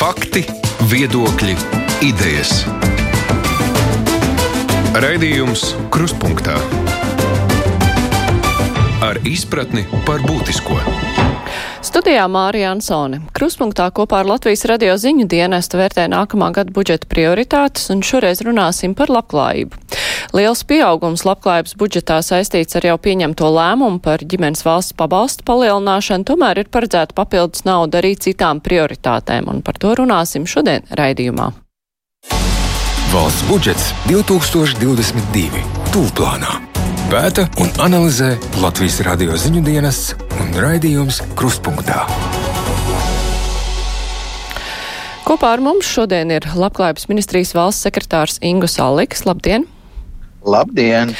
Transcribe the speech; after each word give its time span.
Fakti, 0.00 0.40
viedokļi, 0.88 1.52
idejas. 2.08 2.62
Raidījums 4.96 5.74
Krustpunktā 5.92 6.54
ar 9.04 9.20
izpratni 9.28 9.84
par 10.08 10.24
būtisko. 10.24 10.78
Studijā 11.84 12.24
Mārija 12.32 12.70
Ansone. 12.72 13.20
Kruspunktā 13.36 13.90
kopā 13.92 14.22
ar 14.22 14.30
Latvijas 14.30 14.64
radio 14.72 14.96
ziņu 14.96 15.28
dienestu 15.28 15.76
vērtē 15.76 16.08
nākamā 16.08 16.48
gada 16.56 16.72
budžeta 16.72 17.04
prioritātes, 17.04 17.90
un 17.92 18.00
šoreiz 18.00 18.40
runāsim 18.46 18.96
par 18.96 19.12
labklājību. 19.12 19.84
Liels 20.30 20.60
pieaugums 20.62 21.24
labklājības 21.26 21.72
budžetā 21.74 22.20
saistīts 22.22 22.76
ar 22.78 22.84
jau 22.86 22.94
pieņemto 23.02 23.48
lēmumu 23.50 23.98
par 24.04 24.22
ģimenes 24.22 24.62
valsts 24.62 24.94
pabalstu 24.94 25.42
palielināšanu, 25.48 26.22
tomēr 26.28 26.60
ir 26.62 26.68
paredzēta 26.70 27.16
papildus 27.18 27.64
nauda 27.66 27.98
arī 27.98 28.12
citām 28.14 28.60
prioritātēm, 28.62 29.48
un 29.50 29.58
par 29.66 29.80
to 29.82 29.90
runāsim 29.98 30.46
šodien 30.46 30.86
raidījumā. 30.94 31.48
Valsts 33.10 33.42
budžets 33.48 33.88
2022. 34.06 35.64
Tūlplānā. 35.90 36.60
Pēta 37.10 37.48
un 37.58 37.74
analizē 37.82 38.36
Latvijas 38.62 39.00
radio 39.02 39.34
ziņu 39.34 39.64
dienests 39.66 40.14
un 40.38 40.54
raidījums 40.62 41.18
Krustpunktā. 41.34 42.04
Kopā 45.26 45.50
ar 45.56 45.66
mums 45.66 45.90
šodien 45.90 46.30
ir 46.30 46.46
Labklājības 46.54 47.10
ministrijas 47.10 47.50
valsts 47.58 47.90
sekretārs 47.90 48.38
Ingu 48.46 48.70
Saliks. 48.70 49.26
Labdien! 49.26 49.66
Labdien! 50.46 51.12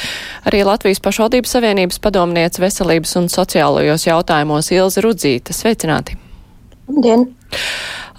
Arī 0.49 0.63
Latvijas 0.65 1.01
pašvaldības 1.03 1.53
savienības 1.55 1.99
padomniece 2.01 2.61
veselības 2.61 3.13
un 3.19 3.27
sociālajos 3.29 4.07
jautājumos 4.07 4.71
Ilza 4.73 5.03
Rudzīta. 5.05 5.53
Sveicināti! 5.53 6.17
Labdien! 6.89 7.27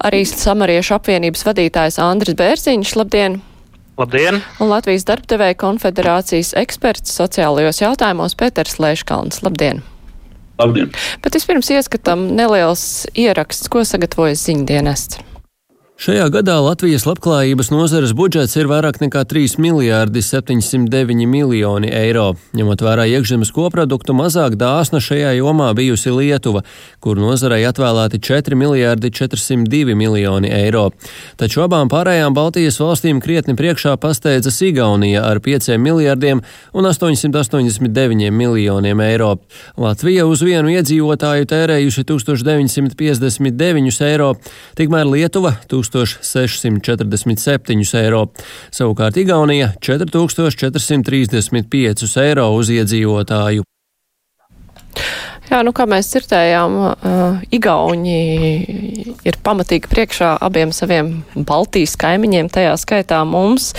Arī 0.03 0.23
Samariešu 0.27 0.97
apvienības 0.99 1.43
vadītājs 1.47 1.99
Andris 2.03 2.39
Bērziņš. 2.39 2.95
Labdien! 3.01 3.41
Labdien! 3.99 4.39
Un 4.63 4.71
Latvijas 4.71 5.05
darbdevēja 5.11 5.59
konfederācijas 5.61 6.55
eksperts 6.63 7.13
sociālajos 7.19 7.83
jautājumos 7.83 8.39
Pēters 8.39 8.79
Lēškalns. 8.83 9.43
Labdien! 9.43 9.83
Labdien! 10.63 10.95
Bet 11.25 11.35
vispirms 11.35 11.71
ieskatam 11.75 12.29
neliels 12.39 13.09
ieraksts, 13.19 13.71
ko 13.73 13.83
sagatavojas 13.89 14.47
ziņdienests. 14.47 15.32
Šajā 16.03 16.25
gadā 16.35 16.57
Latvijas 16.59 17.05
labklājības 17.07 17.69
nozares 17.71 18.11
budžets 18.19 18.57
ir 18.59 18.67
vairāk 18.67 18.97
nekā 18.99 19.21
3 19.31 19.55
miljārdi 19.63 20.19
709 20.27 21.29
miljoni 21.31 21.93
eiro. 21.95 22.33
Ņemot 22.59 22.81
vērā 22.83 23.05
iekšzemes 23.07 23.53
koproduktu, 23.55 24.11
mazāk 24.19 24.57
dāsna 24.59 24.99
šajā 24.99 25.31
jomā 25.37 25.69
bijusi 25.79 26.11
Lietuva, 26.11 26.65
kur 26.99 27.21
nozarei 27.23 27.63
atvēlēti 27.69 28.19
4 28.19 28.59
miljārdi 28.59 29.13
402 29.15 29.95
miljoni 29.95 30.51
eiro. 30.51 30.89
Taču 31.39 31.63
abām 31.69 31.87
pārējām 31.93 32.35
Baltijas 32.35 32.81
valstīm 32.83 33.23
krietni 33.23 33.55
priekšā 33.55 33.95
pasteidzas 34.03 34.59
Igaunija 34.67 35.23
ar 35.23 35.39
5 35.39 35.79
miljārdiem 35.79 36.43
un 36.75 36.91
889 36.91 38.35
miljoniem 38.35 39.05
eiro. 39.07 39.37
Latvija 39.79 40.27
uz 40.27 40.43
vienu 40.43 40.75
iedzīvotāju 40.75 41.47
tērējuši 41.55 42.07
1959 42.11 44.05
eiro, 44.11 44.35
tikmēr 44.75 45.07
Lietuva 45.15 45.55
1000. 45.71 45.92
1647 45.93 47.95
eiro. 48.03 48.27
Savukārt 48.75 49.17
Igaunija 49.21 49.69
4435 49.81 52.17
eiro 52.25 52.47
uz 52.57 52.69
iedzīvotāju. 52.73 53.63
Jā, 55.53 55.59
nu, 55.61 55.75
kā 55.77 55.85
mēs 55.85 56.07
dzirdējām, 56.09 56.77
uh, 56.81 57.41
Igauni 57.53 58.21
ir 59.21 59.37
pamatīgi 59.45 59.91
priekšā 59.91 60.31
abiem 60.41 60.71
saviem 60.73 61.11
Baltijas 61.37 61.93
kaimiņiem, 62.01 62.49
tajā 62.49 62.71
skaitā 62.81 63.19
mums. 63.29 63.75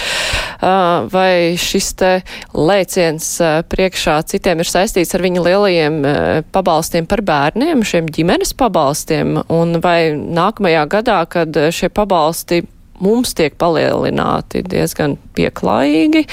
Uh, 0.62 1.10
vai 1.10 1.58
šis 1.58 1.88
te 1.98 2.12
lēciens 2.54 3.26
uh, 3.42 3.56
priekšā 3.66 4.20
citiem 4.30 4.62
ir 4.62 4.70
saistīts 4.70 5.18
ar 5.18 5.26
viņu 5.26 5.48
lielajiem 5.48 5.98
uh, 6.06 6.22
pabalstiem 6.54 7.10
par 7.10 7.26
bērniem, 7.26 7.82
šiem 7.82 8.06
ģimenes 8.14 8.54
pabalstiem, 8.60 9.40
un 9.50 9.82
vai 9.82 10.14
nākamajā 10.14 10.86
gadā, 10.94 11.20
kad 11.26 11.58
šie 11.74 11.90
pabalsti 11.90 12.62
mums 13.04 13.34
tiek 13.38 13.56
palielināti 13.60 14.64
diezgan 14.68 15.18
pieklājīgi, 15.38 16.24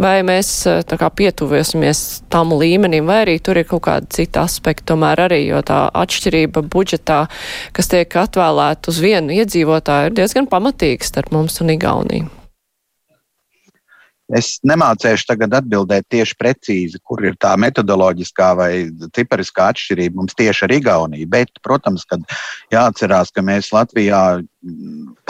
vai 0.00 0.16
mēs 0.26 0.52
eh, 0.70 0.82
tā 0.86 0.98
kā 1.00 1.10
pietuviesimies 1.22 2.22
tam 2.32 2.54
līmenim, 2.56 3.06
vai 3.10 3.22
arī 3.26 3.38
tur 3.42 3.60
ir 3.60 3.68
kaut 3.70 3.84
kāda 3.88 4.10
cita 4.18 4.44
aspekta 4.48 4.92
tomēr 4.92 5.26
arī, 5.28 5.44
jo 5.48 5.62
tā 5.66 5.84
atšķirība 6.02 6.64
budžetā, 6.72 7.22
kas 7.76 7.92
tiek 7.92 8.20
atvēlēta 8.24 8.92
uz 8.92 9.00
vienu 9.02 9.38
iedzīvotāju, 9.40 10.10
ir 10.10 10.20
diezgan 10.22 10.50
pamatīga 10.50 11.06
starp 11.06 11.34
mums 11.36 11.62
un 11.64 11.74
Igauniju. 11.76 12.30
Es 14.30 14.60
nemācēšu 14.66 15.26
tagad 15.26 15.56
atbildēt 15.58 16.06
tieši 16.12 16.36
precīzi, 16.38 17.00
kur 17.02 17.22
ir 17.26 17.34
tā 17.40 17.56
metodoloģiskā 17.58 18.50
vai 18.58 18.70
cipariskā 19.16 19.70
atšķirība 19.72 20.20
mums 20.20 20.36
tieši 20.38 20.66
ar 20.68 20.74
Igauniju. 20.76 21.26
Bet, 21.30 21.50
protams, 21.66 22.06
kad 22.06 22.22
jāatcerās, 22.70 23.34
ka 23.34 23.42
mēs 23.46 23.72
Latvijā 23.74 24.22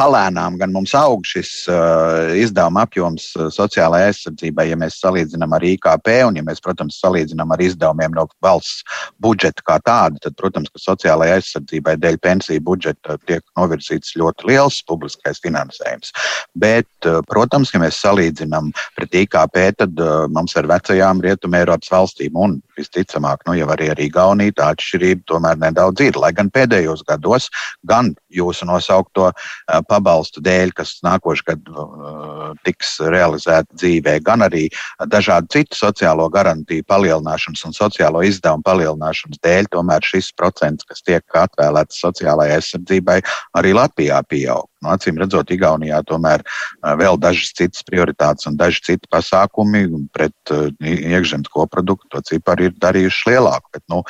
palēnām 0.00 0.56
gan 0.60 0.72
mums 0.72 0.94
aug 0.96 1.24
šis 1.28 1.50
uh, 1.68 2.32
izdevuma 2.40 2.84
apjoms 2.86 3.30
uh, 3.36 3.48
sociālajai 3.52 4.10
aizsardzībai, 4.10 4.68
ja 4.70 4.78
mēs 4.80 4.98
salīdzinām 5.02 5.52
ar 5.56 5.66
IKP 5.66 6.10
un, 6.28 6.38
ja 6.40 6.44
mēs, 6.46 6.62
protams, 6.64 7.00
salīdzinām 7.02 7.52
ar 7.52 7.62
izdevumiem 7.64 8.16
no 8.16 8.26
valsts 8.44 8.84
budžeta 9.20 9.64
kā 9.66 9.76
tāda, 9.84 10.20
tad, 10.24 10.36
protams, 10.40 10.72
ka 10.72 10.82
sociālajai 10.82 11.40
aizsardzībai 11.40 11.96
dēļ 12.00 12.20
pensiju 12.24 12.64
budžeta 12.70 13.18
tiek 13.28 13.44
novirzīts 13.58 14.16
ļoti 14.20 14.48
liels 14.50 14.80
publiskais 14.88 15.42
finansējums. 15.44 16.14
Bet, 16.56 16.88
uh, 17.04 17.20
protams, 17.28 17.74
ja 17.74 17.82
mēs 17.82 18.00
salīdzinām 18.00 18.72
pret 18.96 19.20
IKP, 19.24 19.60
tad 19.82 20.00
uh, 20.00 20.24
mums 20.32 20.56
ar 20.56 20.70
vecajām 20.70 21.20
Rietumē 21.24 21.64
Eiropas 21.64 21.92
valstīm 21.92 22.38
un 22.40 22.56
visticamāk, 22.78 23.44
nu 23.48 23.58
jau 23.58 23.68
arī 23.74 23.90
ar 23.92 24.00
Igauniju 24.00 24.56
tā 24.56 24.72
atšķirība 24.72 25.28
tomēr 25.28 25.60
nedaudz 25.60 26.06
ir, 26.06 26.16
lai 26.20 26.32
gan 26.36 26.48
pēdējos 26.52 27.04
gados 27.08 27.50
gan 27.84 28.14
jūsu 28.32 28.68
nosaukto 28.70 29.28
uh, 29.28 29.80
pabalstu 29.90 30.42
dēļ, 30.44 30.74
kas 30.78 30.96
nākošais 31.06 31.46
gads 31.50 31.74
uh, 31.74 32.54
tiks 32.66 32.96
realizēta 33.12 33.68
dzīvē, 33.74 34.16
gan 34.26 34.46
arī 34.46 34.68
dažādu 35.10 35.50
citu 35.56 35.78
sociālo 35.78 36.28
garantiju 36.32 36.86
palielināšanas 36.90 37.66
un 37.68 37.76
sociālo 37.76 38.24
izdevumu 38.26 38.66
palielināšanas 38.66 39.42
dēļ, 39.44 39.70
tomēr 39.74 40.06
šis 40.06 40.32
procents, 40.38 40.86
kas 40.88 41.02
tiek 41.06 41.40
atvēlēts 41.44 42.02
sociālajai 42.04 42.60
aizsardzībai, 42.60 43.20
arī 43.60 43.76
Latvijā 43.76 44.22
pieaug. 44.30 44.69
Nu, 44.80 44.88
acīm 44.94 45.18
redzot, 45.20 45.50
Igaunijā 45.52 46.00
tomēr 46.08 46.44
vēl 46.80 47.18
dažas 47.20 47.52
citas 47.56 47.84
prioritātes 47.84 48.48
un 48.48 48.56
daži 48.60 48.80
citi 48.86 49.10
pasākumi 49.12 49.84
pret 50.14 50.52
iekšzemes 50.80 51.50
koproduktu 51.52 52.08
to 52.14 52.22
ciparu 52.24 52.70
ir 52.70 52.76
darījuši 52.80 53.34
lielāku. 53.34 53.68
Bet, 53.76 53.84
nu, 53.92 54.00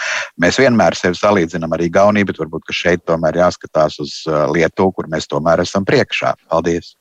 mēs 0.43 0.61
vienmēr 0.63 0.95
sevi 0.99 1.19
salīdzinām 1.19 1.75
ar 1.75 1.83
Igauniju, 1.83 2.31
bet 2.31 2.39
varbūt 2.45 2.71
šeit 2.77 3.03
tomēr 3.11 3.41
jāskatās 3.43 3.99
uz 4.05 4.15
Lietuvu, 4.55 4.95
kur 4.95 5.11
mēs 5.11 5.27
tomēr 5.31 5.65
esam 5.67 5.87
priekšā. 5.89 6.37
Paldies! 6.51 6.95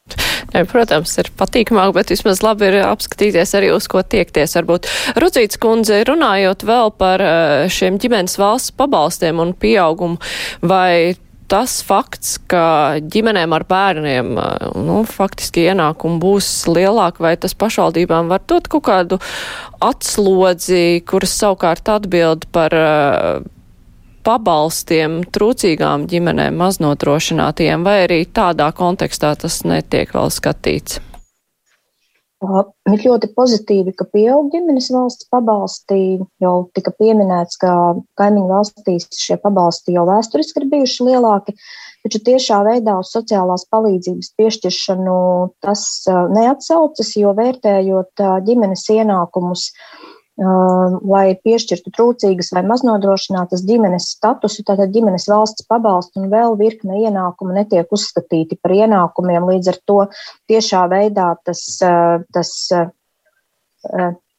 Ne, 0.49 0.63
protams, 0.65 1.13
ir 1.21 1.29
patīkamāk, 1.37 1.93
bet 1.93 2.09
vismaz 2.09 2.41
labi 2.41 2.71
ir 2.71 2.79
apskatīties 2.87 3.53
arī 3.59 3.69
uz 3.75 3.85
ko 3.91 4.01
tiekties. 4.01 4.57
Varbūt 4.57 4.89
Rudzīts 5.21 5.61
kundze, 5.61 6.01
runājot 6.09 6.65
vēl 6.65 6.93
par 6.97 7.21
šiem 7.69 8.01
ģimenes 8.01 8.39
valsts 8.41 8.73
pabalstiem 8.79 9.41
un 9.43 9.53
pieaugumu, 9.53 10.17
vai 10.65 11.13
tas 11.49 11.79
fakts, 11.85 12.37
ka 12.51 12.99
ģimenēm 13.01 13.53
ar 13.57 13.65
bērniem 13.69 14.33
nu, 14.85 15.01
faktiski 15.09 15.65
ienākumi 15.71 16.21
būs 16.21 16.49
lielāki, 16.69 17.23
vai 17.25 17.35
tas 17.41 17.57
pašvaldībām 17.57 18.29
var 18.31 18.43
dot 18.47 18.69
kaut 18.71 18.85
kādu 18.89 19.19
atslodzi, 19.83 21.01
kuras 21.09 21.33
savukārt 21.41 21.89
atbild 21.89 22.45
par 22.53 22.75
pabalstiem 24.29 25.21
trūcīgām 25.33 26.05
ģimenēm 26.11 26.57
maznodrošinātiem, 26.59 27.85
vai 27.87 28.01
arī 28.05 28.23
tādā 28.25 28.69
kontekstā 28.75 29.33
tas 29.39 29.63
netiek 29.65 30.11
vēl 30.13 30.33
skatīts? 30.33 30.99
Ir 32.39 33.01
ļoti 33.03 33.27
pozitīvi, 33.35 33.91
ka 33.99 34.05
pieaug 34.07 34.47
ģimenes 34.53 34.87
valsts 34.95 35.27
pabalsti. 35.33 36.23
Jau 36.39 36.53
tika 36.77 36.93
pieminēts, 36.95 37.59
ka 37.59 37.71
kaimiņu 38.19 38.47
valstīs 38.47 39.09
šie 39.19 39.35
pabalsti 39.43 39.97
jau 39.97 40.05
vēsturiski 40.07 40.63
ir 40.63 40.69
bijuši 40.71 41.07
lielāki, 41.09 41.57
taču 42.05 42.21
tiešā 42.29 42.61
veidā 42.63 42.95
uz 43.01 43.11
sociālās 43.11 43.67
palīdzības 43.73 44.31
piešķiršanu 44.39 45.17
tas 45.65 45.83
neatsaucas, 46.07 47.11
jo 47.19 47.35
vērtējot 47.35 48.23
ģimenes 48.47 48.87
ienākumus, 48.95 49.73
lai 50.39 51.33
piešķirtu 51.43 51.91
trūcīgas 51.95 52.53
vai 52.55 52.63
maznodrošinātas 52.67 53.65
ģimenes 53.67 54.07
statusu, 54.15 54.63
tātad 54.67 54.93
ģimenes 54.95 55.27
valsts 55.27 55.65
pabalstu 55.67 56.23
un 56.23 56.29
vēl 56.31 56.55
virkne 56.59 57.01
ienākumu 57.03 57.57
netiek 57.57 57.91
uzskatīti 57.91 58.59
par 58.61 58.75
ienākumiem. 58.77 59.49
Līdz 59.51 59.73
ar 59.73 59.79
to 59.89 59.99
tiešā 60.51 60.85
veidā 60.93 61.33
tas, 61.43 61.65
tas 62.31 62.53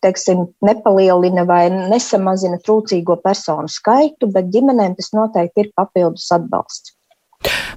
teiksim, 0.01 0.47
nepalielina 0.65 1.45
vai 1.49 1.67
nesamazina 1.71 2.61
trūcīgo 2.65 3.19
personu 3.21 3.69
skaitu, 3.69 4.31
bet 4.33 4.49
ģimenēm 4.55 4.97
tas 4.97 5.13
noteikti 5.17 5.67
ir 5.67 5.73
papildus 5.77 6.31
atbalsts. 6.33 6.97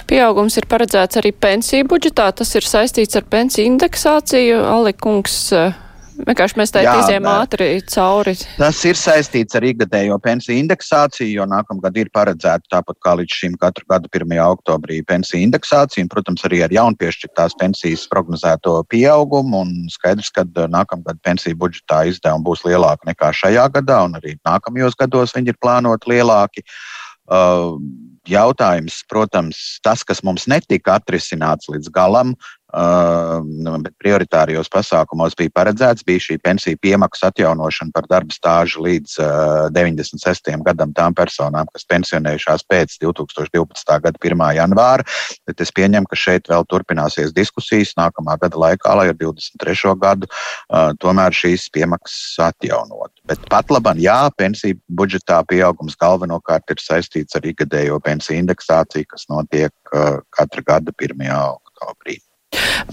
pieaugums 0.07 0.57
ir 0.59 0.67
paredzēts 0.69 1.19
arī 1.19 1.31
pensiju 1.31 1.87
budžetā. 1.91 2.31
Tas 2.35 2.55
ir 2.55 2.67
saistīts 2.67 3.15
ar 3.19 3.27
pensiju 3.27 3.67
indeksāciju. 3.73 4.59
Alikungs, 4.69 5.49
vienkārši 6.17 6.57
mēs 6.59 6.73
tā 6.73 6.83
izējām 6.85 7.27
ātri 7.29 7.67
cauri. 7.89 8.33
Tas 8.57 8.79
ir 8.87 8.99
saistīts 8.99 9.57
ar 9.57 9.65
ikgadējo 9.67 10.17
pensiju 10.23 10.57
indeksāciju, 10.61 11.29
jo 11.39 11.47
nākamgad 11.49 11.97
ir 11.99 12.11
paredzēta 12.13 12.75
tāpat 12.75 12.99
kā 13.03 13.15
līdz 13.19 13.39
šim 13.39 13.57
katru 13.61 13.87
gadu 13.89 14.11
1. 14.13 14.35
oktobrī 14.45 15.01
pensiju 15.09 15.43
indeksācija, 15.47 16.05
un, 16.05 16.11
protams, 16.13 16.45
arī 16.47 16.63
ar 16.65 16.75
jaunpiešķirtās 16.75 17.57
pensijas 17.59 18.05
prognozēto 18.11 18.75
pieaugumu. 18.93 19.65
Skaidrs, 19.93 20.31
ka 20.35 20.45
nākamgad 20.71 21.21
pensiju 21.25 21.59
budžetā 21.65 22.03
izdevumi 22.11 22.47
būs 22.47 22.65
lielāki 22.67 23.09
nekā 23.11 23.33
šajā 23.43 23.67
gadā, 23.77 24.03
un 24.07 24.19
arī 24.19 24.37
nākamajos 24.47 24.99
gados 24.99 25.35
viņi 25.35 25.53
ir 25.53 25.61
plānoti 25.63 26.13
lielāki. 26.15 26.65
Uh, 27.23 27.79
jautājums, 28.27 29.01
protams, 29.07 29.79
tas, 29.83 30.03
kas 30.03 30.23
mums 30.23 30.45
netika 30.51 30.97
atrisināts 30.99 31.69
līdz 31.71 31.91
galam, 31.95 32.33
bet 32.73 33.93
prioritārijos 34.01 34.69
pasākumos 34.73 35.35
bija 35.37 35.51
paredzēts, 35.53 36.05
bija 36.05 36.23
šī 36.25 36.39
pensiju 36.41 36.79
piemaksu 36.81 37.27
atjaunošana 37.27 37.93
par 37.93 38.07
darba 38.09 38.33
stāžu 38.33 38.81
līdz 38.81 39.17
96. 39.75 40.49
gadam 40.65 40.93
tām 40.93 41.13
personām, 41.13 41.69
kas 41.73 41.85
pensionējušās 41.85 42.65
pēc 42.65 42.97
2012. 43.03 43.93
gada 44.01 44.17
1. 44.17 44.43
janvāra. 44.57 45.05
Bet 45.45 45.61
es 45.61 45.71
pieņemu, 45.71 46.09
ka 46.09 46.17
šeit 46.17 46.49
vēl 46.49 46.65
turpināsies 46.65 47.35
diskusijas 47.35 47.93
nākamā 47.99 48.39
gada 48.41 48.57
laikā, 48.57 48.97
lai 48.97 49.07
ar 49.13 49.17
23. 49.21 49.93
gadu 50.01 50.31
tomēr 50.97 51.37
šīs 51.37 51.69
piemaksas 51.73 52.41
atjaunot. 52.49 53.13
Bet 53.29 53.45
pat 53.53 53.69
labam, 53.69 54.01
jā, 54.01 54.17
pensiju 54.37 54.81
budžetā 54.89 55.43
pieaugums 55.45 55.95
galvenokārt 55.99 56.73
ir 56.73 56.81
saistīts 56.81 57.37
ar 57.37 57.45
ikgadējo 57.45 58.01
pensiju 58.03 58.41
indeksāciju, 58.41 59.13
kas 59.13 59.29
notiek 59.29 59.73
katra 60.33 60.69
gada 60.73 60.95
1. 60.97 61.27
oktobrī. 61.53 62.17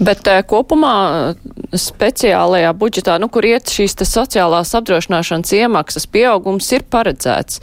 Bet 0.01 0.27
uh, 0.29 0.41
kopumā 0.47 1.35
speciālajā 1.71 2.71
budžetā, 2.75 3.17
nu, 3.21 3.29
kur 3.31 3.45
iet 3.47 3.71
šīs 3.71 3.95
sociālās 4.07 4.73
apdrošināšanas 4.77 5.53
iemaksas 5.55 6.07
pieaugums, 6.11 6.67
ir 6.75 6.85
paredzēts. 6.91 7.61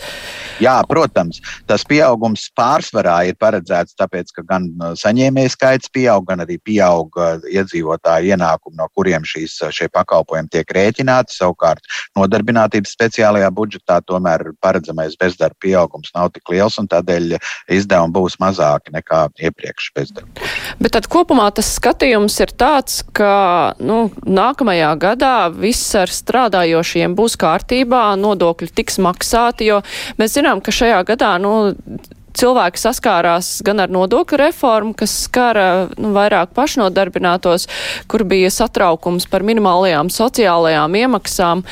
Jā, 0.62 0.79
protams, 0.89 1.41
tas 1.69 1.85
pieaugums 1.89 2.49
pārsvarā 2.59 3.21
ir 3.29 3.39
paredzēts 3.41 3.97
tāpēc, 3.99 4.33
ka 4.37 4.47
gan 4.49 4.71
uh, 4.79 4.95
saņēmēju 4.99 5.55
skaits 5.55 5.93
pieaug, 5.95 6.27
gan 6.29 6.45
arī 6.45 6.59
pieaug 6.62 7.19
iedzīvotāju 7.49 8.35
ienākumi, 8.35 8.79
no 8.79 8.89
kuriem 8.94 9.27
šīs, 9.27 9.59
šie 9.75 9.89
pakalpojumi 9.93 10.51
tiek 10.53 10.73
rēķināti. 10.75 11.37
Savukārt 11.39 11.85
nodarbinātības 12.19 12.94
speciālajā 12.97 13.51
budžetā 13.55 14.01
tomēr 14.06 14.51
paredzamais 14.65 15.17
bezdarba 15.21 15.59
pieaugums 15.65 16.12
nav 16.17 16.33
tik 16.35 16.53
liels, 16.53 16.79
un 16.81 16.89
tādēļ 16.91 17.37
izdevumi 17.75 18.15
būs 18.17 18.39
mazāki 18.43 18.94
nekā 18.94 19.25
iepriekš 19.49 19.91
bezdarba. 19.97 20.49
Bet 20.83 20.94
tad 20.97 21.09
kopumā 21.11 21.49
tas 21.55 21.71
skatījums 21.88 22.37
ir 22.44 22.52
tāds, 22.52 23.00
ka 23.17 23.73
nu, 23.81 24.11
nākamajā 24.29 24.93
gadā 25.00 25.49
viss 25.49 25.94
ar 25.96 26.12
strādājošiem 26.12 27.14
būs 27.17 27.38
kārtībā, 27.40 28.12
nodokļi 28.20 28.69
tiks 28.76 29.00
maksāti, 29.00 29.70
jo 29.70 29.81
mēs 30.20 30.37
zinām, 30.37 30.61
ka 30.61 30.75
šajā 30.75 31.00
gadā 31.08 31.32
nu, 31.40 31.73
cilvēki 32.38 32.82
saskārās 32.82 33.62
gan 33.64 33.81
ar 33.81 33.93
nodokļu 33.93 34.40
reformu, 34.43 34.93
kas 34.99 35.17
skara 35.25 35.88
nu, 35.96 36.12
vairāk 36.12 36.52
pašnodarbinātos, 36.56 37.67
kur 38.06 38.26
bija 38.29 38.52
satraukums 38.52 39.26
par 39.31 39.46
minimālajām 39.49 40.12
sociālajām 40.12 41.00
iemaksām. 41.05 41.64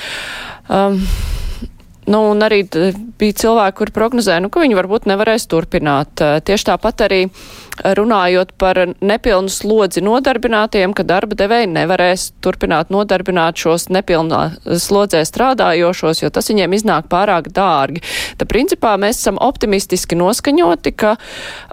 Um, 0.69 1.03
Nu, 2.07 2.21
un 2.31 2.39
arī 2.47 2.61
bija 3.19 3.35
cilvēki, 3.35 3.75
kuri 3.81 3.91
prognozēja, 3.91 4.39
nu, 4.45 4.47
ka 4.47 4.61
viņi 4.63 4.77
varbūt 4.79 5.09
nevarēs 5.11 5.49
turpināt. 5.51 6.21
Tieši 6.47 6.69
tāpat 6.69 7.03
arī 7.03 7.25
uh, 7.27 7.66
runājot 7.85 8.55
par 8.59 8.79
nepilnu 9.01 9.51
slodzi 9.53 10.03
nodarbinātiem, 10.05 10.95
ka 10.97 11.05
darba 11.07 11.37
devēji 11.39 11.69
nevarēs 11.73 12.31
turpināt 12.45 12.91
nodarbināt 12.95 13.59
šos 13.61 13.89
nepilnā 13.93 14.43
slodzē 14.65 15.23
strādājošos, 15.27 16.23
jo 16.23 16.31
tas 16.33 16.51
viņiem 16.51 16.77
iznāk 16.79 17.11
pārāk 17.13 17.51
dārgi. 17.55 18.03
Tad 18.39 18.49
principā 18.51 18.95
mēs 19.01 19.21
esam 19.21 19.41
optimistiski 19.43 20.19
noskaņoti, 20.19 20.93
ka 20.97 21.17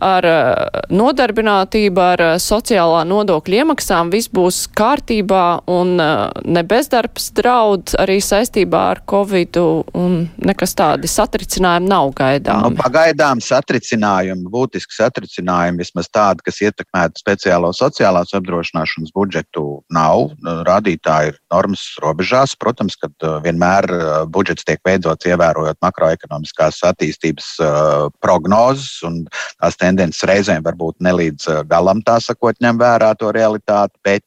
ar 0.04 0.28
eh, 0.28 0.82
nodarbinātību, 0.94 2.04
ar 2.04 2.26
eh, 2.28 2.36
sociālā 2.42 3.04
nodokļa 3.10 3.64
iemaksām 3.64 4.12
viss 4.14 4.32
būs 4.34 4.66
kārtībā 4.76 5.46
un 5.72 5.96
eh, 6.04 6.26
ne 6.46 6.66
bezdarbs 6.68 7.32
draud 7.38 7.96
arī 8.02 8.20
saistībā 8.24 8.84
ar 8.94 9.04
Covid 9.10 9.60
un 9.64 10.16
nekas 10.44 10.76
tādi 10.78 11.10
satricinājumi 11.12 11.90
nav 11.90 12.14
gaidām. 12.18 12.74
Nu, 12.74 12.80
pagaidām 12.80 13.42
satricinājumi, 13.44 14.48
būtiski 14.54 14.98
satricinājumi 14.98 15.84
vismaz 15.94 16.10
tāda, 16.10 16.42
kas 16.44 16.60
ietekmētu 16.62 17.22
speciālo 17.22 17.72
sociālās 17.74 18.34
apdrošināšanas 18.34 19.13
budžetu, 19.13 19.84
nav. 19.94 20.34
Rādītāji 20.66 21.34
ir 21.34 21.38
normas 21.51 21.84
robežās. 22.01 22.56
Protams, 22.57 22.95
ka 22.98 23.10
uh, 23.10 23.40
vienmēr 23.44 23.86
uh, 23.86 24.25
budžets 24.25 24.66
tiek 24.66 24.80
veidots 24.86 25.25
ievērojot 25.25 25.78
makroekonomiskās 25.81 26.81
attīstības 26.84 27.50
uh, 27.62 28.10
prognozes, 28.22 29.04
un 29.04 29.25
tās 29.62 29.78
tendences 29.78 30.25
reizēm 30.25 30.63
varbūt 30.63 30.98
nelīdz 31.00 31.66
galam 31.69 32.01
tā 32.01 32.19
sakot 32.19 32.57
ņem 32.62 32.80
vērā 32.80 33.13
to 33.19 33.31
realitāti, 33.34 34.00
bet, 34.04 34.24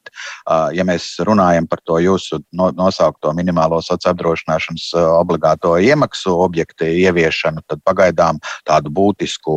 ja 0.47 0.85
mēs 0.87 1.17
runājam 1.25 1.67
par 1.69 1.81
to 1.85 1.99
jūsu 2.03 2.39
nosaukto 2.53 3.33
minimālo 3.37 3.81
sociālo 3.83 4.15
apdrošināšanas 4.15 4.91
obligāto 5.19 5.75
iemaksu 5.83 6.35
objektu 6.45 6.87
ieviešanu, 6.87 7.65
tad 7.67 7.83
pagaidām 7.87 8.39
tādu 8.69 8.93
būtisku 8.95 9.57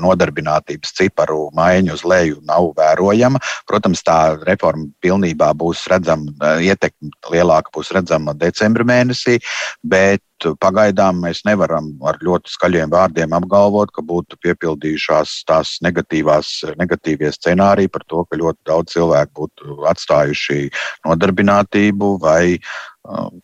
nodarbinātības 0.00 0.94
ciparu 0.96 1.41
maiņa 1.56 1.96
uz 1.96 2.04
leju 2.08 2.40
nav 2.48 2.72
vērojama. 2.78 3.40
Protams, 3.68 4.02
tā 4.06 4.18
reforma 4.46 4.88
pilnībā 5.04 5.52
būs 5.58 5.86
redzama, 5.90 6.32
ietekme 6.62 7.12
lielāka 7.32 7.72
būs 7.74 7.92
redzama 7.96 8.36
decembra 8.38 8.86
mēnesī, 8.88 9.38
bet 9.82 10.22
pagaidām 10.62 11.20
mēs 11.22 11.44
nevaram 11.46 11.92
ar 12.08 12.18
ļoti 12.22 12.50
skaļiem 12.50 12.90
vārdiem 12.92 13.34
apgalvot, 13.36 13.92
ka 13.94 14.02
būtu 14.02 14.38
piepildījušās 14.42 15.42
tās 15.46 15.76
negatīvie 15.84 17.30
scenāriji 17.34 17.92
par 17.92 18.06
to, 18.08 18.24
ka 18.26 18.40
ļoti 18.40 18.58
daudz 18.66 18.96
cilvēku 18.96 19.32
būtu 19.42 19.78
atstājuši 19.92 20.64
nodarbinātību 21.06 22.16
vai 22.22 22.58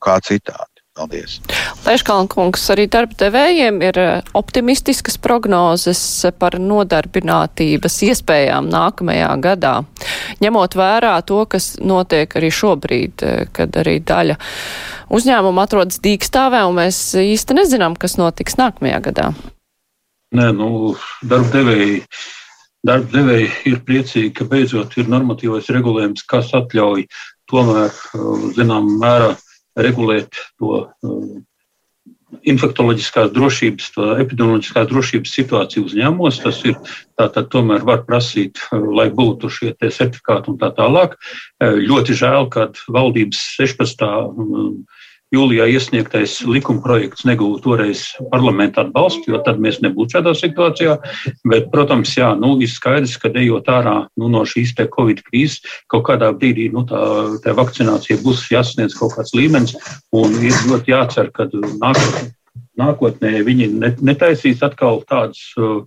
kā 0.03 0.19
citādi. 0.23 0.68
Paldies! 0.99 1.37
Leškalnkungs, 1.87 2.65
arī 2.75 2.89
darba 2.91 3.15
devējiem 3.21 3.77
ir 3.87 3.99
eh, 4.03 4.31
optimistiskas 4.39 5.15
prognozes 5.23 6.01
par 6.43 6.57
nodarbinātības 6.59 8.01
iespējām 8.09 8.67
nākamajā 8.73 9.29
gadā. 9.45 9.77
Ņemot 10.43 10.75
vērā 10.81 11.15
to, 11.29 11.45
kas 11.55 11.77
notiek 11.79 12.35
arī 12.41 12.51
šobrīd, 12.51 13.23
eh, 13.23 13.47
kad 13.55 13.79
arī 13.79 14.01
daļa 14.03 14.41
uzņēmuma 15.15 15.69
atrodas 15.69 16.03
dīkstāvē, 16.03 16.65
un 16.67 16.81
mēs 16.83 17.01
īsti 17.23 17.61
nezinām, 17.63 17.95
kas 17.95 18.19
notiks 18.19 18.59
nākamajā 18.59 18.99
gadā. 19.07 19.31
Nē, 20.35 20.51
nu, 20.59 20.97
darba 21.23 21.55
devēji. 21.55 22.03
Darba 22.89 23.07
devēji 23.15 23.53
ir 23.71 23.83
priecīgi, 23.87 24.35
ka 24.35 24.51
beidzot 24.51 24.99
ir 24.99 25.07
normatīvais 25.15 25.71
regulējums, 25.79 26.27
kas 26.27 26.51
atļauj 26.59 27.07
tomēr, 27.55 27.95
eh, 27.95 28.49
zināmā 28.59 28.99
mērā, 29.05 29.37
regulēt 29.79 30.39
to 30.59 30.83
uh, 30.85 31.29
infektuoloģiskās 32.49 33.31
drošības, 33.33 33.87
to 33.95 34.09
epidemioloģiskās 34.21 34.89
drošības 34.91 35.35
situāciju 35.39 35.87
uzņēmumos. 35.89 36.41
Tas 36.45 36.61
ir 36.69 36.77
tātad 37.19 37.49
tomēr 37.55 37.87
var 37.89 38.05
prasīt, 38.09 38.61
uh, 38.69 38.85
lai 39.01 39.09
būtu 39.15 39.51
šie 39.53 39.75
certifikāti 39.81 40.53
un 40.53 40.61
tā 40.61 40.73
tālāk. 40.77 41.17
Uh, 41.17 41.79
ļoti 41.81 42.19
žēl, 42.21 42.51
ka 42.53 42.71
valdības 42.93 43.43
16 43.59 44.07
jūlijā 45.35 45.67
iesniegtais 45.75 46.39
likuma 46.49 46.81
projekts 46.85 47.27
negūta 47.29 47.63
toreiz 47.65 48.05
parlamenta 48.33 48.85
atbalstu, 48.85 49.33
jo 49.33 49.41
tad 49.45 49.61
mēs 49.61 49.81
nebūtu 49.85 50.17
šādā 50.17 50.33
situācijā. 50.39 50.97
Bet, 51.49 51.69
protams, 51.75 52.15
jā, 52.17 52.31
nu, 52.39 52.55
ir 52.65 52.73
skaidrs, 52.73 53.19
ka 53.21 53.33
ejot 53.37 53.69
ārā 53.73 53.97
nu, 54.17 54.31
no 54.33 54.45
šīs 54.49 54.75
Covid 54.79 55.23
krīzes, 55.27 55.61
kaut 55.93 56.07
kādā 56.09 56.31
brīdī 56.33 56.71
nu, 56.73 56.87
tā, 56.89 57.03
tā 57.45 57.55
vakcinācija 57.57 58.23
būs 58.25 58.47
jāsasniedz 58.53 58.97
kaut 58.99 59.17
kāds 59.19 59.35
līmenis, 59.37 59.77
un 60.17 60.33
ir 60.41 60.57
ļoti 60.71 60.95
jācer, 60.95 61.33
ka 61.35 61.49
nākotnē, 61.53 62.29
nākotnē 62.81 63.35
viņi 63.45 63.73
netaisīs 64.01 64.65
atkal 64.65 65.03
tādus 65.09 65.43
uh, 65.61 65.83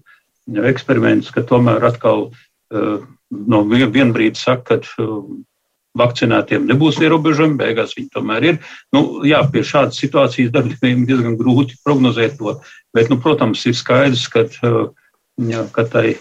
eksperimentus, 0.70 1.32
ka 1.34 1.42
tomēr 1.48 1.84
atkal 1.90 2.30
uh, 2.30 3.00
no 3.32 3.64
viena 3.66 4.12
brīdi 4.14 4.38
saka, 4.38 4.78
ka 4.78 5.02
uh, 5.02 5.24
vakcinētiem 6.00 6.68
nebūs 6.70 7.00
ierobežojumi, 7.04 7.60
beigās 7.60 7.96
viņi 7.98 8.12
tomēr 8.16 8.48
ir. 8.48 8.60
Nu, 8.96 9.24
jā, 9.28 9.42
pie 9.52 9.64
šādas 9.68 10.00
situācijas 10.00 10.54
darbībiem 10.56 11.04
diezgan 11.10 11.36
grūti 11.40 11.80
prognozēt 11.84 12.38
to, 12.40 12.58
bet, 12.96 13.12
nu, 13.12 13.20
protams, 13.22 13.66
ir 13.68 13.76
skaidrs, 13.78 14.28
ka 14.32 14.46
uh, 14.48 14.92
ja, 15.50 15.64
ka 15.74 15.86
tai 15.90 16.16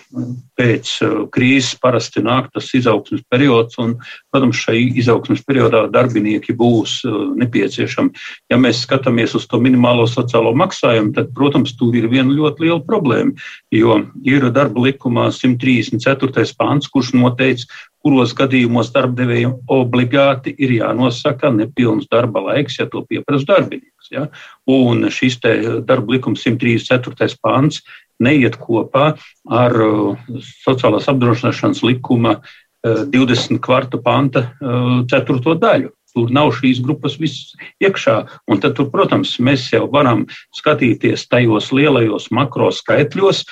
pēc 0.58 0.92
krīzes 1.34 1.74
parasti 1.82 2.22
nāk 2.24 2.50
tas 2.54 2.68
izaugsmes 2.76 3.22
periods, 3.30 3.78
un, 3.82 3.96
protams, 4.32 4.60
šai 4.64 4.78
izaugsmes 5.00 5.42
periodā 5.46 5.84
darbinieki 5.92 6.54
būs 6.56 7.00
nepieciešami. 7.40 8.14
Ja 8.52 8.60
mēs 8.60 8.84
skatāmies 8.86 9.34
uz 9.38 9.46
to 9.50 9.60
minimālo 9.62 10.06
sociālo 10.10 10.54
maksājumu, 10.58 11.14
tad, 11.16 11.32
protams, 11.36 11.74
tur 11.78 11.96
ir 11.98 12.08
viena 12.12 12.32
ļoti 12.34 12.66
liela 12.66 12.80
problēma, 12.86 13.36
jo 13.74 14.00
ir 14.24 14.48
darba 14.54 14.86
likumā 14.88 15.30
134. 15.34 16.48
pāns, 16.58 16.90
kurš 16.90 17.14
noteica, 17.18 17.68
kuros 18.00 18.32
gadījumos 18.36 18.92
darbdevējiem 18.94 19.56
obligāti 19.70 20.54
ir 20.56 20.72
jānosaka 20.78 21.50
nepilns 21.52 22.08
darba 22.10 22.40
laiks, 22.46 22.78
ja 22.80 22.86
to 22.88 23.02
pieprasa 23.08 23.48
darbinieks. 23.54 24.08
Ja? 24.12 24.28
Un 24.70 25.04
šis 25.12 25.36
darba 25.40 26.16
likums 26.16 26.46
134. 26.46 27.36
pāns 27.44 27.82
neiet 28.20 28.58
kopā 28.60 29.14
ar 29.50 29.78
uh, 29.84 30.34
sociālās 30.64 31.08
apdrošināšanas 31.10 31.84
likuma 31.86 32.40
20. 32.84 33.58
Uh, 33.60 34.02
panta 34.04 34.46
4. 34.60 35.40
Uh, 35.40 35.56
daļu. 35.60 35.94
Tur 36.10 36.30
nav 36.34 36.48
šīs 36.56 36.80
grupas 36.82 37.14
viss 37.20 37.52
iekšā. 37.82 38.16
Un 38.50 38.58
tad, 38.62 38.74
tur, 38.78 38.88
protams, 38.90 39.36
mēs 39.42 39.68
jau 39.70 39.84
varam 39.92 40.24
skatīties 40.58 41.28
tajos 41.30 41.70
lielajos 41.76 42.30
makro 42.34 42.70
skaitļos. 42.74 43.44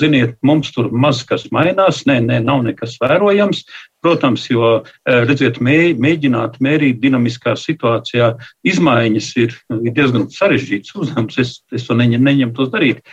Ziniet, 0.00 0.38
mums 0.46 0.72
tur 0.72 0.88
maz 0.92 1.20
kas 1.28 1.48
mainās, 1.52 2.04
nē, 2.08 2.22
nē, 2.24 2.40
nav 2.46 2.64
nekas 2.64 2.96
vērojams. 3.02 3.66
Protams, 4.04 4.46
jo, 4.48 4.70
redziet, 5.04 5.60
mē, 5.60 5.92
mēģināt 6.00 6.56
mērīt 6.64 7.02
dinamiskā 7.02 7.56
situācijā 7.60 8.32
izmaiņas 8.64 9.30
ir 9.42 9.56
diezgan 9.90 10.30
sarežģīts 10.32 10.96
uzdevums. 10.96 11.36
Es, 11.42 11.58
es 11.74 11.88
to 11.88 12.00
neņem, 12.00 12.24
neņemtos 12.30 12.72
darīt. 12.72 13.04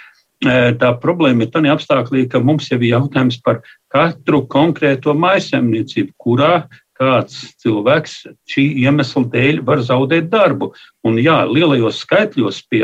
Tā 0.44 0.90
problēma 1.00 1.46
ir 1.46 1.52
tādā 1.54 1.72
apstākļā, 1.74 2.28
ka 2.32 2.42
mums 2.44 2.70
jau 2.72 2.80
ir 2.82 2.90
jautājums 2.94 3.38
par 3.44 3.62
katru 3.94 4.44
konkrēto 4.52 5.14
maisaimniecību, 5.16 6.12
kurā 6.20 6.66
kāds 7.00 7.38
cilvēks 7.64 8.18
šī 8.52 8.66
iemesla 8.84 9.24
dēļ 9.34 9.62
var 9.66 9.82
zaudēt 9.86 10.28
darbu. 10.34 10.74
Un, 11.08 11.18
jā, 11.22 11.40
lielajos 11.50 12.04
skaitļos 12.04 12.60
pie 12.70 12.84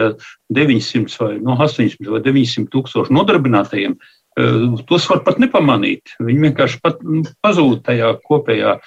900 0.56 1.20
vai 1.22 1.36
no 1.44 1.58
800 1.60 2.10
vai 2.16 2.24
900 2.26 2.72
tūkstošu 2.74 3.16
nodarbinātajiem 3.16 4.00
tos 4.88 5.08
var 5.10 5.24
pat 5.26 5.40
nepamanīt. 5.42 6.16
Viņi 6.24 6.48
vienkārši 6.48 6.82
pat 6.84 7.02
nu, 7.04 7.24
pazūd 7.44 7.84
tajā 7.88 8.14
kopējā 8.26 8.78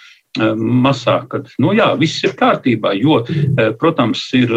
masā, 0.56 1.18
kad, 1.28 1.50
nu 1.60 1.74
jā, 1.76 1.90
viss 2.00 2.22
ir 2.24 2.32
kārtībā, 2.38 2.94
jo, 2.96 3.20
protams, 3.80 4.22
ir, 4.38 4.54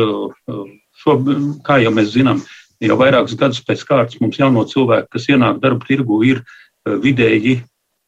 šo, 1.02 1.18
kā 1.66 1.82
jau 1.84 1.92
mēs 1.92 2.14
zinām, 2.14 2.40
jau 2.84 2.98
vairākus 3.00 3.38
gadus 3.40 3.64
pēc 3.66 3.86
kārtas 3.88 4.20
mums 4.22 4.40
jauno 4.40 4.66
cilvēku, 4.68 5.14
kas 5.16 5.30
ienāk 5.32 5.62
darba 5.64 5.88
tirgu, 5.88 6.22
ir 6.28 6.44
vidēji 6.86 7.62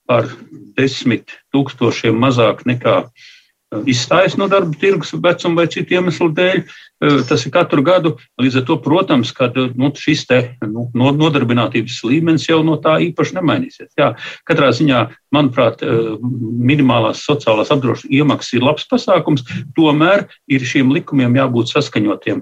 par 0.08 0.28
desmit 0.78 1.34
tūkstošiem 1.56 2.16
mazāk 2.20 2.64
nekā 2.68 3.00
uh, 3.04 3.28
izstājas 3.88 4.38
no 4.40 4.48
darba 4.52 4.76
tirgus 4.80 5.14
vecuma 5.14 5.62
vai 5.62 5.68
citu 5.72 5.98
iemeslu 5.98 6.30
dēļ. 6.36 6.62
Uh, 6.98 7.20
tas 7.30 7.44
ir 7.46 7.52
katru 7.54 7.84
gadu. 7.86 8.16
Līdz 8.42 8.62
ar 8.62 8.64
to, 8.66 8.78
protams, 8.82 9.30
ka 9.36 9.52
uh, 9.52 9.68
nu, 9.78 9.92
šis 9.94 10.24
te, 10.30 10.40
nu, 10.66 10.88
nodarbinātības 10.96 12.00
līmenis 12.08 12.48
jau 12.50 12.64
no 12.66 12.80
tā 12.82 12.96
īpaši 13.06 13.38
nemainīsies. 13.38 13.92
Jā, 14.00 14.14
katrā 14.50 14.72
ziņā, 14.74 15.04
manuprāt, 15.36 15.84
minimālās 15.84 17.22
sociālās 17.28 17.70
apdrošināšanas 17.76 18.18
iemaksas 18.18 18.56
ir 18.56 18.64
labs 18.64 18.88
pasākums, 18.90 19.44
tomēr 19.78 20.26
ir 20.50 20.64
šiem 20.66 20.90
likumiem 20.96 21.36
jābūt 21.38 21.76
saskaņotiem. 21.76 22.42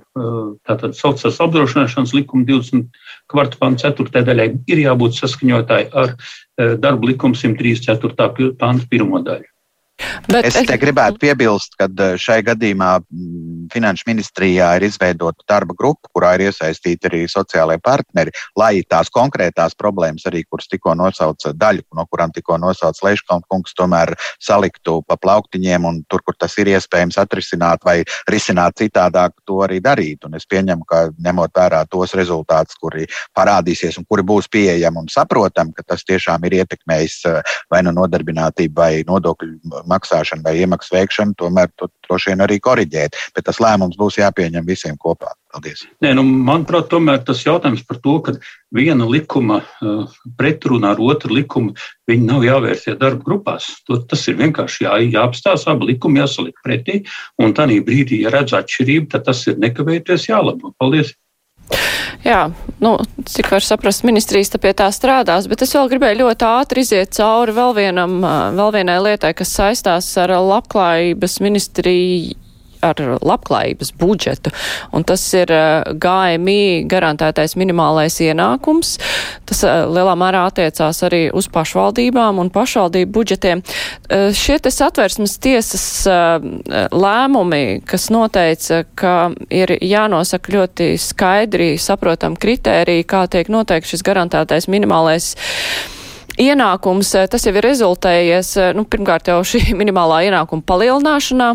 Tātad 0.69 0.95
sociālās 0.95 1.41
apdrošināšanas 1.43 2.13
likuma 2.15 2.45
20 2.47 2.85
kvartu 3.33 3.59
pants 3.59 3.83
4. 3.83 4.23
daļai 4.29 4.51
ir 4.69 4.83
jābūt 4.85 5.17
saskaņotāji 5.17 5.89
ar 5.97 6.15
Eh, 6.55 6.77
darba 6.79 7.09
likuma 7.09 7.35
134. 7.35 8.53
pānta 8.55 8.87
pirmo 8.87 9.19
daļu. 9.19 9.49
Bet 10.27 10.47
es 10.49 10.57
te 10.67 10.75
gribētu 10.79 11.21
piebilst, 11.21 11.77
ka 11.79 11.87
eh, 11.87 12.15
šai 12.19 12.41
gadījumā 12.43 12.89
mm, 12.99 13.67
Finanšu 13.71 14.05
ministrijā 14.09 14.73
ir 14.77 14.85
izveidota 14.89 15.45
darba 15.47 15.75
grupa, 15.77 16.09
kurā 16.13 16.33
ir 16.35 16.49
iesaistīti 16.49 17.07
arī 17.09 17.21
sociālai 17.31 17.77
partneri, 17.81 18.33
lai 18.59 18.83
tās 18.89 19.09
konkrētās 19.13 19.77
problēmas, 19.79 20.25
arī 20.29 20.43
kuras 20.43 20.67
tikko 20.71 20.97
nosauca 20.99 21.53
daļu, 21.55 21.85
no 21.95 22.05
kurām 22.11 22.33
tikko 22.35 22.57
nosauca 22.61 23.07
Leiškalns 23.07 23.47
kungs, 23.51 23.75
tomēr 23.77 24.11
saliktu 24.43 24.97
pa 25.07 25.17
plauktiņiem 25.21 25.87
un 25.87 26.01
tur, 26.11 26.25
kur 26.27 26.35
tas 26.37 26.57
ir 26.59 26.73
iespējams 26.73 27.19
atrisināt 27.21 27.87
vai 27.87 28.01
risināt 28.31 28.81
citādāk, 28.81 29.37
to 29.47 29.61
arī 29.65 29.79
darīt. 29.83 30.27
Un 30.27 30.35
es 30.35 30.47
pieņemu, 30.49 30.85
ka 30.89 31.05
ņemot 31.15 31.55
vērā 31.55 31.85
tos 31.89 32.17
rezultātus, 32.19 32.75
kuri 32.81 33.07
parādīsies 33.37 34.01
un 34.01 34.09
kuri 34.09 34.27
būs 34.27 34.51
pieejami 34.51 35.05
un 35.05 35.09
saprotami, 35.11 35.73
ka 35.77 35.87
tas 35.95 36.03
tiešām 36.03 36.43
ir 36.49 36.59
ietekmējis 36.61 37.17
eh, 37.31 37.57
vai 37.71 37.81
nu 37.87 37.95
nodarbinātību 37.95 38.75
vai 38.75 38.91
nodokļu 39.07 39.84
maksāšanu 39.91 40.45
vai 40.45 40.57
iemaksu 40.61 40.95
veikšanu, 40.95 41.35
tomēr 41.39 41.71
to 41.79 41.89
droši 42.07 42.31
vien 42.31 42.43
arī 42.45 42.59
koriģēt. 42.63 43.17
Bet 43.35 43.47
tas 43.49 43.61
lēmums 43.63 43.97
būs 43.99 44.19
jāpieņem 44.21 44.67
visiem 44.67 44.99
kopā. 45.01 45.33
Paldies. 45.55 45.85
Nē, 46.03 46.11
nu, 46.17 46.23
manuprāt, 46.25 46.89
tomēr 46.91 47.21
tas 47.23 47.45
jautājums 47.45 47.85
par 47.87 48.01
to, 48.03 48.17
ka 48.25 48.33
viena 48.75 49.07
likuma 49.07 49.61
uh, 49.63 50.15
pretrunā 50.39 50.91
ar 50.95 50.99
otru 50.99 51.37
likumu, 51.37 51.75
viņi 52.11 52.27
nav 52.27 52.43
jāvērsie 52.43 52.97
darba 52.99 53.23
grupās. 53.23 53.69
To, 53.87 54.01
tas 54.03 54.25
ir 54.27 54.35
vienkārši 54.41 54.83
jā, 54.83 54.97
jāapstāsta, 55.15 55.71
abi 55.71 55.93
likumi 55.93 56.19
jāsaliek 56.19 56.59
pretī, 56.65 57.03
un 57.39 57.55
tādā 57.55 57.77
brīdī, 57.87 58.25
ja 58.25 58.33
redz 58.35 58.57
atšķirību, 58.59 59.11
tad 59.13 59.29
tas 59.29 59.45
ir 59.47 59.61
nekavēties 59.63 60.27
jālabo. 60.27 60.75
Paldies! 60.81 61.15
Jā, 62.25 62.47
nu, 62.81 62.95
cik 63.29 63.51
var 63.53 63.61
saprast, 63.61 64.01
ministrijas 64.07 64.49
pie 64.57 64.71
tā 64.73 64.87
strādās, 64.89 65.45
bet 65.45 65.61
es 65.61 65.75
vēl 65.77 65.91
gribēju 65.91 66.23
ļoti 66.23 66.47
ātri 66.47 66.81
iziet 66.81 67.13
cauri 67.13 67.53
vēl, 67.53 67.75
vienam, 67.77 68.15
vēl 68.57 68.71
vienai 68.79 68.97
lietai, 69.05 69.35
kas 69.37 69.53
saistās 69.53 70.07
ar 70.17 70.33
labklājības 70.33 71.37
ministriju 71.45 72.33
ar 72.85 73.01
labklājības 73.25 73.93
budžetu, 73.99 74.51
un 74.95 75.05
tas 75.07 75.23
ir 75.37 75.51
eh, 75.53 75.83
GMI 76.01 76.85
garantētais 76.91 77.55
minimālais 77.59 78.17
ienākums. 78.23 78.95
Tas 79.49 79.63
eh, 79.65 79.83
lielā 79.89 80.15
mērā 80.19 80.45
attiecās 80.49 81.01
arī 81.07 81.23
uz 81.35 81.49
pašvaldībām 81.53 82.41
un 82.41 82.51
pašvaldību 82.53 83.11
budžetiem. 83.15 83.63
Eh, 84.09 84.29
šie 84.35 84.59
te 84.61 84.73
satversmes 84.73 85.37
tiesas 85.43 85.85
lēmumi, 86.05 87.81
kas 87.87 88.07
noteica, 88.13 88.83
ka 88.97 89.15
ir 89.53 89.75
jānosaka 89.81 90.53
ļoti 90.55 90.89
skaidri 91.01 91.75
saprotam 91.81 92.37
kritēriji, 92.39 93.07
kā 93.09 93.25
tiek 93.31 93.49
noteikts 93.51 93.95
šis 93.95 94.05
garantētais 94.05 94.69
minimālais 94.71 95.33
ienākums, 95.35 95.94
eh, 97.15 97.27
tas 97.31 97.45
jau 97.47 97.53
ir 97.55 97.63
rezultējies, 97.63 98.51
eh, 98.59 98.73
nu, 98.75 98.83
pirmkārt 98.83 99.31
jau 99.31 99.39
šī 99.47 99.71
minimālā 99.79 100.25
ienākuma 100.27 100.65
palielināšanā, 100.67 101.49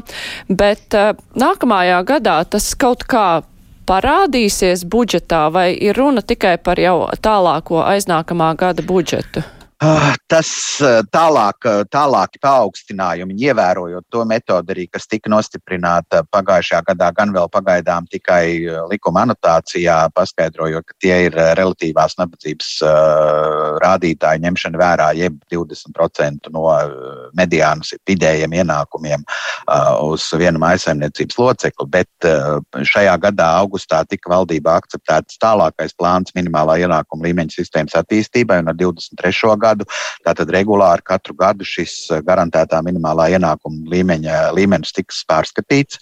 bet 0.49 0.97
uh, 0.97 1.13
nākamajā 1.37 2.01
gadā 2.09 2.41
tas 2.49 2.73
kaut 2.81 3.05
kā 3.05 3.43
parādīsies 3.91 4.87
budžetā 4.89 5.49
vai 5.53 5.71
ir 5.75 5.99
runa 5.99 6.23
tikai 6.23 6.57
par 6.63 6.81
jau 6.81 7.11
tālāko 7.21 7.83
aiznākamā 7.85 8.55
gada 8.57 8.87
budžetu? 8.87 9.45
Ah, 9.81 10.13
tas 10.29 10.49
eh, 10.85 10.99
tālāk, 11.09 11.65
eh, 11.65 11.79
tālāki 11.89 12.37
paaugstinājumi, 12.45 13.33
ievērojot 13.49 14.05
to 14.13 14.27
metodi, 14.29 14.75
arī, 14.75 14.83
kas 14.93 15.07
tika 15.09 15.31
nostiprināta 15.33 16.21
pagājušajā 16.29 16.81
gadā, 16.91 17.09
gan 17.17 17.33
vēl 17.33 17.49
pagaidām 17.49 18.05
tikai 18.13 18.43
eh, 18.61 18.83
likuma 18.91 19.23
anotācijā, 19.25 19.95
paskaidrojot, 20.13 20.85
ka 20.85 20.97
tie 21.01 21.17
ir 21.31 21.39
relatīvās 21.57 22.19
nabadzības 22.21 22.69
rādītāji 23.81 24.45
ņemšana 24.45 24.81
vērā, 24.83 25.09
jeb 25.17 25.39
20% 25.49 26.53
no 26.53 26.67
mediānas 27.37 27.95
vidējiem 28.09 28.53
ienākumiem 28.61 29.25
uz 30.05 30.27
vienu 30.37 30.61
maisaimniecības 30.61 31.39
locekli. 31.41 31.89
Bet 31.89 32.29
šajā 32.91 33.17
gadā, 33.23 33.49
augustā, 33.63 34.03
tika 34.09 34.33
valdībā 34.35 34.77
akceptēts 34.83 35.41
tālākais 35.41 35.97
plāns 35.97 36.35
minimālā 36.37 36.81
ienākuma 36.85 37.29
līmeņa 37.29 37.57
sistēmas 37.57 37.97
attīstībai 38.03 38.61
un 38.65 38.73
ar 38.75 38.81
23. 38.81 39.57
gadu 39.61 39.70
gadu. 39.71 39.89
Tātad 40.27 40.51
regulāri 40.53 41.07
katru 41.07 41.37
gadu 41.39 41.67
šis 41.67 41.97
eh, 42.11 42.23
garantētā 42.27 42.83
minimālā 42.87 43.31
ienākuma 43.37 43.91
līmeņa, 43.95 44.45
līmenis 44.57 44.95
tiks 44.97 45.25
pārskatīts 45.31 46.01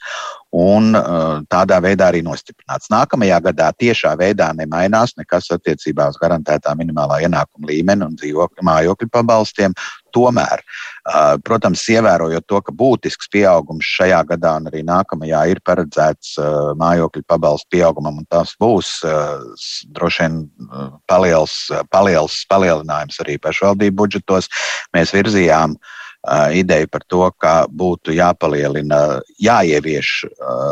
un 0.57 0.95
uh, 0.97 1.43
tādā 1.53 1.77
veidā 1.85 2.07
arī 2.09 2.23
nostiprināts. 2.25 2.89
Nākamajā 2.89 3.37
gadā 3.51 3.69
tiešā 3.77 4.15
veidā 4.17 4.47
nemainās 4.57 5.13
nekas 5.19 5.51
attiecībā 5.53 6.07
uz 6.09 6.17
garantētā 6.23 6.73
minimālā 6.79 7.21
ienākuma 7.27 7.69
līmeni 7.69 8.07
un 8.07 8.17
dzīvokļu 8.17 8.65
mājokļu 8.65 9.11
pabalstiem. 9.13 9.77
Tomēr, 10.15 10.63
protams, 11.47 11.85
ievērojot 11.93 12.47
to, 12.49 12.61
ka 12.65 12.75
būtisks 12.75 13.31
pieaugums 13.33 13.89
šajā 13.99 14.23
gadā 14.33 14.55
un 14.61 14.71
arī 14.71 14.83
nākamajā 14.87 15.43
ir 15.53 15.61
paredzēts 15.67 16.35
mājokļu 16.81 17.25
pabalstu 17.29 17.77
pieaugumam, 17.77 18.23
un 18.23 18.29
tas 18.31 18.55
būs 18.61 18.97
droši 19.95 20.25
vien 20.25 20.41
paliels, 21.11 21.61
paliels 21.93 22.43
palielinājums 22.51 23.21
arī 23.25 23.39
pašvaldību 23.43 23.99
budžetos, 24.03 24.51
mēs 24.97 25.15
virzījām 25.17 25.77
uh, 25.77 25.95
ideju 26.53 26.89
par 26.91 27.05
to, 27.07 27.23
ka 27.39 27.53
būtu 27.71 28.13
jāpalielina, 28.17 29.21
jāievieš 29.41 30.27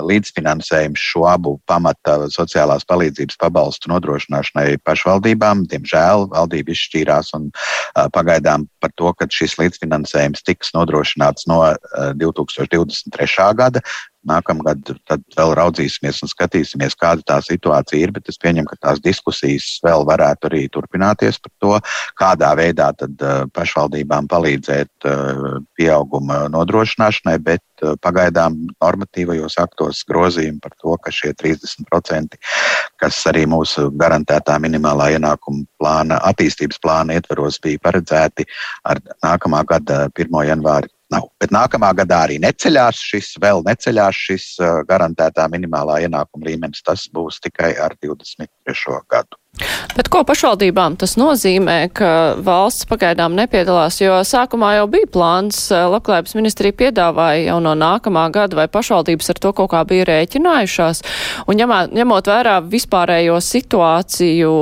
līdzfinansējums 0.08 1.00
šo 1.00 1.26
abu 1.30 1.56
pamata 1.70 2.26
sociālās 2.32 2.84
palīdzības 2.88 3.38
pabalstu 3.40 3.92
nodrošināšanai 3.92 4.80
pašvaldībām. 4.84 5.64
Diemžēl 5.70 6.26
valdība 6.34 6.74
izšķīrās 6.74 7.32
un 7.38 7.48
pagaidām 8.12 8.66
par 8.82 8.92
to, 8.98 9.12
ka 9.14 9.30
šis 9.30 9.56
līdzfinansējums 9.62 10.44
tiks 10.46 10.74
nodrošināts 10.76 11.46
no 11.50 11.62
2023. 12.18 13.54
gada. 13.56 13.84
Nākamgad 14.26 14.82
tad 15.06 15.22
vēl 15.36 15.54
raudzīsimies 15.58 16.22
un 16.24 16.30
skatīsimies, 16.30 16.96
kāda 16.98 17.24
tā 17.26 17.38
situācija 17.44 18.02
ir, 18.02 18.12
bet 18.16 18.30
es 18.32 18.40
pieņemu, 18.42 18.68
ka 18.70 18.80
tās 18.88 19.02
diskusijas 19.04 19.76
vēl 19.84 20.06
varētu 20.08 20.50
arī 20.50 20.64
turpināties 20.72 21.38
par 21.42 21.52
to, 21.62 21.74
kādā 22.18 22.52
veidā 22.58 22.90
tad 22.98 23.22
pašvaldībām 23.56 24.28
palīdzēt 24.30 25.08
pieauguma 25.78 26.46
nodrošināšanai, 26.52 27.36
bet 27.46 27.62
pagaidām 28.02 28.56
normatīvajos 28.82 29.58
aktos 29.62 30.02
grozījumi 30.08 30.60
par 30.64 30.74
to, 30.80 30.96
ka 31.02 31.12
šie 31.12 31.34
30%, 31.36 32.38
kas 33.00 33.20
arī 33.30 33.44
mūsu 33.50 33.90
garantētā 34.00 34.56
minimālā 34.62 35.12
ienākuma 35.16 35.66
plāna, 35.80 36.20
attīstības 36.30 36.80
plāna 36.82 37.18
ietveros 37.20 37.60
bija 37.62 37.82
paredzēti 37.84 38.48
ar 38.88 39.02
nākamā 39.24 39.62
gada 39.68 40.06
1. 40.16 40.42
janvāri 40.50 40.95
nav. 41.12 41.28
Bet 41.40 41.52
nākamā 41.54 41.92
gadā 41.96 42.22
arī 42.26 42.38
neceļās 42.42 43.00
šis, 43.10 43.32
vēl 43.42 43.62
neceļās 43.66 44.20
šis 44.28 44.46
uh, 44.60 44.80
garantētā 44.88 45.46
minimālā 45.52 46.00
ienākuma 46.06 46.48
līmenis. 46.48 46.84
Tas 46.86 47.06
būs 47.12 47.40
tikai 47.44 47.74
ar 47.82 47.96
23. 48.02 49.02
gadu. 49.10 49.38
Bet 49.96 50.10
ko 50.12 50.20
pašvaldībām 50.28 50.98
tas 51.00 51.14
nozīmē, 51.16 51.78
ka 51.96 52.10
valsts 52.44 52.88
pagaidām 52.90 53.36
nepiedalās, 53.38 54.02
jo 54.02 54.18
sākumā 54.28 54.74
jau 54.76 54.88
bija 54.92 55.08
plāns, 55.12 55.62
uh, 55.72 55.86
labklājības 55.94 56.36
ministrija 56.38 56.76
piedāvāja 56.76 57.46
jau 57.50 57.60
no 57.64 57.76
nākamā 57.78 58.26
gada, 58.34 58.58
vai 58.58 58.68
pašvaldības 58.72 59.32
ar 59.32 59.40
to 59.46 59.54
kaut 59.56 59.72
kā 59.72 59.84
bija 59.88 60.08
rēķinājušās, 60.10 61.04
un 61.46 61.62
ņemot, 61.62 62.28
vērā 62.32 62.58
vispārējo 62.72 63.38
situāciju, 63.44 64.52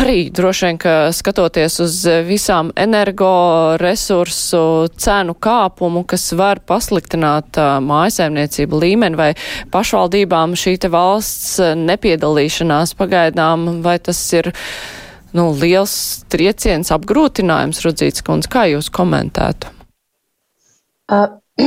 arī 0.00 0.30
droši 0.30 0.66
vien, 0.66 0.78
ka 0.78 0.92
skatoties 1.14 1.80
uz 1.82 1.96
visām 2.26 2.70
energoresursu 2.78 4.60
cenu 4.98 5.34
kāpumu, 5.34 6.04
kas 6.08 6.32
var 6.38 6.60
pasliktināt 6.66 7.58
mājasēmniecību 7.86 8.80
līmeni 8.84 9.18
vai 9.18 9.30
pašvaldībām 9.74 10.54
šī 10.58 10.76
te 10.82 10.90
valsts 10.92 11.58
nepiedalīšanās 11.82 12.94
pagaidām, 12.98 13.82
vai 13.82 13.98
tas 13.98 14.20
ir 14.36 14.52
nu, 15.36 15.50
liels 15.52 16.24
trieciens, 16.32 16.92
apgrūtinājums, 16.94 17.82
Rudzīts 17.84 18.24
kundze, 18.26 18.50
kā 18.52 18.66
jūs 18.70 18.90
komentētu? 18.94 19.72
Uh, 21.12 21.28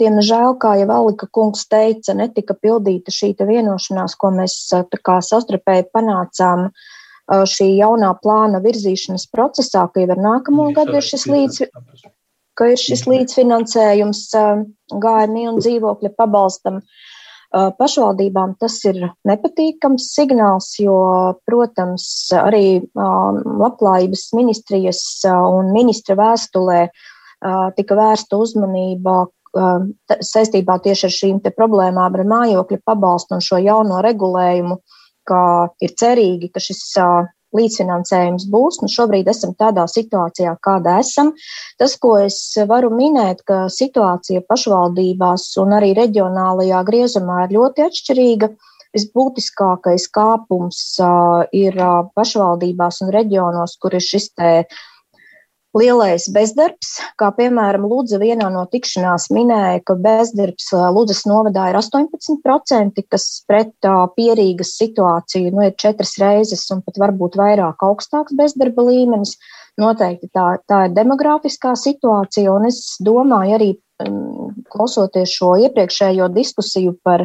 Diemžēl, 0.00 0.56
kā 0.58 0.72
jau 0.80 0.88
Alika 0.90 1.26
kungs 1.30 1.66
teica, 1.70 2.14
netika 2.16 2.56
pildīta 2.56 3.12
šī 3.12 3.34
vienošanās, 3.36 4.16
ko 4.18 4.32
mēs 4.34 4.54
kā 5.04 5.18
sastarpēji 5.22 5.84
panācām 5.92 6.64
uh, 6.70 6.88
šī 7.30 7.68
jaunā 7.78 8.12
plāna 8.22 8.60
virzīšanas 8.64 9.28
procesā, 9.32 9.86
ka 9.92 10.02
jau 10.02 10.10
ar 10.14 10.20
nākamo 10.20 10.72
gadu 10.74 10.98
ir 10.98 11.06
šis, 11.06 11.26
līdz, 11.30 11.62
ka 12.58 12.72
ir 12.72 12.80
šis 12.80 13.06
līdzfinansējums 13.08 14.22
gājumi 14.92 15.48
un 15.50 15.60
dzīvokļa 15.62 16.14
pabalstam. 16.18 16.82
Pašvaldībām. 17.52 18.54
Tas 18.56 18.78
ir 18.88 18.96
nepatīkams 19.28 20.06
signāls, 20.14 20.70
jo, 20.80 20.94
protams, 21.44 22.06
arī 22.32 22.80
labklājības 22.96 24.22
ministrijas 24.38 25.02
un 25.28 25.68
ministra 25.74 26.16
vēstulē 26.16 26.86
tika 27.76 27.98
vērsta 27.98 28.40
uzmanība 28.40 29.26
saistībā 29.52 30.78
tieši 30.80 31.06
ar 31.10 31.14
šīm 31.18 31.42
problēmām 31.52 32.16
ar 32.16 32.24
mājokļa 32.24 32.80
pabalstu 32.88 33.36
un 33.36 33.44
šo 33.44 33.60
jauno 33.60 34.00
regulējumu 34.00 34.78
ka 35.28 35.42
ir 35.84 35.94
cerīgi, 35.98 36.50
ka 36.52 36.62
šis 36.62 36.82
līdzfinansējums 37.56 38.46
būs. 38.52 38.80
Nu, 38.82 38.90
šobrīd 38.92 39.28
esam 39.32 39.54
tādā 39.58 39.84
situācijā, 39.90 40.54
kāda 40.64 40.98
esam. 41.02 41.32
Tas, 41.80 41.96
ko 42.00 42.16
es 42.24 42.38
varu 42.68 42.92
minēt, 42.94 43.44
ka 43.48 43.66
situācija 43.72 44.44
pašvaldībās 44.48 45.48
un 45.62 45.76
arī 45.78 45.92
reģionālajā 45.98 46.84
griezumā 46.88 47.46
ir 47.46 47.58
ļoti 47.58 47.88
atšķirīga. 47.88 48.52
Visbūtiskākais 48.92 50.04
kāpums 50.12 50.78
uh, 51.00 51.46
ir 51.56 51.78
uh, 51.80 52.02
pašvaldībās 52.12 53.00
un 53.06 53.12
reģionos, 53.14 53.78
kur 53.80 53.96
ir 53.96 54.04
šis 54.04 54.34
te 54.36 54.50
lielais 55.76 56.26
bezdarbs, 56.32 56.96
kā 57.20 57.30
piemēram 57.36 57.86
Lūdza 57.88 58.18
vienā 58.20 58.48
no 58.52 58.64
tikšanās 58.72 59.30
minēja, 59.32 59.80
ka 59.86 59.96
bezdarbs 60.00 60.68
Lūdzas 60.72 61.24
novadā 61.28 61.70
ir 61.70 61.78
18%, 61.80 63.04
kas 63.08 63.26
pret 63.48 63.72
pierīgas 64.16 64.74
situāciju 64.80 65.54
nu, 65.54 65.64
ir 65.68 65.76
četras 65.80 66.18
reizes 66.20 66.66
un 66.74 66.82
pat 66.84 67.00
varbūt 67.00 67.38
vairāk 67.40 67.84
augstāks 67.88 68.36
bezdarba 68.36 68.86
līmenis. 68.90 69.38
Noteikti 69.80 70.28
tā, 70.36 70.58
tā 70.68 70.82
ir 70.84 70.92
demografiskā 70.92 71.72
situācija, 71.80 72.52
un 72.52 72.68
es 72.68 72.82
domāju 73.00 73.56
arī 73.56 73.70
klausoties 74.72 75.32
šo 75.32 75.54
iepriekšējo 75.64 76.26
diskusiju 76.34 76.92
par 77.06 77.24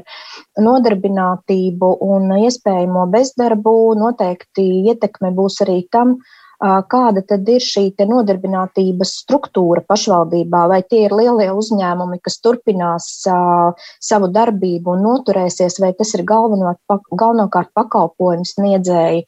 nodarbinātību 0.62 1.90
un 2.08 2.32
iespējamo 2.38 3.04
bezdarbu, 3.12 3.74
noteikti 4.00 4.68
ietekme 4.88 5.34
būs 5.36 5.60
arī 5.66 5.82
tam, 5.92 6.16
uh, 6.16 6.47
kāda 6.62 7.22
tad 7.28 7.50
ir 7.50 7.62
šī 7.62 7.92
nodarbinātības 8.08 9.12
struktūra 9.22 9.84
pašvaldībā, 9.86 10.64
vai 10.72 10.82
tie 10.82 11.04
ir 11.06 11.14
lielie 11.14 11.52
uzņēmumi, 11.54 12.18
kas 12.24 12.40
turpinās 12.42 13.10
savu 13.24 14.30
darbību 14.34 14.96
un 14.96 15.04
noturēsies, 15.06 15.78
vai 15.84 15.92
tas 15.98 16.14
ir 16.18 16.26
galveno, 16.26 16.74
galvenokārt 17.12 17.70
pakalpojumu 17.78 18.48
sniedzēji, 18.48 19.26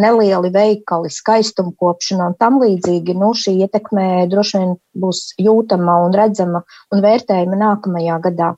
nelieli 0.00 0.52
veikali, 0.54 1.12
skaistumkopšana 1.12 2.30
un 2.32 2.38
tam 2.40 2.60
līdzīgi. 2.62 3.16
Nu, 3.18 3.34
šī 3.36 3.58
ietekme 3.66 4.24
droši 4.32 4.62
vien 4.62 4.74
būs 4.94 5.34
jūtama 5.42 5.98
un 6.06 6.14
redzama 6.16 6.62
un 6.94 7.04
vērtējama 7.04 7.60
nākamajā 7.60 8.18
gadā. 8.24 8.52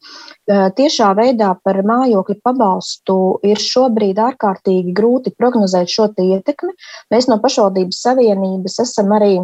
Tiešā 0.47 1.11
veidā 1.19 1.55
par 1.64 1.81
mājokļu 1.83 2.38
pabalstu 2.45 3.19
ir 3.47 3.59
šobrīd 3.59 4.21
ārkārtīgi 4.23 4.95
grūti 4.95 5.35
prognozēt 5.35 5.90
šo 5.90 6.11
ietekmi. 6.12 6.75
Mēs 7.11 7.27
no 7.31 7.40
pašvaldības 7.42 7.95
Savienības. 8.04 8.80
Esam 8.85 9.14
arī 9.16 9.38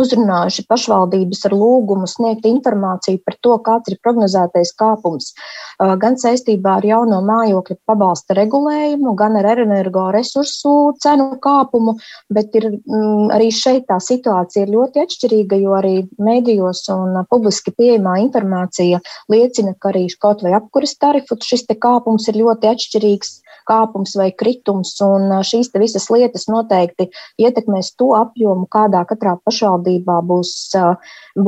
uzrunājuši 0.00 0.64
pašvaldības 0.68 1.44
ar 1.48 1.54
lūgumu 1.56 2.08
sniegt 2.10 2.46
informāciju 2.48 3.20
par 3.24 3.36
to, 3.44 3.56
kāds 3.66 3.92
ir 3.92 3.98
prognozētais 4.04 4.72
kāpums. 4.78 5.32
Gan 6.02 6.18
saistībā 6.20 6.76
ar 6.80 6.86
jauno 6.86 7.20
mājokļu 7.26 7.78
pabalsta 7.88 8.36
regulējumu, 8.38 9.14
gan 9.18 9.38
ar 9.40 9.62
energo 9.64 10.06
resursu 10.14 10.74
cenu 11.02 11.30
kāpumu, 11.42 11.96
bet 12.32 12.54
ir, 12.58 12.68
m, 12.84 13.30
arī 13.34 13.48
šeit 13.54 13.86
tā 13.90 13.98
situācija 14.02 14.66
ir 14.66 14.74
ļoti 14.74 15.04
atšķirīga, 15.04 15.60
jo 15.62 15.76
arī 15.78 15.94
medijos 16.22 16.84
un 16.92 17.22
publiski 17.30 17.72
pieejamā 17.76 18.18
informācija 18.24 19.00
liecina, 19.32 19.74
ka 19.80 19.92
arī 19.94 20.06
kaut 20.20 20.44
vai 20.46 20.54
apkuras 20.58 20.96
tarifu 21.00 21.38
šis 21.42 21.66
kāpums 21.80 22.28
ir 22.30 22.40
ļoti 22.42 22.70
atšķirīgs 22.70 23.34
kāpums 23.66 24.14
vai 24.18 24.30
kritums, 24.30 24.94
un 25.02 25.32
šīs 25.42 25.72
visas 25.74 26.06
lietas 26.12 26.46
noteikti 26.46 27.08
ietekmēs 27.42 27.92
to 27.98 28.12
apjomu, 28.14 28.68
kādā 28.70 29.02
katrā 29.10 29.34
pašvaldībā 29.42 29.85
būs, 30.30 30.52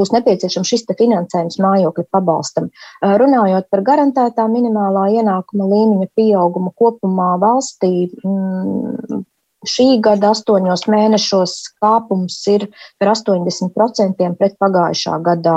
būs 0.01 0.13
nepieciešams 0.15 0.73
šis 0.73 0.87
finansējums 0.99 1.59
mājokļu 1.63 2.07
pabalstam. 2.11 2.71
Runājot 3.03 3.69
par 3.71 3.85
garantētā 3.87 4.47
minimālā 4.51 5.09
ienākuma 5.21 5.69
līmeņa 5.73 6.13
pieaugumu 6.17 6.73
kopumā 6.79 7.35
valstī, 7.43 8.09
mm, 8.25 9.25
Šī 9.67 9.97
gada 9.99 10.31
astoņos 10.37 10.85
mēnešos 10.87 11.53
kāpums 11.83 12.37
ir 12.47 12.69
par 13.01 13.11
80% 13.11 14.29
pret 14.39 14.55
pagājušā 14.63 15.17
gada 15.27 15.55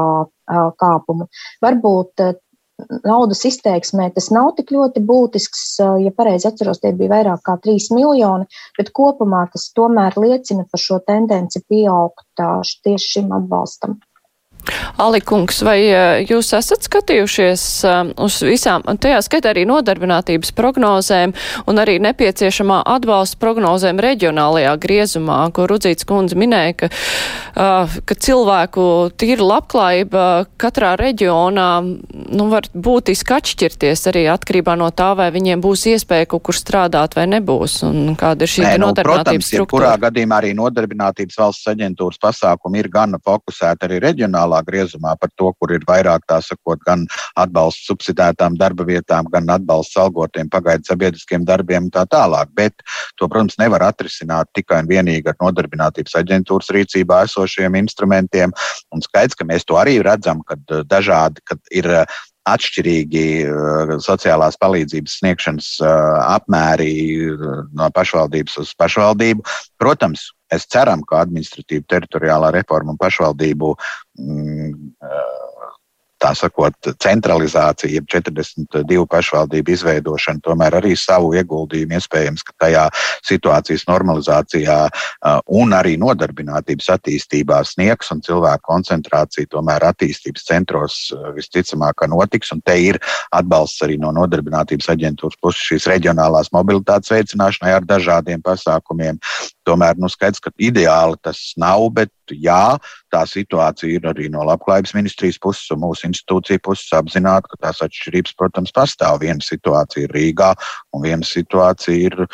kāpumu. 0.81 1.27
Varbūt 1.61 2.23
naudas 3.05 3.43
izteiksmē 3.47 4.09
tas 4.15 4.29
nav 4.33 4.51
tik 4.57 4.73
ļoti 4.75 5.03
būtisks. 5.07 5.63
Ja 6.03 6.11
pareizi 6.15 6.49
atceros, 6.49 6.81
tie 6.83 6.93
bija 6.97 7.13
vairāk 7.15 7.43
kā 7.47 7.57
3 7.65 7.91
miljoni, 7.95 8.47
bet 8.77 8.93
kopumā 8.97 9.45
tas 9.53 9.69
tomēr 9.77 10.17
liecina 10.19 10.67
par 10.69 10.83
šo 10.85 11.01
tendenci 11.07 11.63
pieaugt 11.69 12.45
tieši 12.85 13.15
šim 13.17 13.35
atbalstam. 13.37 13.99
Alikungs, 15.01 15.61
vai 15.65 15.77
eh, 15.87 16.21
jūs 16.29 16.51
esat 16.57 16.85
skatījušies 16.85 17.63
eh, 17.87 18.11
uz 18.21 18.37
visām, 18.45 18.83
tajā 19.01 19.21
skaitā 19.25 19.53
arī 19.53 19.63
nodarbinātības 19.69 20.53
prognozēm 20.57 21.33
un 21.69 21.81
arī 21.81 21.97
nepieciešamā 22.03 22.81
atbalsta 22.95 23.39
prognozēm 23.41 24.01
reģionālajā 24.03 24.75
griezumā, 24.81 25.39
ko 25.55 25.65
Rudzīts 25.69 26.05
kundze 26.07 26.37
minēja, 26.39 26.75
ka, 26.83 26.91
eh, 26.91 27.97
ka 28.05 28.17
cilvēku 28.27 28.85
tīra 29.17 29.47
labklājība 29.55 30.27
katrā 30.61 30.93
reģionā 31.01 31.69
nu, 31.81 32.47
var 32.51 32.69
būtiski 32.75 33.37
atšķirties 33.39 34.05
arī 34.11 34.27
atkarībā 34.33 34.77
no 34.77 34.91
tā, 34.93 35.11
vai 35.17 35.31
viņiem 35.33 35.63
būs 35.63 35.87
iespēja 35.95 36.29
kaut 36.31 36.45
kur 36.49 36.57
strādāt 36.57 37.17
vai 37.17 37.25
nebūs, 37.31 37.81
un 37.87 38.15
kāda 38.19 38.45
ir 38.45 38.53
šī 38.53 38.65
Nē, 38.67 38.75
nu, 38.77 38.91
nodarbinātības 38.91 39.25
protams, 39.25 39.51
struktūra. 39.55 39.81
Kurā 39.81 39.93
gadījumā 40.05 40.41
arī 40.43 40.53
nodarbinātības 40.57 41.41
valsts 41.41 41.73
aģentūras 41.73 42.21
pasākumi 42.21 42.83
ir 42.83 42.91
gana 42.93 43.21
fokusēti 43.23 43.87
arī 43.87 44.01
reģionālā 44.51 44.63
griezumā 44.65 45.15
par 45.19 45.29
to, 45.37 45.53
kur 45.59 45.71
ir 45.71 45.83
vairāk 45.87 46.25
tā 46.27 46.41
sakot, 46.41 46.79
gan 46.85 47.07
atbalsts 47.35 47.87
subsidētām 47.87 48.57
darba 48.57 48.83
vietām, 48.83 49.25
gan 49.31 49.49
atbalsts 49.49 49.97
algotiem 49.97 50.49
pagaidu 50.49 50.83
sabiedriskiem 50.85 51.45
darbiem 51.45 51.85
un 51.85 51.91
tā 51.91 52.05
tālāk. 52.05 52.49
Bet 52.55 52.73
to, 53.17 53.27
protams, 53.27 53.57
nevar 53.57 53.81
atrisināt 53.81 54.47
tikai 54.53 54.81
un 54.83 54.89
vienīgi 54.89 55.27
ar 55.27 55.35
nodarbinātības 55.41 56.15
aģentūras 56.15 56.71
rīcībā 56.71 57.23
esošiem 57.25 57.75
instrumentiem. 57.75 58.51
Un 58.91 59.01
skaidrs, 59.01 59.35
ka 59.35 59.45
mēs 59.45 59.65
to 59.65 59.75
arī 59.75 60.01
redzam, 60.01 60.43
kad 60.43 60.59
eh, 60.69 60.83
dažādi, 60.83 61.41
kad 61.45 61.59
ir 61.71 61.87
eh, 61.87 62.05
atšķirīgi 62.41 63.25
uh, 63.45 63.91
sociālās 64.01 64.55
palīdzības 64.57 65.19
sniegšanas 65.19 65.67
apmēri 65.85 66.89
no 67.77 67.89
pašvaldības 67.93 68.57
uz 68.63 68.71
pašvaldību. 68.81 69.45
Protams, 69.77 70.31
Mēs 70.51 70.67
ceram, 70.67 71.05
ka 71.07 71.21
administratīva 71.23 71.87
teritoriālā 71.93 72.51
reforma 72.57 72.91
un 72.91 72.99
pašvaldību 72.99 73.69
mm, 74.19 74.73
tā 76.21 76.31
sakot, 76.37 76.91
centralizācija, 77.01 77.91
jeb 77.97 78.07
42 78.11 79.05
pašvaldību 79.09 79.73
izveidošana, 79.75 80.43
tomēr 80.45 80.77
arī 80.81 80.93
savu 80.99 81.33
ieguldījumu 81.39 81.97
iespējams, 81.97 82.45
tajā 82.61 82.87
situācijas 83.27 83.87
normalizācijā 83.89 84.77
un 85.61 85.75
arī 85.77 85.97
nodarbinātības 86.01 86.91
attīstībā 86.97 87.61
sniegs 87.67 88.11
un 88.13 88.21
cilvēku 88.25 88.67
koncentrācija 88.69 89.49
tomēr 89.51 89.87
attīstības 89.91 90.47
centros 90.47 90.99
visticamāk 91.37 92.05
notiks. 92.11 92.51
Un 92.53 92.61
te 92.65 92.77
ir 92.79 92.99
atbalsts 93.33 93.83
arī 93.85 93.97
no 94.01 94.13
nodarbinātības 94.15 94.91
aģentūras 94.93 95.39
puses 95.41 95.65
šīs 95.71 95.89
reģionālās 95.91 96.51
mobilitātes 96.55 97.13
veicināšanai 97.13 97.75
ar 97.79 97.87
dažādiem 97.87 98.43
pasākumiem. 98.45 99.19
Tomēr 99.67 99.99
nu, 100.01 100.09
skaidrs, 100.09 100.41
ka 100.41 100.53
ideāli 100.61 101.19
tas 101.21 101.53
nav, 101.61 101.87
bet 101.95 102.11
jā, 102.37 102.77
tā 103.13 103.21
situācija 103.29 103.99
ir 103.99 104.07
arī 104.11 104.29
no 104.31 104.45
labklājības 104.47 104.95
ministrijas 104.97 105.39
puses 105.41 105.71
un 105.73 105.83
mūsu 105.83 106.07
institūcija 106.09 106.63
puses 106.65 106.91
apzināta, 106.97 107.51
ka 107.51 107.61
tās 107.67 107.81
atšķirības, 107.85 108.35
protams, 108.39 108.73
pastāv. 108.75 109.21
Viena 109.23 109.43
situācija 109.45 110.07
ir 110.07 110.15
Rīgā 110.15 110.51
un 110.95 111.05
viena 111.05 111.27
situācija 111.27 112.11
ir 112.11 112.19
uh, 112.23 112.29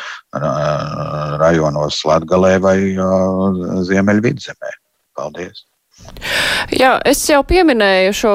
rajonos 1.42 2.02
Latgalē 2.08 2.54
vai 2.64 2.78
uh, 2.94 3.82
Ziemeļvidzemē. 3.88 4.76
Paldies! 5.18 5.64
Jā, 6.78 6.92
es 7.08 7.24
jau 7.26 7.40
pieminēju 7.42 8.12
šo 8.14 8.32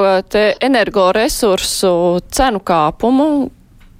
energoresursu 0.68 1.94
cenu 2.34 2.60
kāpumu, 2.60 3.28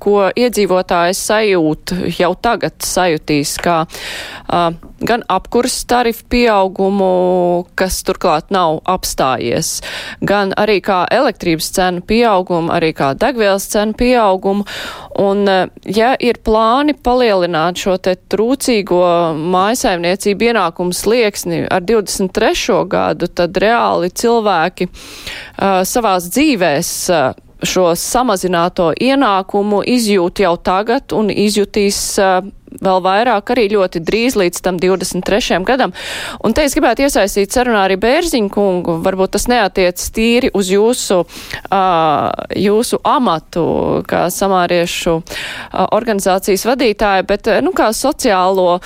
ko 0.04 0.30
iedzīvotājs 0.36 1.22
sajūt, 1.30 1.96
jau 2.20 2.34
tagad 2.44 2.76
sajūtīs, 2.84 3.56
kā 3.64 3.84
uh, 3.88 4.74
gan 5.04 5.24
apkurs 5.32 5.76
tarifu 5.88 6.26
pieaugumu, 6.32 7.66
kas 7.80 8.02
turklāt 8.08 8.52
nav 8.54 8.80
apstājies, 8.90 9.78
gan 10.24 10.54
arī 10.60 10.80
kā 10.84 11.04
elektrības 11.12 11.70
cenu 11.76 12.04
pieaugumu, 12.08 12.72
arī 12.76 12.94
kā 12.96 13.14
degvielas 13.20 13.68
cenu 13.72 13.96
pieaugumu. 14.00 14.68
Un, 15.24 15.46
ja 15.86 16.14
ir 16.20 16.40
plāni 16.46 16.96
palielināt 16.98 17.78
šo 17.84 17.98
te 18.02 18.16
trūcīgo 18.34 19.04
mājasaimniecību 19.54 20.50
ienākumu 20.50 20.96
slieksni 20.98 21.64
ar 21.70 21.86
23. 21.86 22.80
gadu, 22.90 23.30
tad 23.30 23.60
reāli 23.62 24.10
cilvēki 24.10 24.90
uh, 24.90 25.84
savās 25.88 26.32
dzīvēs 26.34 26.94
uh, 27.14 27.43
šo 27.64 27.92
samazināto 27.98 28.92
ienākumu 29.00 29.82
izjūt 29.88 30.44
jau 30.44 30.56
tagad 30.58 31.16
un 31.16 31.32
izjutīs 31.32 32.00
uh, 32.22 32.42
vēl 32.82 33.02
vairāk 33.04 33.54
arī 33.54 33.68
ļoti 33.74 34.02
drīz 34.04 34.38
līdz 34.40 34.62
tam 34.66 34.80
23. 34.82 35.60
gadam. 35.68 35.94
Un 36.44 36.56
te 36.56 36.66
es 36.66 36.76
gribētu 36.78 37.06
iesaistīt 37.06 37.54
sarunā 37.54 37.86
arī 37.88 37.98
Bērziņu 38.02 38.52
kungu, 38.54 38.98
varbūt 39.04 39.36
tas 39.36 39.48
neatiec 39.52 40.02
tīri 40.16 40.52
uz 40.56 40.72
jūsu, 40.74 41.22
uh, 41.24 42.30
jūsu 42.58 43.00
amatu, 43.08 43.66
kā 44.10 44.26
samāriešu 44.34 45.16
uh, 45.20 45.86
organizācijas 45.96 46.66
vadītāju, 46.70 47.28
bet, 47.30 47.52
nu, 47.66 47.74
kā 47.76 47.92
sociālo 47.96 48.80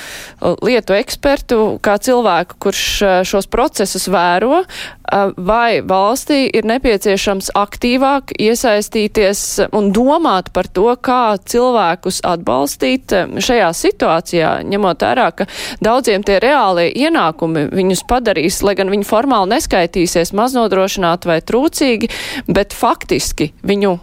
lietu 0.65 0.97
ekspertu, 0.97 1.62
kā 1.84 1.97
cilvēku, 2.02 2.60
kurš 2.67 2.84
šos 3.28 3.50
procesus 3.52 4.08
vēro, 4.12 4.63
uh, 4.63 4.97
vai 5.38 5.82
valstī 5.86 6.47
ir 6.52 6.67
nepieciešams 6.67 7.52
aktīvāk 7.58 8.34
iesaistīties 8.41 9.69
un 9.76 9.91
domāt 9.95 10.52
par 10.56 10.67
to, 10.67 10.89
kā 11.02 11.38
cilvēkus 11.39 12.21
atbalstīt 12.28 13.15
šajās 13.39 13.76
situācijā, 13.77 14.51
ņemot 14.67 15.05
vērā, 15.05 15.29
ka 15.37 15.47
daudziem 15.83 16.25
tie 16.27 16.39
reālie 16.43 16.89
ienākumi 16.91 17.67
viņus 17.71 18.03
padarīs, 18.09 18.61
lai 18.65 18.75
gan 18.79 18.91
viņi 18.93 19.07
formāli 19.07 19.53
neskaitīsies 19.55 20.33
maznodrošināti 20.37 21.31
vai 21.31 21.39
trūcīgi, 21.45 22.11
bet 22.49 22.75
faktiski 22.75 23.51
viņu 23.67 23.97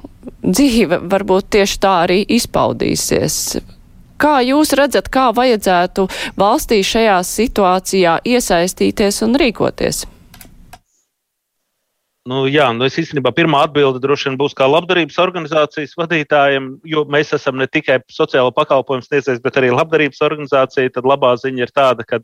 dzīve 0.44 1.02
varbūt 1.10 1.52
tieši 1.56 1.80
tā 1.82 1.94
arī 2.06 2.22
izpaudīsies. 2.37 3.40
Kā 4.20 4.38
jūs 4.46 4.70
redzat, 4.78 5.10
kā 5.12 5.28
vajadzētu 5.34 6.06
valstī 6.38 6.80
šajā 6.87 7.18
situācijā 7.26 8.18
iesaistīties 8.24 9.22
un 9.26 9.34
rīkoties? 9.40 10.04
Nu, 12.24 12.46
jā, 12.48 12.70
nu 12.72 12.87
es 12.87 12.94
īstenībā 12.96 13.34
pirmā 13.37 13.66
atbilde 13.66 14.00
droši 14.00 14.30
vien 14.30 14.37
būs 14.40 14.54
kā 14.56 14.64
labdarības 14.64 15.18
organizācijas 15.20 15.90
vadītājiem, 16.00 16.70
jo 16.88 17.02
mēs 17.12 17.34
esam 17.37 17.58
ne 17.60 17.66
tikai 17.68 17.98
sociālo 18.08 18.48
pakalpojumu 18.56 19.04
sniedzējs, 19.04 19.42
bet 19.44 19.58
arī 19.60 19.68
labdarības 19.74 20.24
organizācija. 20.24 20.94
Tad 20.94 21.04
labā 21.04 21.34
ziņa 21.42 21.66
ir 21.66 21.72
tāda, 21.76 22.06
ka 22.08 22.22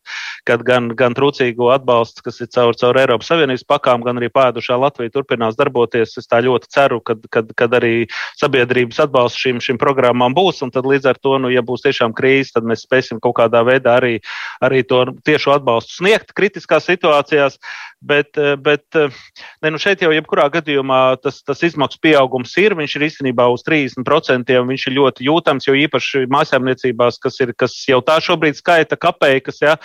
kad 0.48 0.64
gan, 0.64 0.88
gan 0.96 1.12
trūcīgo 1.16 1.68
atbalsts, 1.74 2.22
kas 2.24 2.40
ir 2.40 2.48
caur, 2.54 2.72
caur 2.80 2.96
Eiropas 3.00 3.28
Savienības 3.28 3.66
pakām, 3.68 4.00
gan 4.06 4.16
arī 4.20 4.30
pēdušā 4.32 4.78
Latvija 4.80 5.12
turpinās 5.12 5.58
darboties. 5.58 6.16
Es 6.16 6.30
tā 6.30 6.40
ļoti 6.44 6.72
ceru, 6.72 7.02
ka 7.04 7.18
kad, 7.28 7.52
kad 7.60 7.76
arī 7.76 8.08
sabiedrības 8.40 9.02
atbalsts 9.04 9.40
šīm, 9.44 9.60
šīm 9.64 9.80
programmām 9.80 10.36
būs. 10.36 10.62
Tad 10.72 10.88
līdz 10.88 11.10
ar 11.12 11.20
to, 11.20 11.36
nu, 11.44 11.52
ja 11.52 11.60
būs 11.66 11.84
tiešām 11.84 12.16
krīze, 12.16 12.54
tad 12.56 12.64
mēs 12.68 12.86
spēsim 12.86 13.20
kaut 13.20 13.36
kādā 13.42 13.60
veidā 13.68 13.98
arī, 14.00 14.16
arī 14.64 14.80
to 14.86 15.04
tiešu 15.28 15.58
atbalstu 15.58 16.00
sniegt 16.00 16.32
kritiskās 16.36 16.88
situācijās. 16.88 17.60
Bet, 18.00 18.32
bet 18.64 18.96
ne, 18.96 19.68
nu 19.68 19.78
šeit 19.90 20.04
jau 20.04 20.12
jebkurā 20.14 20.46
gadījumā 20.54 21.18
tas, 21.22 21.40
tas 21.42 21.60
izmaksu 21.66 21.98
pieaugums 22.02 22.54
ir. 22.62 22.76
Viņš 22.78 22.96
ir 22.96 23.06
īstenībā 23.08 23.46
uz 23.50 23.64
30%. 23.66 24.54
Viņš 24.70 24.86
ir 24.86 24.96
ļoti 24.96 25.26
jūtams, 25.26 25.66
jo 25.66 25.74
īpaši 25.74 26.26
mājsaimniecībās, 26.30 27.18
kas, 27.22 27.40
ir, 27.42 27.52
kas 27.58 27.74
jau 27.88 27.98
tā 28.06 28.20
šobrīd 28.22 28.58
skaita 28.58 28.98
kapeikas, 29.00 29.60
ja, 29.64 29.76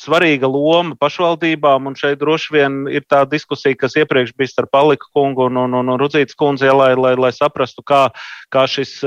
svarīga 0.00 0.48
loma 0.48 0.96
pašvaldībām. 1.00 1.90
Un 1.90 1.98
šeit 1.98 2.20
droši 2.22 2.54
vien 2.56 2.78
ir 2.88 3.04
tā 3.08 3.24
diskusija, 3.28 3.76
kas 3.76 3.98
iepriekš 4.00 4.32
bija 4.36 4.54
starp 4.54 4.72
Paliku 4.76 5.10
kungu 5.14 5.46
un, 5.50 5.60
un, 5.66 5.76
un, 5.76 5.92
Rudzītas 6.00 6.36
kundzi, 6.36 6.68
lai, 6.72 6.94
lai, 6.96 7.14
lai 7.20 7.32
saprastu, 7.36 7.84
kā, 7.86 8.06
kā 8.52 8.66
šis 8.70 8.98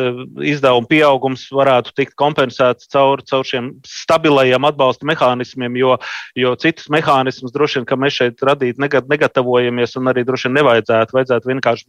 izdevuma 0.45 0.89
pieaugums 0.89 1.47
varētu 1.53 1.93
tikt 1.97 2.15
kompensēts 2.19 2.89
caur, 2.93 3.23
caur 3.25 3.45
šiem 3.45 3.73
stabilajiem 3.85 4.65
atbalsta 4.69 5.07
mehānismiem, 5.09 5.77
jo, 5.81 5.97
jo 6.37 6.55
citus 6.61 6.89
mehānismus 6.93 7.53
droši 7.55 7.79
vien 7.79 7.89
ka 7.89 7.97
mēs 7.99 8.17
šeit 8.19 8.45
radīt 8.45 8.79
negatavojamies 8.81 9.78
un 9.99 10.09
arī 10.11 10.25
droši 10.27 10.47
vien 10.47 10.57
nevajadzētu. 10.59 11.15
Vajadzētu 11.15 11.49
vienkārši 11.51 11.85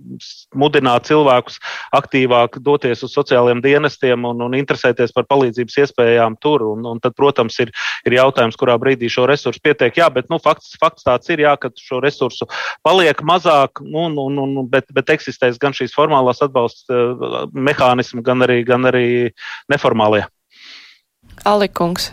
mudināt 0.59 1.09
cilvēkus 1.09 1.59
aktīvāk 1.97 2.61
doties 2.65 3.05
uz 3.07 3.15
sociālajiem 3.17 3.63
dienestiem 3.65 4.27
un, 4.29 4.41
un 4.47 4.57
interesēties 4.59 5.15
par 5.17 5.27
palīdzības 5.31 5.81
iespējām 5.85 6.39
tur. 6.43 6.65
Un, 6.75 6.87
un 6.87 7.03
tad, 7.03 7.17
protams, 7.19 7.59
ir, 7.65 7.73
ir 8.09 8.19
jautājums, 8.19 8.59
kurā 8.61 8.77
brīdī 8.81 9.11
šo 9.13 9.27
resursu 9.31 9.63
pietiek. 9.65 9.99
Jā, 10.03 10.11
bet 10.15 10.31
nu, 10.33 10.41
fakts, 10.43 10.77
fakts 10.81 11.07
tāds 11.07 11.31
ir, 11.33 11.45
jā, 11.47 11.57
ka 11.61 11.73
šo 11.79 12.01
resursu 12.05 12.49
paliek 12.87 13.23
mazāk, 13.27 13.83
un, 13.85 14.19
un, 14.21 14.41
un, 14.41 14.57
bet, 14.71 14.89
bet 14.97 15.13
eksistēs 15.17 15.61
gan 15.61 15.77
šīs 15.77 15.95
formālās 15.97 16.43
atbalsta 16.47 17.05
uh, 17.13 17.39
mehānismi, 17.53 18.25
gan 18.27 18.47
arī, 18.47 18.63
gan 18.67 18.89
arī 18.91 19.07
neformālie. 19.71 20.25
Alikungs. 21.49 22.11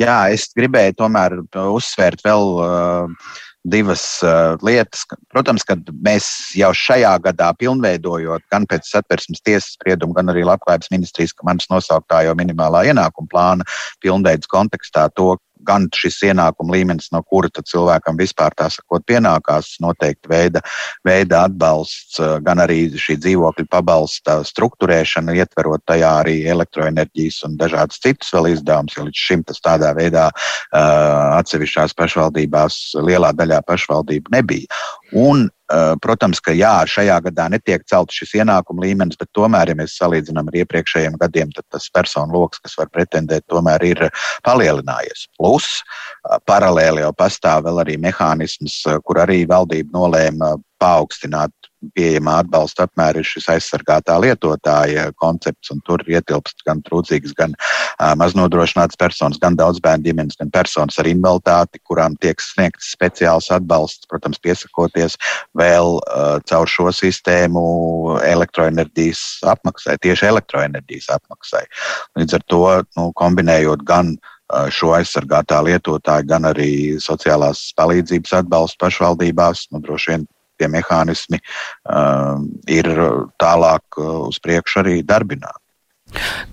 Jā, 0.00 0.24
es 0.34 0.48
gribēju 0.56 0.96
tomēr 0.98 1.36
uzsvērt 1.54 2.24
vēl 2.24 2.48
uh, 2.58 3.34
divas 3.64 4.02
uh, 4.22 4.54
lietas. 4.64 5.04
Protams, 5.32 5.64
ka 5.64 5.76
mēs 6.04 6.26
jau 6.58 6.70
šajā 6.76 7.14
gadā 7.24 7.48
pilnveidojot 7.58 8.44
gan 8.52 8.68
pēc 8.68 8.90
satversmes 8.90 9.42
tiesas 9.44 9.72
spriedumu, 9.78 10.14
gan 10.16 10.28
arī 10.32 10.44
Labklājības 10.46 10.92
ministrijas 10.92 11.34
manas 11.46 11.70
nosauktā 11.72 12.24
jau 12.28 12.36
minimālā 12.38 12.84
ienākuma 12.90 13.30
plāna 13.32 13.68
pilnveids 14.04 14.50
kontekstā 14.52 15.08
to, 15.16 15.34
gan 15.66 15.88
šis 15.94 16.20
ienākuma 16.30 16.76
līmenis, 16.76 17.10
no 17.14 17.22
kura 17.22 17.50
cilvēkam 17.54 18.18
vispār 18.20 18.54
tā 18.56 18.68
sakot 18.72 19.04
pienākās 19.08 19.74
noteikti 19.84 20.30
veida, 20.30 20.62
veida 21.06 21.44
atbalsts, 21.48 22.20
gan 22.44 22.62
arī 22.64 22.86
šī 23.00 23.18
dzīvokļa 23.22 23.66
pabalsta 23.70 24.38
struktūrēšana, 24.46 25.36
ietverot 25.40 25.84
tajā 25.88 26.12
arī 26.22 26.36
elektroenerģijas 26.54 27.42
un 27.48 27.58
dažādas 27.60 28.00
citas 28.04 28.32
vēl 28.34 28.52
izdevumus, 28.54 28.96
jo 28.96 29.08
līdz 29.08 29.24
šim 29.26 29.44
tas 29.48 29.60
tādā 29.64 29.94
veidā 29.96 30.28
atsevišķās 30.74 31.96
pašvaldībās 31.98 32.80
lielā 33.04 33.34
daļā 33.36 33.60
pašvaldību 33.68 34.34
nebija. 34.34 34.82
Un 35.14 35.48
Eh, 35.63 35.63
protams, 36.02 36.40
ka 36.44 36.54
jā, 36.54 36.72
šajā 36.88 37.16
gadā 37.28 37.48
netiek 37.52 37.84
celts 37.90 38.18
šis 38.20 38.34
ienākuma 38.40 38.84
līmenis, 38.84 39.18
bet 39.20 39.30
tomēr, 39.36 39.72
ja 39.72 39.78
mēs 39.78 39.96
salīdzinām 40.00 40.50
ar 40.50 40.58
iepriekšējiem 40.62 41.18
gadiem, 41.20 41.52
tad 41.56 41.66
tas 41.72 41.88
personu 41.94 42.36
lokus, 42.38 42.62
kas 42.64 42.76
var 42.80 42.90
pretendēt, 42.94 43.46
tomēr 43.50 43.84
ir 43.88 44.04
palielinājies. 44.46 45.26
Plus, 45.38 45.68
eh, 45.80 46.38
paralēli 46.48 47.04
jau 47.04 47.12
pastāv 47.12 47.66
vēl 47.68 47.82
arī 47.84 47.98
mehānisms, 47.98 48.80
eh, 48.86 48.98
kur 49.04 49.22
arī 49.24 49.44
valdība 49.46 49.90
nolēma 49.94 50.56
paaugstināt 50.80 51.52
pieejamā 51.96 52.38
atbalsta 52.42 52.86
apmēra 52.88 53.20
ir 53.20 53.28
šis 53.28 53.48
aizsargātā 53.54 54.16
lietotāja 54.22 55.10
koncepts, 55.20 55.70
un 55.74 55.82
tur 55.86 56.02
ietilpst 56.08 56.64
gan 56.66 56.82
trūcīgas, 56.86 57.34
gan 57.38 57.54
maznodrošinātas 58.20 58.98
personas, 59.00 59.40
gan 59.42 59.58
daudz 59.58 59.80
bērnu 59.84 60.08
ģimenes, 60.08 60.38
gan 60.40 60.52
personas 60.54 60.98
ar 61.00 61.08
invaliditāti, 61.10 61.82
kurām 61.84 62.18
tiek 62.22 62.40
sniegts 62.42 62.92
speciāls 62.94 63.50
atbalsts, 63.54 64.08
protams, 64.10 64.40
piesakoties 64.42 65.18
vēl 65.58 65.98
uh, 66.00 66.38
caur 66.48 66.70
šo 66.70 66.90
sistēmu 66.94 67.64
elektroenerģijas 68.24 69.24
apmaksai, 69.54 69.98
tieši 70.02 70.30
elektroenerģijas 70.32 71.10
apmaksai. 71.18 71.64
Līdz 72.18 72.38
ar 72.38 72.46
to 72.50 72.62
nu, 72.96 73.10
kombinējot 73.18 73.84
gan 73.88 74.16
šo 74.74 74.92
aizsargātā 74.94 75.60
lietotāju, 75.64 76.28
gan 76.28 76.46
arī 76.50 76.70
sociālās 77.02 77.70
palīdzības 77.78 78.34
atbalstu 78.42 78.80
pašvaldībās. 78.84 79.68
Nu, 79.72 79.80
droši 79.84 80.12
vien 80.12 80.26
tie 80.60 80.70
mehānismi 80.70 81.40
uh, 81.40 82.40
ir 82.70 82.90
tālāk 83.42 84.00
uh, 84.00 84.24
uz 84.28 84.40
priekšu 84.42 84.82
arī 84.84 84.96
darbināti. 85.06 85.64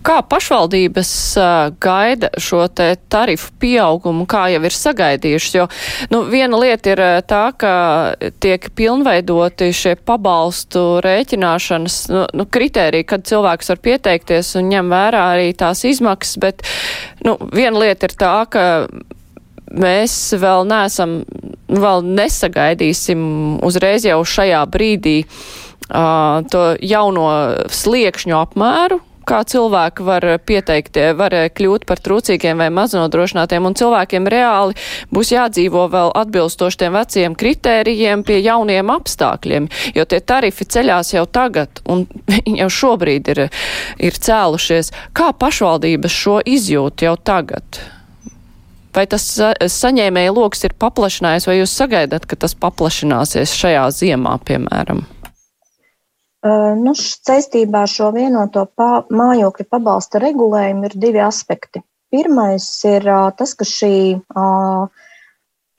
Kā 0.02 0.22
pašvaldības 0.26 1.12
uh, 1.38 1.74
gaida 1.82 2.32
šo 2.42 2.64
te 2.74 2.96
tarifu 3.14 3.52
pieaugumu, 3.62 4.26
kā 4.30 4.48
jau 4.50 4.62
ir 4.66 4.74
sagaidījušas? 4.74 5.58
Jo 5.60 5.68
nu, 6.14 6.24
viena 6.32 6.58
lieta 6.58 6.94
ir 6.96 7.02
uh, 7.04 7.20
tā, 7.28 7.44
ka 7.54 7.74
tiek 8.42 8.72
pilnveidoti 8.78 9.70
šie 9.76 9.94
pabalstu 10.08 10.86
rēķināšanas 11.06 12.00
nu, 12.14 12.26
nu, 12.42 12.48
kritēriji, 12.50 13.08
kad 13.14 13.28
cilvēks 13.30 13.74
var 13.74 13.84
pieteikties 13.86 14.56
un 14.58 14.72
ņem 14.74 14.90
vērā 14.96 15.26
arī 15.36 15.52
tās 15.58 15.86
izmaksas, 15.86 16.42
bet 16.42 16.66
nu, 17.28 17.38
viena 17.54 17.86
lieta 17.86 18.10
ir 18.10 18.18
tā, 18.18 18.36
ka 18.50 18.66
mēs 19.72 20.16
vēl 20.42 20.66
neesam, 20.70 21.22
vēl 21.72 22.06
nesagaidīsim 22.06 23.22
uzreiz 23.66 24.06
jau 24.08 24.22
šajā 24.28 24.64
brīdī 24.72 25.22
uh, 25.24 26.42
to 26.52 26.66
jauno 26.82 27.30
sliekšņu 27.72 28.38
apmēru, 28.38 29.02
kā 29.28 29.42
cilvēki 29.48 30.06
var 30.06 30.26
pieteikt, 30.46 30.98
var 31.18 31.36
kļūt 31.56 31.86
par 31.90 32.02
trūcīgiem 32.04 32.62
vai 32.62 32.70
maznodrošinātiem, 32.74 33.68
un 33.68 33.78
cilvēkiem 33.78 34.28
reāli 34.32 34.76
būs 35.14 35.32
jādzīvo 35.36 35.86
vēl 35.94 36.14
atbilstoši 36.24 36.82
tiem 36.84 36.98
veciem 36.98 37.38
kritērijiem 37.38 38.26
pie 38.28 38.42
jauniem 38.42 38.92
apstākļiem, 38.94 39.70
jo 39.96 40.06
tie 40.10 40.20
tarifi 40.20 40.68
ceļās 40.68 41.14
jau 41.16 41.26
tagad, 41.30 41.84
un 41.86 42.06
jau 42.62 42.70
šobrīd 42.82 43.32
ir, 43.36 43.48
ir 44.02 44.22
cēlušies. 44.28 44.94
Kā 45.18 45.32
pašvaldības 45.38 46.22
šo 46.24 46.40
izjūt 46.46 47.08
jau 47.08 47.18
tagad? 47.22 47.84
Vai 48.92 49.06
tas 49.08 49.24
saņēmēja 49.72 50.34
lokus 50.36 50.66
ir 50.68 50.76
paplašinājies, 50.80 51.48
vai 51.48 51.58
jūs 51.62 51.74
sagaidat, 51.80 52.26
ka 52.28 52.36
tas 52.36 52.56
paplašināsies 52.60 53.54
šajā 53.56 53.86
ziemā, 53.96 54.36
piemēram? 54.48 55.06
Nu, 56.82 56.92
saistībā 56.98 57.86
ar 57.86 57.92
šo 57.92 58.10
vienoto 58.16 58.66
pā, 58.76 59.04
mājokļa 59.14 59.66
pabalsta 59.70 60.20
regulējumu 60.24 60.90
ir 60.90 60.98
divi 61.04 61.22
aspekti. 61.22 61.84
Pirmais 62.12 62.66
ir 62.90 63.06
tas, 63.38 63.54
ka 63.56 63.68
šī 63.68 63.94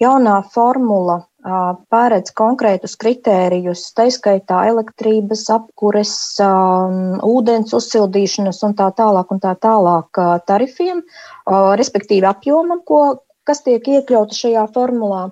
jaunā 0.01 0.37
formula 0.55 1.19
pārēdz 1.43 2.33
konkrētus 2.39 2.95
kritērijus, 3.01 3.89
taiskaitā 3.99 4.63
elektrības, 4.71 5.49
apkures, 5.51 6.15
ūdens 6.39 7.75
uzsildīšanas 7.75 8.63
un 8.69 8.77
tā 8.79 8.91
tālāk 8.95 9.35
un 9.35 9.43
tā 9.43 9.57
tālāk 9.59 10.23
tarifiem, 10.47 11.03
respektīvi 11.51 12.29
apjomam, 12.31 12.83
ko, 12.87 13.23
kas 13.45 13.65
tiek 13.67 13.83
iekļauta 13.83 14.39
šajā 14.39 14.67
formulā. 14.75 15.31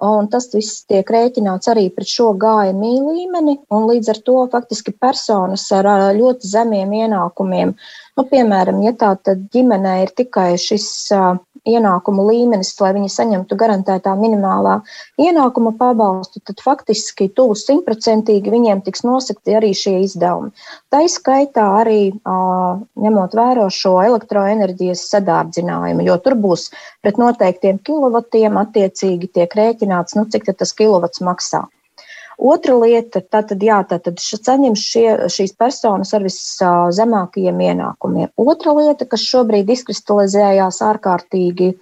Un 0.00 0.30
tas 0.32 0.46
viss 0.54 0.86
tiek 0.88 1.10
rēķināts 1.12 1.68
arī 1.68 1.90
pret 1.92 2.08
šo 2.08 2.30
GMI 2.40 2.92
līmeni, 3.04 3.58
un 3.68 3.84
līdz 3.90 4.08
ar 4.14 4.20
to 4.24 4.36
faktiski 4.52 4.94
personas 4.96 5.66
ar 5.76 5.84
ļoti 6.16 6.48
zemiem 6.48 6.94
ienākumiem, 7.02 7.74
nu, 8.16 8.24
piemēram, 8.30 8.80
ja 8.86 8.94
tā 8.96 9.12
ģimenē 9.28 9.98
ir 10.06 10.14
tikai 10.16 10.54
šis 10.56 10.88
ienākumu 11.68 12.24
līmenis, 12.28 12.72
lai 12.80 12.92
viņi 12.96 13.10
saņemtu 13.12 13.56
garantētā 13.60 14.14
minimālā 14.18 14.78
ienākuma 15.20 15.72
pabalstu, 15.78 16.42
tad 16.44 16.62
faktiski 16.64 17.28
tuvu 17.36 17.56
simtprocentīgi 17.58 18.52
viņiem 18.52 18.84
tiks 18.86 19.04
nosakti 19.06 19.56
arī 19.58 19.72
šie 19.76 19.98
izdevumi. 20.04 20.52
Tā 20.92 21.02
izskaitā 21.06 21.66
arī 21.80 22.00
ņemot 23.06 23.36
vērā 23.36 23.66
šo 23.74 23.96
elektroenerģijas 24.04 25.06
sadārdzinājumu, 25.12 26.06
jo 26.08 26.16
tur 26.24 26.38
būs 26.46 26.70
pret 27.04 27.20
noteiktiem 27.20 27.82
kilovatiem 27.84 28.60
attiecīgi 28.60 29.32
tiek 29.34 29.60
rēķināts, 29.62 30.16
nu, 30.18 30.26
cik 30.30 30.50
tas 30.52 30.74
kilovats 30.76 31.22
maksā. 31.24 31.66
Otra 32.40 32.72
lieta, 32.80 33.20
tātad, 33.20 33.60
jā, 33.60 33.82
tātad 33.84 34.20
saņem 34.22 34.72
šie, 34.78 35.06
šīs 35.28 35.52
personas 35.60 36.14
ar 36.16 36.24
viszemākajiem 36.24 37.58
ienākumiem. 37.66 38.30
Otra 38.40 38.72
lieta, 38.78 39.04
kas 39.04 39.26
šobrīd 39.28 39.68
izkristalizējās 39.74 40.80
ārkārtīgi 40.86 41.74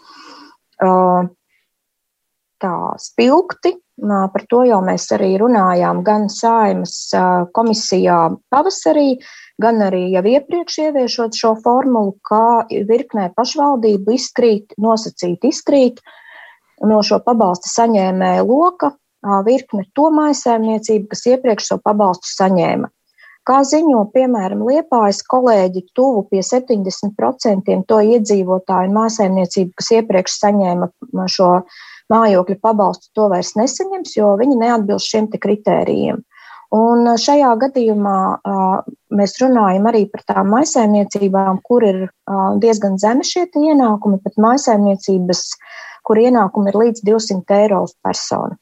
tā 2.58 2.74
spilgti, 2.98 3.76
par 4.02 4.46
to 4.50 4.64
jau 4.66 4.82
mēs 4.82 5.06
arī 5.14 5.32
runājām 5.38 6.02
gan 6.06 6.26
saimas 6.30 6.96
komisijā 7.54 8.20
pavasarī, 8.50 9.18
gan 9.62 9.82
arī 9.86 10.08
jau 10.16 10.26
iepriekš 10.26 10.82
ieviešot 10.88 11.38
šo 11.38 11.54
formulu, 11.62 12.16
kā 12.26 12.66
virknē 12.90 13.30
pašvaldību 13.38 14.18
izkrīt, 14.18 14.74
nosacīt 14.78 15.46
izkrīt 15.46 16.02
no 16.82 17.02
šo 17.06 17.22
pabalsta 17.22 17.70
saņēmēju 17.70 18.50
loka 18.50 18.96
virkne 19.46 19.84
to 19.94 20.10
mājasēmniecību, 20.14 21.08
kas 21.10 21.26
iepriekš 21.32 21.72
šo 21.72 21.78
pabalstu 21.84 22.30
saņēma. 22.36 22.88
Kā 23.48 23.62
ziņo, 23.64 24.02
piemēram, 24.12 24.60
Liepājas 24.68 25.22
kolēģi, 25.24 25.86
tuvu 25.96 26.26
pie 26.28 26.42
70% 26.44 27.76
to 27.88 28.00
iedzīvotāju 28.14 28.92
mājasēmniecību, 28.92 29.72
kas 29.78 29.88
iepriekš 29.96 30.34
saņēma 30.42 30.90
šo 31.32 31.52
mājokļu 32.12 32.58
pabalstu, 32.60 33.08
to 33.16 33.30
vairs 33.32 33.54
nesaņems, 33.56 34.16
jo 34.18 34.34
viņi 34.40 34.60
neatbilst 34.60 35.08
šiem 35.08 35.30
kritērijiem. 35.32 36.20
Un 36.76 37.08
šajā 37.16 37.54
gadījumā 37.62 38.18
mēs 39.16 39.38
runājam 39.40 39.88
arī 39.88 40.04
par 40.12 40.26
tām 40.28 40.52
maisaimniecībām, 40.52 41.62
kur 41.64 41.86
ir 41.88 42.02
diezgan 42.60 43.00
zemi 43.00 43.24
šie 43.24 43.46
ienākumi, 43.48 44.20
pat 44.24 44.36
maisaimniecības, 44.36 45.44
kur 46.04 46.20
ienākumi 46.20 46.68
ir 46.68 46.80
līdz 46.84 47.06
200 47.08 47.62
eiro 47.62 47.86
uz 47.88 47.96
personu. 48.04 48.60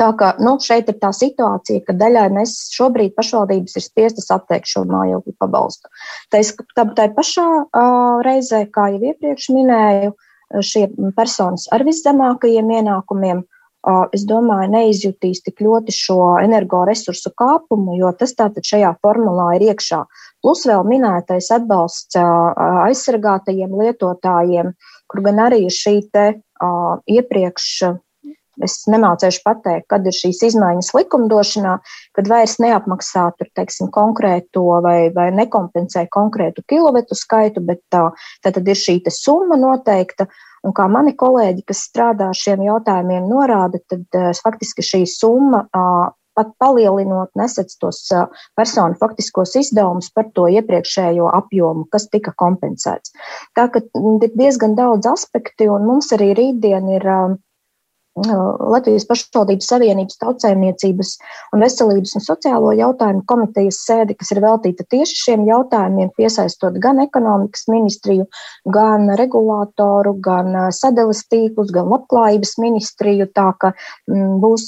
Tā 0.00 0.08
kā 0.16 0.32
nu, 0.40 0.56
šeit 0.62 0.88
ir 0.88 0.98
tā 1.02 1.12
situācija, 1.16 1.84
ka 1.86 1.94
daļai 1.98 2.28
mēs 2.32 2.54
šobrīd 2.72 3.14
pašvaldības 3.16 3.76
ir 3.76 3.84
spiestas 3.84 4.30
atteikt 4.32 4.70
šo 4.70 4.84
mājokļu 4.88 5.34
pabalstu. 5.42 5.90
Tā, 6.32 6.40
tā, 6.76 6.86
tā 6.96 7.08
pašā 7.16 7.48
uh, 7.64 8.20
reizē, 8.24 8.64
kā 8.72 8.88
jau 8.94 9.02
iepriekš 9.12 9.50
minēju, 9.52 10.14
šie 10.60 10.86
personas 11.16 11.68
ar 11.72 11.84
viszemākajiem 11.86 12.70
ienākumiem, 12.78 13.42
es 14.14 14.24
domāju, 14.28 14.70
neizjutīs 14.70 15.42
tik 15.42 15.62
ļoti 15.64 15.94
šo 15.96 16.18
energoresursu 16.42 17.32
kāpumu, 17.38 17.96
jo 17.98 18.12
tas 18.18 18.34
tātad 18.38 18.66
šajā 18.66 18.92
formulā 19.02 19.56
ir 19.56 19.66
iekšā. 19.72 20.04
Plus 20.44 20.62
vēl 20.68 20.84
minētais 20.86 21.50
atbalsts 21.54 22.18
aizsargātajiem 22.18 23.74
lietotājiem, 23.80 24.72
kur 25.10 25.24
gan 25.26 25.42
arī 25.48 25.66
šī 25.72 25.96
te 26.14 26.26
iepriekš 27.10 27.68
Es 28.60 28.82
nemācēšu 28.90 29.40
pateikt, 29.46 29.86
kad 29.88 30.04
ir 30.04 30.12
šīs 30.12 30.42
izmaiņas 30.50 30.92
likumdošanā, 30.92 31.78
kad 32.18 32.28
vairs 32.28 32.58
neapmaksā 32.60 33.30
tur, 33.38 33.48
teiksim, 33.56 33.88
konkrēto 33.94 34.66
vai, 34.84 35.08
vai 35.14 35.30
nekompensē 35.32 36.04
konkrētu 36.12 36.64
kilometru 36.68 37.16
skaitu, 37.16 37.64
bet 37.64 37.80
tā, 37.92 38.10
tā 38.44 38.52
tad 38.52 38.68
ir 38.68 38.76
šī 38.76 39.00
summa 39.08 39.56
noteikta. 39.56 40.28
Un 40.62 40.76
kā 40.76 40.84
mani 40.86 41.16
kolēģi, 41.18 41.64
kas 41.66 41.86
strādā 41.88 42.28
ar 42.30 42.38
šiem 42.38 42.60
jautājumiem, 42.68 43.24
norāda, 43.26 43.80
tad 43.90 44.04
uh, 44.18 44.28
faktiski 44.44 44.84
šī 44.84 45.06
summa 45.10 45.64
pat 46.36 46.52
palielinot, 46.60 47.28
nesadz 47.36 47.76
tos 47.80 47.98
personu 48.56 48.96
faktiskos 49.00 49.52
izdevumus 49.60 50.08
par 50.14 50.30
to 50.36 50.46
iepriekšējo 50.48 51.28
apjomu, 51.28 51.84
kas 51.92 52.08
tika 52.12 52.32
kompensēts. 52.40 53.12
Tā 53.56 53.66
ka 53.72 53.82
ir 53.84 54.36
diezgan 54.38 54.76
daudz 54.78 55.10
aspekti, 55.10 55.68
un 55.68 55.84
mums 55.88 56.12
arī 56.16 56.32
rītdien 56.38 56.88
ir 56.96 57.08
Latvijas 58.12 59.06
pašvaldības 59.08 59.70
savienības 59.70 60.18
tautsēmniecības 60.20 61.12
un 61.56 61.62
veselības 61.64 62.10
un 62.18 62.24
sociālo 62.24 62.74
jautājumu 62.76 63.22
komitejas 63.24 63.78
sēdi, 63.86 64.16
kas 64.20 64.34
ir 64.34 64.42
veltīta 64.44 64.84
tieši 64.92 65.16
šiem 65.16 65.46
jautājumiem, 65.48 66.10
piesaistot 66.18 66.76
gan 66.82 67.00
ekonomikas 67.00 67.64
ministriju, 67.72 68.26
gan 68.74 69.08
regulātoru, 69.16 70.12
gan 70.20 70.52
sadales 70.76 71.22
tīklus, 71.32 71.72
gan 71.72 71.88
labklājības 71.88 72.52
ministriju. 72.60 73.30
Tā 73.32 73.48
ka 73.56 73.72
m, 73.72 74.36
būs 74.44 74.66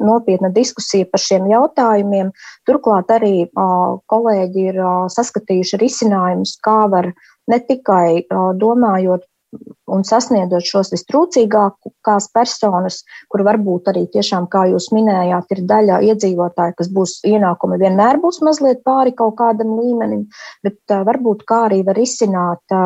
nopietna 0.00 0.48
diskusija 0.54 1.10
par 1.12 1.20
šiem 1.20 1.50
jautājumiem. 1.52 2.32
Turklāt 2.64 3.12
arī 3.12 3.50
kolēģi 3.52 4.64
ir 4.72 4.80
saskatījuši 5.12 5.82
risinājumus, 5.84 6.56
kā 6.64 6.86
var 6.88 7.12
ne 7.52 7.60
tikai 7.68 8.24
domājot 8.56 9.28
un 9.92 10.04
sasniedzot 10.06 10.64
šos 10.66 10.92
vistrūcīgākās 10.94 12.28
personas, 12.34 13.02
kur 13.32 13.44
varbūt 13.46 13.90
arī 13.92 14.06
tiešām, 14.14 14.48
kā 14.52 14.64
jūs 14.70 14.90
minējāt, 14.96 15.52
ir 15.56 15.64
daļa 15.68 15.98
iedzīvotāji, 16.08 16.76
kas 16.78 16.92
būs 16.94 17.18
ienākumi 17.28 17.80
vienmēr 17.82 18.20
būs 18.22 18.40
mazliet 18.46 18.82
pāri 18.86 19.14
kaut 19.18 19.36
kādam 19.40 19.74
līmenim, 19.80 20.24
bet 20.64 20.96
varbūt 21.10 21.44
kā 21.48 21.66
arī 21.68 21.82
var 21.86 22.00
izsināt 22.00 22.76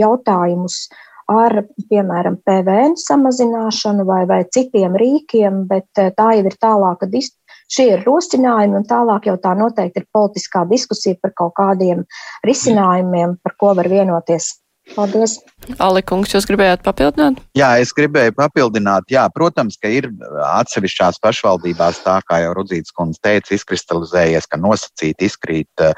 jautājumus 0.00 0.82
ar, 1.30 1.60
piemēram, 1.90 2.40
PVN 2.46 2.96
samazināšanu 2.98 4.06
vai, 4.08 4.24
vai 4.26 4.40
citiem 4.50 4.96
rīkiem, 4.98 5.66
bet 5.70 5.86
tā 5.94 6.32
jau 6.38 6.48
ir 6.48 6.56
tālāka 6.58 7.06
diskusija. 7.06 7.38
Šie 7.70 7.84
ir 7.92 8.00
rosinājumi, 8.02 8.80
un 8.80 8.86
tālāk 8.88 9.28
jau 9.28 9.36
tā 9.38 9.52
noteikti 9.54 10.02
ir 10.02 10.08
politiskā 10.10 10.64
diskusija 10.66 11.14
par 11.22 11.30
kaut 11.38 11.52
kādiem 11.54 12.00
risinājumiem, 12.42 13.36
par 13.44 13.54
ko 13.62 13.70
var 13.78 13.86
vienoties 13.86 14.56
Paldies! 14.96 15.38
Alikungs, 15.78 16.32
jūs 16.32 16.46
gribējāt 16.48 16.80
papildināt? 16.82 17.38
Jā, 17.54 17.68
es 17.82 17.92
gribēju 17.94 18.32
papildināt. 18.34 19.04
Jā, 19.12 19.26
protams, 19.34 19.76
ka 19.78 19.90
ir 19.92 20.08
atsevišķās 20.48 21.20
pašvaldībās, 21.22 22.00
tā 22.02 22.16
kā 22.26 22.40
jau 22.42 22.54
Rudzīts 22.56 22.94
kundze 22.96 23.20
teica, 23.22 23.52
izkristalizējies, 23.54 24.48
ka 24.50 24.58
nosacīti 24.58 25.28
izkrīt 25.28 25.84
uh, 25.84 25.92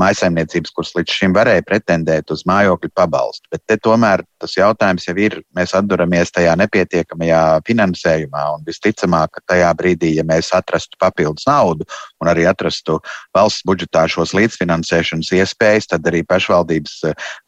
maisaimniecības, 0.00 0.72
kuras 0.74 0.94
līdz 0.96 1.18
šim 1.18 1.36
varēja 1.36 1.66
pretendēt 1.68 2.32
uz 2.34 2.46
mājokļu 2.48 2.90
pabalstu. 2.96 3.46
Bet 3.52 3.62
te 3.68 3.76
tomēr 3.84 4.24
tas 4.42 4.56
jautājums 4.56 5.06
jau 5.06 5.14
ir, 5.20 5.38
mēs 5.56 5.76
atduramies 5.76 6.32
tajā 6.34 6.56
nepietiekamajā 6.60 7.42
finansējumā 7.68 8.46
un 8.56 8.66
visticamāk, 8.66 9.36
ka 9.36 9.44
tajā 9.54 9.70
brīdī, 9.78 10.14
ja 10.16 10.26
mēs 10.26 10.50
atrastu 10.56 10.98
papildus 11.00 11.46
naudu 11.48 11.86
un 12.24 12.32
arī 12.32 12.48
atrastu 12.48 12.98
valsts 13.36 13.64
budžetā 13.68 14.06
šos 14.10 14.34
līdzfinansēšanas 14.36 15.32
iespējas, 15.36 15.92
tad 15.92 16.08
arī 16.08 16.24
pašvaldības 16.26 16.98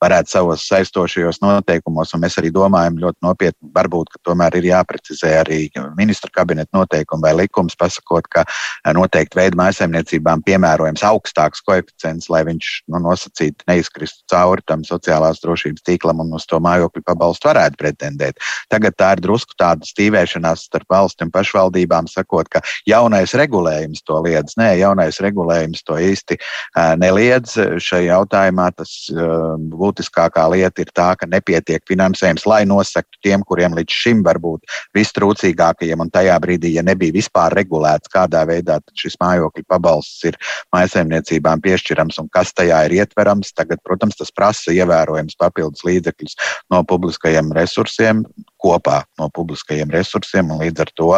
varētu 0.04 0.36
savos 0.36 0.67
saistošajos 0.68 1.40
noteikumos, 1.42 2.12
un 2.14 2.22
mēs 2.24 2.38
arī 2.40 2.50
domājam 2.54 2.98
ļoti 3.00 3.24
nopietni, 3.24 3.70
varbūt, 3.74 4.12
ka 4.14 4.22
tomēr 4.30 4.58
ir 4.58 4.68
jāprecizē 4.70 5.34
arī 5.42 5.60
ministra 5.98 6.30
kabineta 6.34 6.76
noteikumi 6.76 7.24
vai 7.24 7.34
likums, 7.42 7.76
pasakot, 7.78 8.28
ka 8.32 8.44
eh, 8.44 8.92
noteikti 8.96 9.38
veidu 9.38 9.60
mājsaimniecībām 9.60 10.44
piemērojams 10.46 11.04
augstāks 11.08 11.64
koeficients, 11.66 12.28
lai 12.32 12.44
viņš 12.48 12.72
nu, 12.92 13.02
nosacīti 13.06 13.68
neizkristu 13.70 14.24
cauri 14.32 14.64
tam 14.68 14.84
sociālās 14.86 15.42
drošības 15.44 15.86
tīklam 15.86 16.22
un 16.24 16.34
uz 16.36 16.46
to 16.48 16.60
mājokļu 16.62 17.04
pabalstu 17.06 17.50
varētu 17.50 17.80
pretendēt. 17.80 18.42
Tagad 18.72 18.96
tā 18.98 19.14
ir 19.16 19.24
drusku 19.24 19.56
tāda 19.58 19.86
stīvēšanās 19.88 20.66
starp 20.68 20.88
valsti 20.92 21.26
un 21.26 21.32
pašvaldībām, 21.34 22.08
sakot, 22.10 22.50
ka 22.52 22.62
jaunais 22.88 23.34
regulējums 23.38 24.04
to 24.06 24.20
liedz. 24.24 24.56
Nē, 24.60 24.74
jaunais 24.82 25.20
regulējums 25.22 25.84
to 25.86 25.98
īsti 26.02 26.38
uh, 26.38 26.94
neliedz. 27.00 27.56
Šajā 27.56 28.18
jautājumā 28.18 28.70
tas 28.76 28.92
uh, 29.12 29.56
būtiskākā 29.58 30.47
lieta 30.52 30.82
ir 30.82 30.90
tā, 30.96 31.08
ka 31.18 31.28
nepietiek 31.30 31.82
finansējums, 31.88 32.46
lai 32.48 32.62
nosaktu 32.68 33.20
tiem, 33.24 33.44
kuriem 33.46 33.76
līdz 33.78 33.94
šim 33.94 34.22
var 34.26 34.40
būt 34.42 34.64
vistrūcīgākajiem, 34.96 36.02
un 36.04 36.12
tajā 36.14 36.36
brīdī, 36.42 36.74
ja 36.76 36.84
nebija 36.86 37.14
vispār 37.16 37.54
regulēts, 37.58 38.10
kādā 38.12 38.44
veidā 38.48 38.78
šis 38.98 39.18
mājokļu 39.22 39.64
pabalsts 39.68 40.26
ir 40.30 40.38
maisaimniecībām 40.74 41.62
piešķirams 41.64 42.20
un 42.22 42.30
kas 42.34 42.52
tajā 42.56 42.80
ir 42.88 42.98
ietverams, 43.00 43.52
tagad, 43.56 43.82
protams, 43.86 44.18
tas 44.18 44.32
prasa 44.34 44.74
ievērojams 44.74 45.38
papildus 45.40 45.84
līdzekļus 45.88 46.38
no 46.74 46.82
publiskajiem 46.88 47.52
resursiem, 47.56 48.24
kopā 48.58 49.02
no 49.20 49.28
publiskajiem 49.34 49.90
resursiem, 49.94 50.50
līdz 50.62 50.84
ar 50.84 50.94
to 50.98 51.10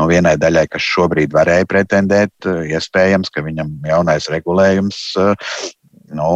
no 0.00 0.08
vienai 0.10 0.34
daļai, 0.40 0.66
kas 0.72 0.86
šobrīd 0.94 1.32
varēja 1.34 1.68
pretendēt, 1.70 2.50
iespējams, 2.76 3.32
ka 3.32 3.44
viņam 3.46 3.78
jaunais 3.88 4.28
regulējums 4.32 5.04
nu, 6.12 6.32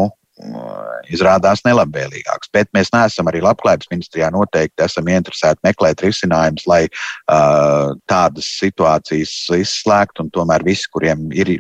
izrādās 1.11 1.62
nelabvēlīgāks. 1.64 2.51
Bet 2.53 2.68
mēs 2.77 2.90
neesam 2.92 3.29
arī 3.31 3.40
labklājības 3.44 3.88
ministrijā 3.90 4.29
noteikti 4.35 4.85
esam 4.85 5.09
interesēti 5.09 5.62
meklēt 5.64 6.03
risinājumus, 6.05 6.66
lai 6.68 6.83
uh, 6.88 7.94
tādas 8.11 8.49
situācijas 8.61 9.33
izslēgtu 9.57 10.27
un 10.27 10.31
tomēr 10.35 10.64
visi, 10.66 10.88
kuriem 10.92 11.31
ir, 11.33 11.55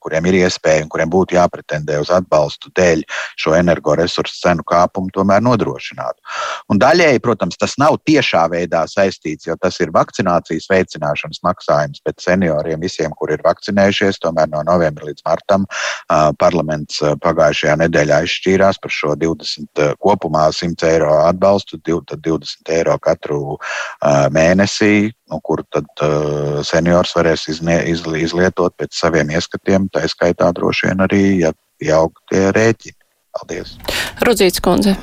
kuriem 0.00 0.28
ir 0.30 0.38
iespēja 0.40 0.86
un 0.86 0.92
kuriem 0.92 1.12
būtu 1.12 1.36
jāpretendē 1.36 1.98
uz 2.00 2.12
atbalstu 2.14 2.72
dēļ 2.78 3.04
šo 3.36 3.54
energoresursu 3.58 4.40
cenu 4.40 4.64
kāpumu, 4.68 5.12
tomēr 5.12 5.44
nodrošinātu. 5.44 6.24
Un 6.72 6.80
daļēji, 6.80 7.22
protams, 7.24 7.60
tas 7.60 7.76
nav 7.80 8.00
tiešā 8.08 8.46
veidā 8.52 8.86
saistīts, 8.88 9.50
jo 9.50 9.58
tas 9.60 9.76
ir 9.84 9.92
vakcinācijas 9.92 10.70
veicināšanas 10.72 11.44
maksājums, 11.44 12.02
bet 12.08 12.24
senioriem 12.24 12.80
visiem, 12.80 13.12
kur 13.18 13.34
ir 13.34 13.44
vakcinējušies, 13.44 14.22
tomēr 14.24 14.48
no 14.54 14.64
novembra 14.64 15.10
līdz 15.10 15.26
martam 15.28 15.68
uh, 15.68 16.30
parlaments 16.40 17.02
pagājušajā 17.20 17.76
nedēļā 17.84 17.97
nedēļā 17.98 18.22
izšķīrās 18.26 18.78
par 18.82 18.92
šo 18.92 19.14
20 19.18 19.82
eh, 19.82 19.92
kopumā 19.98 20.48
100 20.54 20.86
eiro 20.88 21.12
atbalstu, 21.26 21.80
tad 21.82 22.22
20 22.22 22.72
eiro 22.72 22.96
katru 22.98 23.56
uh, 23.56 24.28
mēnesī, 24.30 25.10
no 25.30 25.40
kuru 25.42 25.64
tad 25.72 25.88
uh, 26.02 26.60
seniors 26.62 27.14
varēs 27.16 27.48
iznie, 27.48 27.80
izli, 27.90 28.22
izlietot 28.22 28.74
pēc 28.78 28.94
saviem 28.94 29.30
ieskatiem, 29.30 29.88
tā 29.92 30.06
skaitā 30.08 30.50
droši 30.54 30.88
vien 30.88 31.04
arī, 31.04 31.22
ja 31.42 31.52
pieaug 31.78 32.12
tie 32.30 32.48
rēķini. 32.54 32.98
Paldies! 33.38 33.76
Rudzīts 34.24 34.62
kundze. 34.64 34.96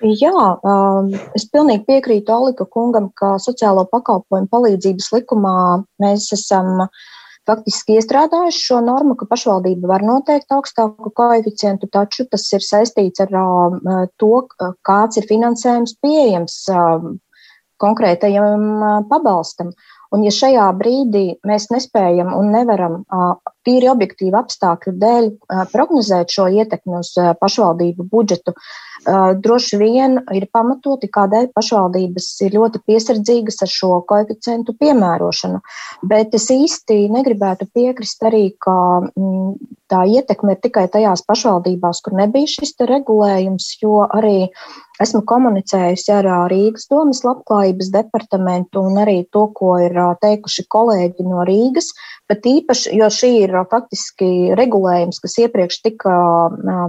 Jā, 0.00 0.32
um, 0.64 1.10
es 1.36 1.44
pilnīgi 1.52 1.84
piekrītu 1.84 2.32
Alika 2.32 2.64
kungam, 2.64 3.10
ka 3.12 3.34
sociālo 3.42 3.84
pakalpojumu 3.90 4.48
palīdzības 4.48 5.10
likumā 5.12 5.56
mēs 6.00 6.30
esam 6.32 6.86
uh, 6.86 7.10
faktiski 7.50 7.98
iestrādājuši 7.98 8.62
šo 8.68 8.80
normu, 8.86 9.16
ka 9.18 9.28
pašvaldība 9.30 9.90
var 9.90 10.04
noteikt 10.06 10.54
augstāku 10.54 11.12
koeficientu, 11.16 11.90
taču 11.92 12.26
tas 12.30 12.46
ir 12.54 12.64
saistīts 12.64 13.22
ar 13.24 13.34
uh, 13.36 14.04
to, 14.22 14.34
kāds 14.86 15.20
ir 15.20 15.28
finansējums 15.30 15.96
pieejams 16.04 16.60
uh, 16.74 17.10
konkrētajam 17.82 18.68
uh, 18.78 19.00
pabalstam. 19.10 19.74
Un 20.10 20.24
ja 20.26 20.32
šajā 20.34 20.66
brīdī 20.78 21.24
mēs 21.46 21.68
nespējam 21.70 22.32
un 22.34 22.50
nevaram 22.50 23.04
tīri 23.66 23.90
objektīvu 23.92 24.38
apstākļu 24.40 24.94
dēļ 25.00 25.30
prognozēt 25.72 26.32
šo 26.34 26.48
ietekmi 26.60 27.00
uz 27.00 27.12
pašvaldību 27.40 28.06
budžetu, 28.12 28.54
droši 29.40 29.78
vien 29.80 30.18
ir 30.36 30.46
pamatoti, 30.52 31.08
kādēļ 31.12 31.50
pašvaldības 31.56 32.28
ir 32.46 32.56
ļoti 32.58 32.82
piesardzīgas 32.86 33.62
ar 33.64 33.72
šo 33.72 33.92
koeficientu 34.08 34.74
piemērošanu. 34.80 35.60
Bet 36.02 36.36
es 36.36 36.50
īsti 36.52 37.06
negribētu 37.12 37.68
piekrist 37.72 38.22
arī, 38.28 38.50
ka 38.60 38.76
mm, 39.08 39.56
tā 39.90 40.04
ietekme 40.04 40.54
ir 40.56 40.60
tikai 40.62 40.86
tajās 40.92 41.24
pašvaldībās, 41.28 42.04
kur 42.04 42.16
nebija 42.20 42.50
šis 42.50 42.76
regulējums, 42.90 43.72
jo 43.82 44.04
arī 44.04 44.50
esmu 45.00 45.22
komunicējusi 45.28 46.12
ar 46.12 46.28
Rīgas 46.52 46.88
domas 46.90 47.22
labklājības 47.24 47.90
departamentu 47.94 48.84
un 48.84 49.00
arī 49.00 49.22
to, 49.32 49.46
ko 49.56 49.78
ir 49.80 49.96
teikuši 50.20 50.66
kolēģi 50.68 51.26
no 51.28 51.46
Rīgas, 51.48 51.92
bet 52.28 52.46
īpaši, 52.46 52.92
jo 53.00 53.08
šī 53.08 53.32
ir 53.46 53.49
faktiski 53.70 54.54
regulējums, 54.58 55.20
kas 55.22 55.36
iepriekš 55.44 55.80
tika 55.86 56.14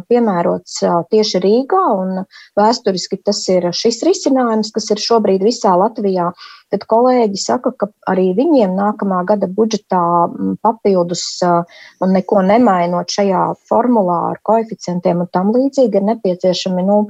piemērots 0.10 0.80
tieši 1.12 1.42
Rīgā, 1.44 1.84
un 2.02 2.24
vēsturiski 2.60 3.22
tas 3.26 3.42
ir 3.52 3.70
šis 3.76 4.02
risinājums, 4.08 4.74
kas 4.76 4.90
ir 4.94 5.02
šobrīd 5.02 5.46
visā 5.46 5.74
Latvijā. 5.80 6.32
Tad 6.72 6.86
kolēģi 6.88 7.40
saka, 7.42 7.74
ka 7.76 7.90
arī 8.08 8.30
viņiem 8.38 8.78
nākamā 8.78 9.26
gada 9.28 9.50
budžetā 9.52 10.02
papildus 10.64 11.26
un 11.44 12.16
neko 12.16 12.46
nemainot 12.48 13.12
šajā 13.12 13.44
formulā 13.68 14.20
ar 14.30 14.40
koeficientiem 14.48 15.26
un 15.26 15.32
tam 15.36 15.52
līdzīgi 15.52 16.00
ir 16.00 16.08
nepieciešami 16.14 16.86
nu, 16.88 17.02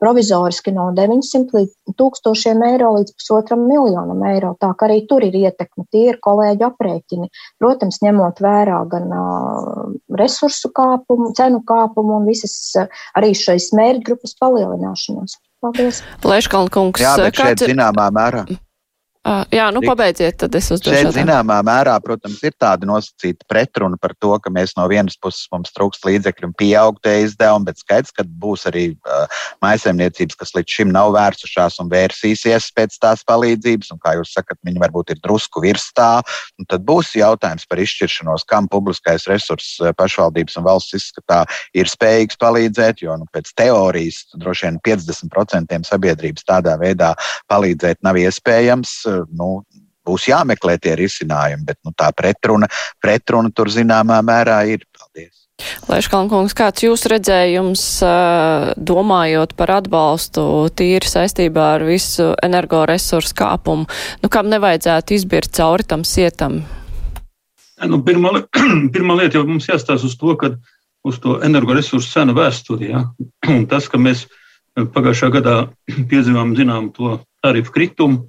provizoriski 0.00 0.72
no 0.74 0.88
900 0.96 1.56
līdz 1.56 1.96
1000 2.00 2.64
eiro 2.70 2.94
līdz 2.96 3.14
pusotram 3.18 3.66
miljonam 3.68 4.22
eiro. 4.30 4.54
Tā 4.60 4.72
kā 4.78 4.88
arī 4.88 5.02
tur 5.10 5.24
ir 5.26 5.36
ietekme, 5.36 5.84
tie 5.92 6.06
ir 6.12 6.20
kolēģi 6.24 6.66
aprēķini. 6.70 7.30
Protams, 7.60 8.00
ņemot 8.04 8.40
vērā 8.44 8.80
gan 8.90 9.12
resursu 10.20 10.72
kāpumu, 10.76 11.34
cenu 11.36 11.62
kāpumu 11.68 12.18
un 12.20 12.30
visas 12.30 12.56
arī 13.18 13.34
šais 13.36 13.70
mērķgrupas 13.76 14.36
palielināšanos. 14.40 15.38
Paldies! 15.60 16.00
Leškalna 16.24 16.72
kungs, 16.72 17.04
Jā, 17.04 17.14
bet 17.20 17.36
šeit 17.36 17.68
zināmā 17.68 18.08
mērā. 18.16 18.46
Uh, 19.20 19.42
jā, 19.52 19.66
nu 19.68 19.82
pabeidziet, 19.84 20.38
tad 20.40 20.54
es 20.56 20.70
uzdošu. 20.72 20.96
Šeit 20.96 21.12
zināmā 21.12 21.58
mērā, 21.60 21.92
protams, 22.00 22.38
ir 22.40 22.54
tāda 22.56 22.86
nosacīta 22.88 23.44
pretruna 23.52 23.98
par 24.00 24.14
to, 24.16 24.30
ka 24.40 24.48
mēs 24.48 24.72
no 24.78 24.86
vienas 24.88 25.18
puses 25.20 25.44
mums 25.52 25.74
trūkst 25.76 26.06
līdzekļu 26.08 26.48
un 26.48 26.54
pieaugtie 26.56 27.12
izdevumi, 27.26 27.68
bet 27.68 27.82
skaidrs, 27.82 28.14
ka 28.16 28.24
būs 28.24 28.64
arī 28.70 28.86
uh, 28.94 29.42
maisaimniecības, 29.60 30.38
kas 30.40 30.54
līdz 30.56 30.72
šim 30.72 30.94
nav 30.94 31.12
vērsušās 31.18 31.76
un 31.84 31.90
vērsīsies 31.92 32.70
pēc 32.72 32.96
tās 33.02 33.20
palīdzības, 33.28 33.90
un 33.92 34.00
kā 34.00 34.14
jūs 34.16 34.32
sakat, 34.38 34.56
viņi 34.64 34.80
varbūt 34.86 35.12
ir 35.12 35.20
drusku 35.20 35.66
virs 35.66 35.90
tā, 35.92 36.08
un 36.56 36.70
tad 36.72 36.88
būs 36.88 37.12
jautājums 37.20 37.68
par 37.68 37.84
izšķiršanos, 37.84 38.48
kam 38.48 38.70
publiskais 38.72 39.28
resurss 39.28 39.84
pašvaldības 40.00 40.56
un 40.62 40.68
valsts 40.70 40.96
izskatā 40.96 41.42
ir 41.76 41.92
spējīgs 41.92 42.40
palīdzēt, 42.40 43.04
jo 43.04 43.20
nu, 43.20 43.28
pēc 43.36 43.52
teorijas 43.52 44.24
droši 44.32 44.70
vien 44.70 44.80
50% 44.88 45.92
sabiedrības 45.92 46.48
tādā 46.48 46.80
veidā 46.80 47.12
palīdzēt 47.52 48.00
nav 48.08 48.16
iespējams 48.24 48.96
nu, 49.36 49.50
būs 50.06 50.30
jāmeklē 50.30 50.78
tie 50.82 50.96
risinājumi, 50.98 51.66
bet 51.68 51.80
nu, 51.84 51.94
tā 51.96 52.10
pretruna, 52.16 52.70
pretruna 53.02 53.52
tur 53.54 53.70
zināmā 53.72 54.20
mērā 54.26 54.62
ir. 54.72 54.86
Paldies! 54.96 55.36
Lēškalnkungs, 55.90 56.54
kāds 56.56 56.84
jūs 56.86 57.04
redzējums, 57.10 57.84
domājot 58.90 59.52
par 59.58 59.74
atbalstu 59.76 60.42
tīri 60.76 61.08
saistībā 61.08 61.66
ar 61.76 61.84
visu 61.84 62.30
energoresursu 62.44 63.36
kāpumu, 63.36 63.88
nu, 64.22 64.32
kam 64.32 64.48
nevajadzētu 64.52 65.18
izbirt 65.18 65.52
cauri 65.56 65.86
tam 65.90 66.06
sietam? 66.08 66.62
Nu, 67.80 68.00
pirmā, 68.04 68.34
pirmā 68.94 69.20
lieta 69.20 69.40
jau 69.40 69.46
mums 69.48 69.68
jāstāsta 69.68 70.08
uz 70.08 70.16
to, 70.20 70.34
ka 70.40 70.54
uz 71.06 71.20
to 71.20 71.38
energoresursu 71.44 72.12
cenu 72.12 72.36
vēsturi. 72.36 72.92
Ja? 72.92 73.04
Tas, 73.70 73.88
ka 73.88 74.00
mēs 74.00 74.26
pagājušā 74.76 75.32
gadā 75.36 75.56
piedzīvām 76.10 76.54
zinām 76.58 76.90
to 76.96 77.18
tarifu 77.44 77.76
kritumu, 77.76 78.28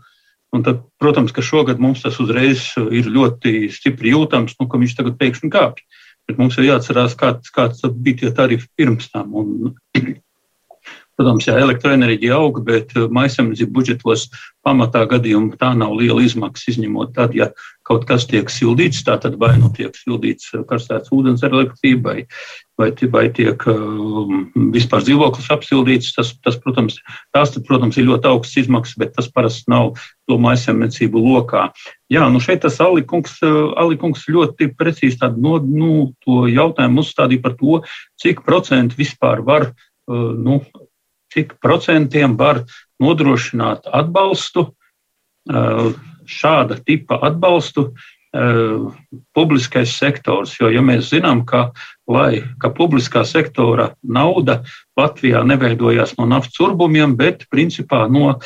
Un 0.51 0.65
tad, 0.67 0.81
protams, 0.99 1.31
ka 1.31 1.43
šogad 1.45 1.79
mums 1.79 2.01
tas 2.03 2.17
uzreiz 2.19 2.65
ir 2.91 3.07
ļoti 3.07 3.69
stipri 3.71 4.11
jūtams, 4.11 4.57
nu, 4.59 4.67
ka 4.67 4.79
viņš 4.81 4.97
tagad 4.97 5.15
pēkšņi 5.21 5.51
kāpj. 5.51 5.85
Bet 6.27 6.41
mums 6.41 6.57
ir 6.59 6.67
jāatcerās, 6.67 7.15
kāds, 7.17 7.53
kāds 7.55 7.85
bija 8.03 8.23
tie 8.23 8.33
tarifi 8.35 8.67
pirms 8.77 9.07
tam. 9.13 9.31
Un, 9.41 9.71
Protams, 11.19 11.45
jā, 11.45 11.53
elektroenerģija 11.61 12.33
aug, 12.33 12.61
bet 12.65 12.95
uh, 12.95 13.05
maisaimniecību 13.13 13.75
budžetos 13.75 14.23
pamatā 14.65 15.03
gadījumā 15.11 15.59
tā 15.59 15.69
nav 15.77 15.93
liela 15.99 16.23
izmaksa, 16.25 16.71
izņemot 16.71 17.11
tad, 17.13 17.35
ja 17.37 17.51
kaut 17.85 18.07
kas 18.09 18.25
tiek 18.31 18.49
sildīts, 18.49 19.03
tā 19.05 19.19
tad 19.21 19.35
vai 19.41 19.51
nu 19.59 19.69
tiek 19.75 19.93
sildīts 19.99 20.49
uh, 20.55 20.63
karstāts 20.65 21.13
ūdens 21.13 21.43
ar 21.45 21.53
elektrību, 21.59 22.01
vai, 22.07 22.23
vai, 22.81 22.89
vai 23.13 23.23
tiek 23.33 23.65
um, 23.71 24.43
vispār 24.73 25.05
dzīvoklis 25.05 25.49
apsildīts. 25.53 26.11
Tas, 26.17 26.33
tas, 26.43 26.57
protams, 26.61 26.97
tās, 27.35 27.53
protams, 27.67 27.99
ir 28.01 28.09
ļoti 28.09 28.29
augsts 28.31 28.61
izmaksas, 28.63 28.97
bet 29.01 29.13
tas 29.17 29.29
parasti 29.31 29.71
nav 29.71 29.93
to 30.29 30.39
maisaimniecību 30.41 31.23
lokā. 31.27 31.69
Jā, 32.11 32.27
nu 32.33 32.41
šeit 32.43 32.63
tas 32.65 32.79
Alikungs, 32.83 33.37
uh, 33.45 33.71
Alikungs 33.81 34.27
ļoti 34.31 34.71
precīzi 34.77 35.21
tādu 35.21 35.43
no, 35.45 35.57
nu, 35.63 35.93
to 36.25 36.45
jautājumu 36.51 37.05
uzstādīja 37.05 37.45
par 37.45 37.57
to, 37.61 37.81
cik 38.21 38.43
procentu 38.47 38.99
vispār 38.99 39.45
var 39.45 39.71
nu, 40.11 40.59
cik 41.33 41.55
procentiem 41.63 42.35
var 42.39 42.63
nodrošināt 43.01 43.87
atbalstu, 43.87 44.71
šāda 46.31 46.77
tipa 46.85 47.19
atbalstu 47.27 47.91
publiskais 49.35 49.91
sektors. 49.97 50.55
Jo, 50.59 50.69
ja 50.71 50.83
mēs 50.85 51.09
zinām, 51.11 51.43
ka, 51.47 51.71
lai, 52.07 52.43
ka 52.61 52.71
publiskā 52.71 53.25
sektora 53.27 53.91
nauda 54.03 54.61
Latvijā 54.99 55.43
neveidojās 55.47 56.15
no 56.19 56.29
naftas 56.31 56.59
urbumiem, 56.63 57.17
bet 57.19 57.47
principā 57.51 58.05
no 58.11 58.37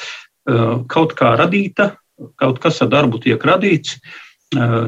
kaut 0.89 1.13
kā 1.17 1.35
radīta, 1.37 1.95
kaut 2.41 2.61
kas 2.63 2.81
ar 2.81 2.89
darbu 2.89 3.21
tiek 3.21 3.41
radīts, 3.45 3.99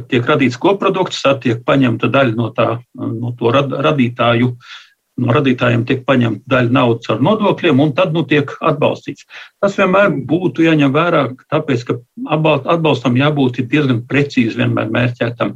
tiek 0.09 0.25
radīts 0.25 0.57
koprodukts, 0.61 1.21
tad 1.21 1.41
tiek 1.45 1.63
paņemta 1.65 2.09
daļa 2.13 2.35
no, 2.37 2.49
tā, 2.55 2.67
no 2.97 3.33
to 3.37 3.53
radītāju 3.53 4.49
uh, 4.53 4.75
no 5.22 5.34
radītājiem 5.34 5.84
tiek 5.88 6.03
paņemta 6.07 6.45
daļa 6.51 6.74
naudas 6.74 7.09
ar 7.13 7.22
nodokļiem, 7.26 7.82
un 7.82 7.93
tad 7.97 8.13
nu, 8.13 8.24
tiek 8.30 8.51
atbalstīts. 8.61 9.26
Tas 9.63 9.78
vienmēr 9.80 10.13
būtu 10.30 10.65
jāņem 10.68 10.93
vērā, 10.93 11.24
tāpēc, 11.53 11.86
ka 11.88 11.97
atbalstam 12.36 13.18
jābūt 13.18 13.63
diezgan 13.72 14.03
precīzi 14.09 14.59
vienmēr 14.61 14.91
mērķētam. 14.93 15.55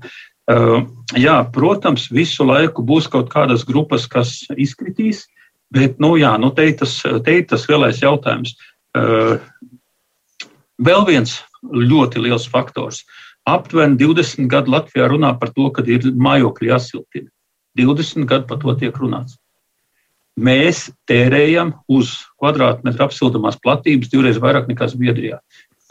Uh, 0.51 0.82
jā, 1.16 1.38
protams, 1.53 2.09
visu 2.12 2.47
laiku 2.47 2.84
būs 2.86 3.07
kaut 3.12 3.30
kādas 3.32 3.64
grupas, 3.68 4.07
kas 4.09 4.41
izkritīs, 4.57 5.28
bet 5.72 6.01
nu, 6.01 6.16
jā, 6.20 6.34
nu, 6.41 6.49
te 6.55 6.66
ir 6.72 6.80
tas, 6.82 6.97
te 7.26 7.38
tas 7.47 7.68
lielais 7.70 8.01
jautājums. 8.01 8.55
Uh, 8.97 9.38
vēl 10.82 11.05
viens 11.07 11.38
ļoti 11.62 12.26
liels 12.26 12.49
faktors. 12.49 13.05
Aptuveni 13.47 13.95
20 14.01 14.49
gadu 14.49 14.74
Latvijā 14.74 15.05
runā 15.09 15.32
par 15.38 15.53
to, 15.53 15.70
ka 15.74 15.86
ir 15.86 16.09
mājokļi 16.18 16.74
jāsiltina. 16.74 17.30
20 17.78 18.28
gadu 18.28 18.49
par 18.49 18.59
to 18.62 18.74
tiek 18.82 18.97
runāts 18.99 19.38
mēs 20.39 20.89
tērējam 21.09 21.73
uz 21.91 22.13
kvadrātmetru 22.39 23.07
apsildāmās 23.07 23.59
platības 23.61 24.11
divreiz 24.11 24.39
vairāk 24.41 24.69
nekā 24.71 24.88
Zviedrijā. 24.91 25.41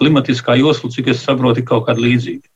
Klimatiskā 0.01 0.57
josla, 0.57 0.91
cik 0.91 1.11
es 1.13 1.25
saprotu, 1.25 1.61
ir 1.61 1.69
kaut 1.69 1.87
kāda 1.89 2.01
līdzīga. 2.01 2.47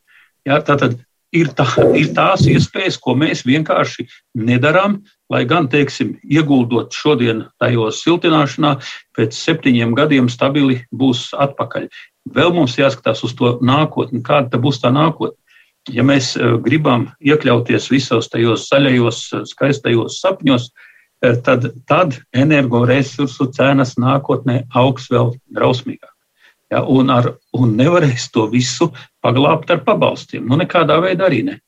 Jā, 0.49 0.61
tātad 0.65 0.97
ir, 1.35 1.51
tā, 1.57 1.67
ir 1.97 2.09
tās 2.17 2.47
iespējas, 2.49 2.97
ko 3.01 3.17
mēs 3.21 3.45
vienkārši 3.45 4.07
nedarām, 4.39 5.03
lai 5.33 5.45
gan, 5.49 5.69
teiksim, 5.69 6.17
ieguldot 6.25 6.95
šodien 6.97 7.45
tajos 7.61 8.01
siltināšanā, 8.05 8.79
pēc 9.17 9.37
septiņiem 9.37 9.95
gadiem 9.97 10.31
stabili 10.33 10.83
būs 10.93 11.31
atpakaļ. 11.37 11.89
Vēl 12.33 12.55
mums 12.57 12.79
jāskatās 12.81 13.21
uz 13.27 13.35
to 13.37 13.59
nākotni, 13.61 14.25
kāda 14.25 14.61
būs 14.61 14.81
tā 14.81 14.93
nākotne. 14.95 15.37
Ja 15.93 16.01
mēs 16.01 16.31
eh, 16.39 16.57
gribam 16.65 17.11
iekļauties 17.21 17.91
visos 17.93 18.31
tajos 18.33 18.71
zaļajos, 18.71 19.19
skaistajos 19.51 20.17
sapņos, 20.23 20.71
Eh, 20.73 20.93
tad, 21.45 21.69
tad 21.89 22.19
energoresursu 22.37 23.51
cenas 23.57 23.95
nākotnē 24.01 24.65
augs 24.75 25.09
vēl 25.13 25.35
drausmīgāk. 25.57 26.11
Ja, 26.73 26.83
un, 26.91 27.11
ar, 27.13 27.35
un 27.55 27.75
nevarēs 27.79 28.31
to 28.35 28.47
visu 28.51 28.91
paglābt 29.23 29.71
ar 29.71 29.85
pabalstiem. 29.87 30.47
Nu, 30.49 30.59
nekādā 30.59 30.97
veidā 31.03 31.29
arī 31.29 31.43
ne. 31.47 31.59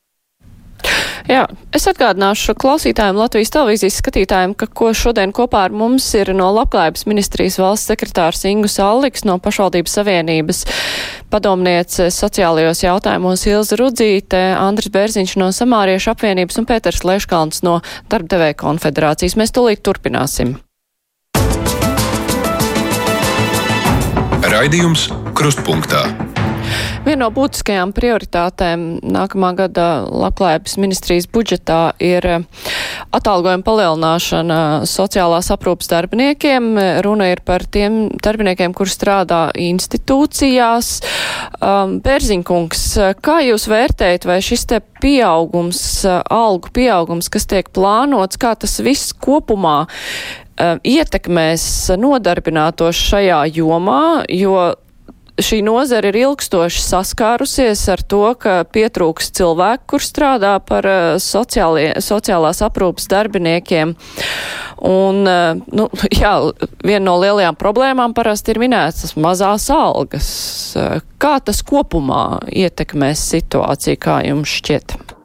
Jā, 1.27 1.43
es 1.74 1.83
atgādināšu 1.91 2.55
klausītājiem 2.55 3.16
Latvijas 3.18 3.51
televīzijas 3.51 3.97
skatītājiem, 3.99 4.53
ka 4.55 4.68
ko 4.70 4.93
šodien 4.95 5.33
kopā 5.35 5.64
ar 5.66 5.72
mums 5.74 6.07
ir 6.14 6.31
no 6.39 6.53
Labklājības 6.55 7.03
ministrijas 7.11 7.59
valsts 7.59 7.91
sekretārs 7.91 8.45
Ingus 8.47 8.79
Alliks 8.83 9.27
no 9.27 9.35
pašvaldības 9.43 9.97
savienības 9.99 10.62
padomniece 11.33 12.12
sociālajos 12.14 12.85
jautājumos 12.85 13.43
Ilza 13.51 13.81
Rudzīte, 13.81 14.39
Andris 14.55 14.93
Bērziņš 14.95 15.35
no 15.43 15.51
Samāriešu 15.51 16.12
apvienības 16.14 16.62
un 16.62 16.70
Pēters 16.70 17.03
Leškalns 17.03 17.64
no 17.66 17.81
Darbdevēja 18.12 18.61
konfederācijas. 18.62 19.35
Mēs 19.35 19.51
tūlīt 19.57 19.83
turpināsim. 19.83 20.55
Raidījums 24.47 25.11
Krustpunktā. 25.35 26.07
Viena 27.07 27.27
no 27.27 27.31
būtiskajām 27.31 27.93
prioritātēm 27.95 28.85
nākamā 29.07 29.53
gada 29.59 29.87
labklājības 30.11 30.77
ministrijas 30.83 31.29
budžetā 31.31 31.81
ir 32.03 32.27
eh, 32.27 32.47
atalgojuma 33.14 33.62
palielināšana 33.66 34.61
sociālās 34.91 35.53
aprūpas 35.55 35.91
darbiniekiem. 35.93 36.72
Runa 37.07 37.31
ir 37.31 37.43
par 37.47 37.62
tiem 37.70 38.09
darbiniekiem, 38.22 38.74
kur 38.77 38.91
strādā 38.91 39.49
institūcijās. 39.55 40.93
Um, 41.61 41.99
Bērziņkungs, 42.05 42.87
kā 43.24 43.39
jūs 43.47 43.68
vērtējat, 43.70 44.27
vai 44.29 44.41
šis 44.45 44.66
te 44.72 44.81
pieaugums, 45.03 45.81
algu 46.07 46.72
pieaugums, 46.74 47.31
kas 47.33 47.47
tiek 47.51 47.70
plānots, 47.74 48.41
kā 48.41 48.57
tas 48.59 48.79
viss 48.83 49.14
kopumā 49.14 49.79
uh, 49.87 50.77
ietekmēs 50.83 51.66
nodarbinātos 52.01 52.99
šajā 53.11 53.45
jomā, 53.57 54.27
jo 54.33 54.72
šī 55.43 55.61
nozara 55.64 56.11
ir 56.11 56.18
ilgstoši 56.20 56.82
saskārusies 56.82 57.82
ar 57.93 58.03
to, 58.09 58.22
ka 58.41 58.61
pietrūks 58.72 59.30
cilvēku, 59.37 59.84
kur 59.93 60.05
strādā 60.05 60.57
par 60.64 60.89
eh, 60.89 61.05
sociālie, 61.22 61.91
sociālās 62.05 62.62
aprūpas 62.64 63.09
darbiniekiem. 63.12 63.95
Un, 64.87 65.22
eh, 65.28 65.61
nu, 65.72 65.89
jā, 66.22 66.34
viena 66.84 67.05
no 67.09 67.18
lielajām 67.22 67.59
problēmām 67.61 68.16
parasti 68.16 68.55
ir 68.55 68.62
minētas 68.66 69.16
mazās 69.20 69.68
algas. 69.72 70.30
Kā 71.20 71.37
tas 71.45 71.62
kopumā 71.66 72.47
ietekmēs 72.53 73.28
situāciju, 73.34 74.01
kā 74.01 74.22
jums 74.28 74.59
šķiet? 74.61 75.16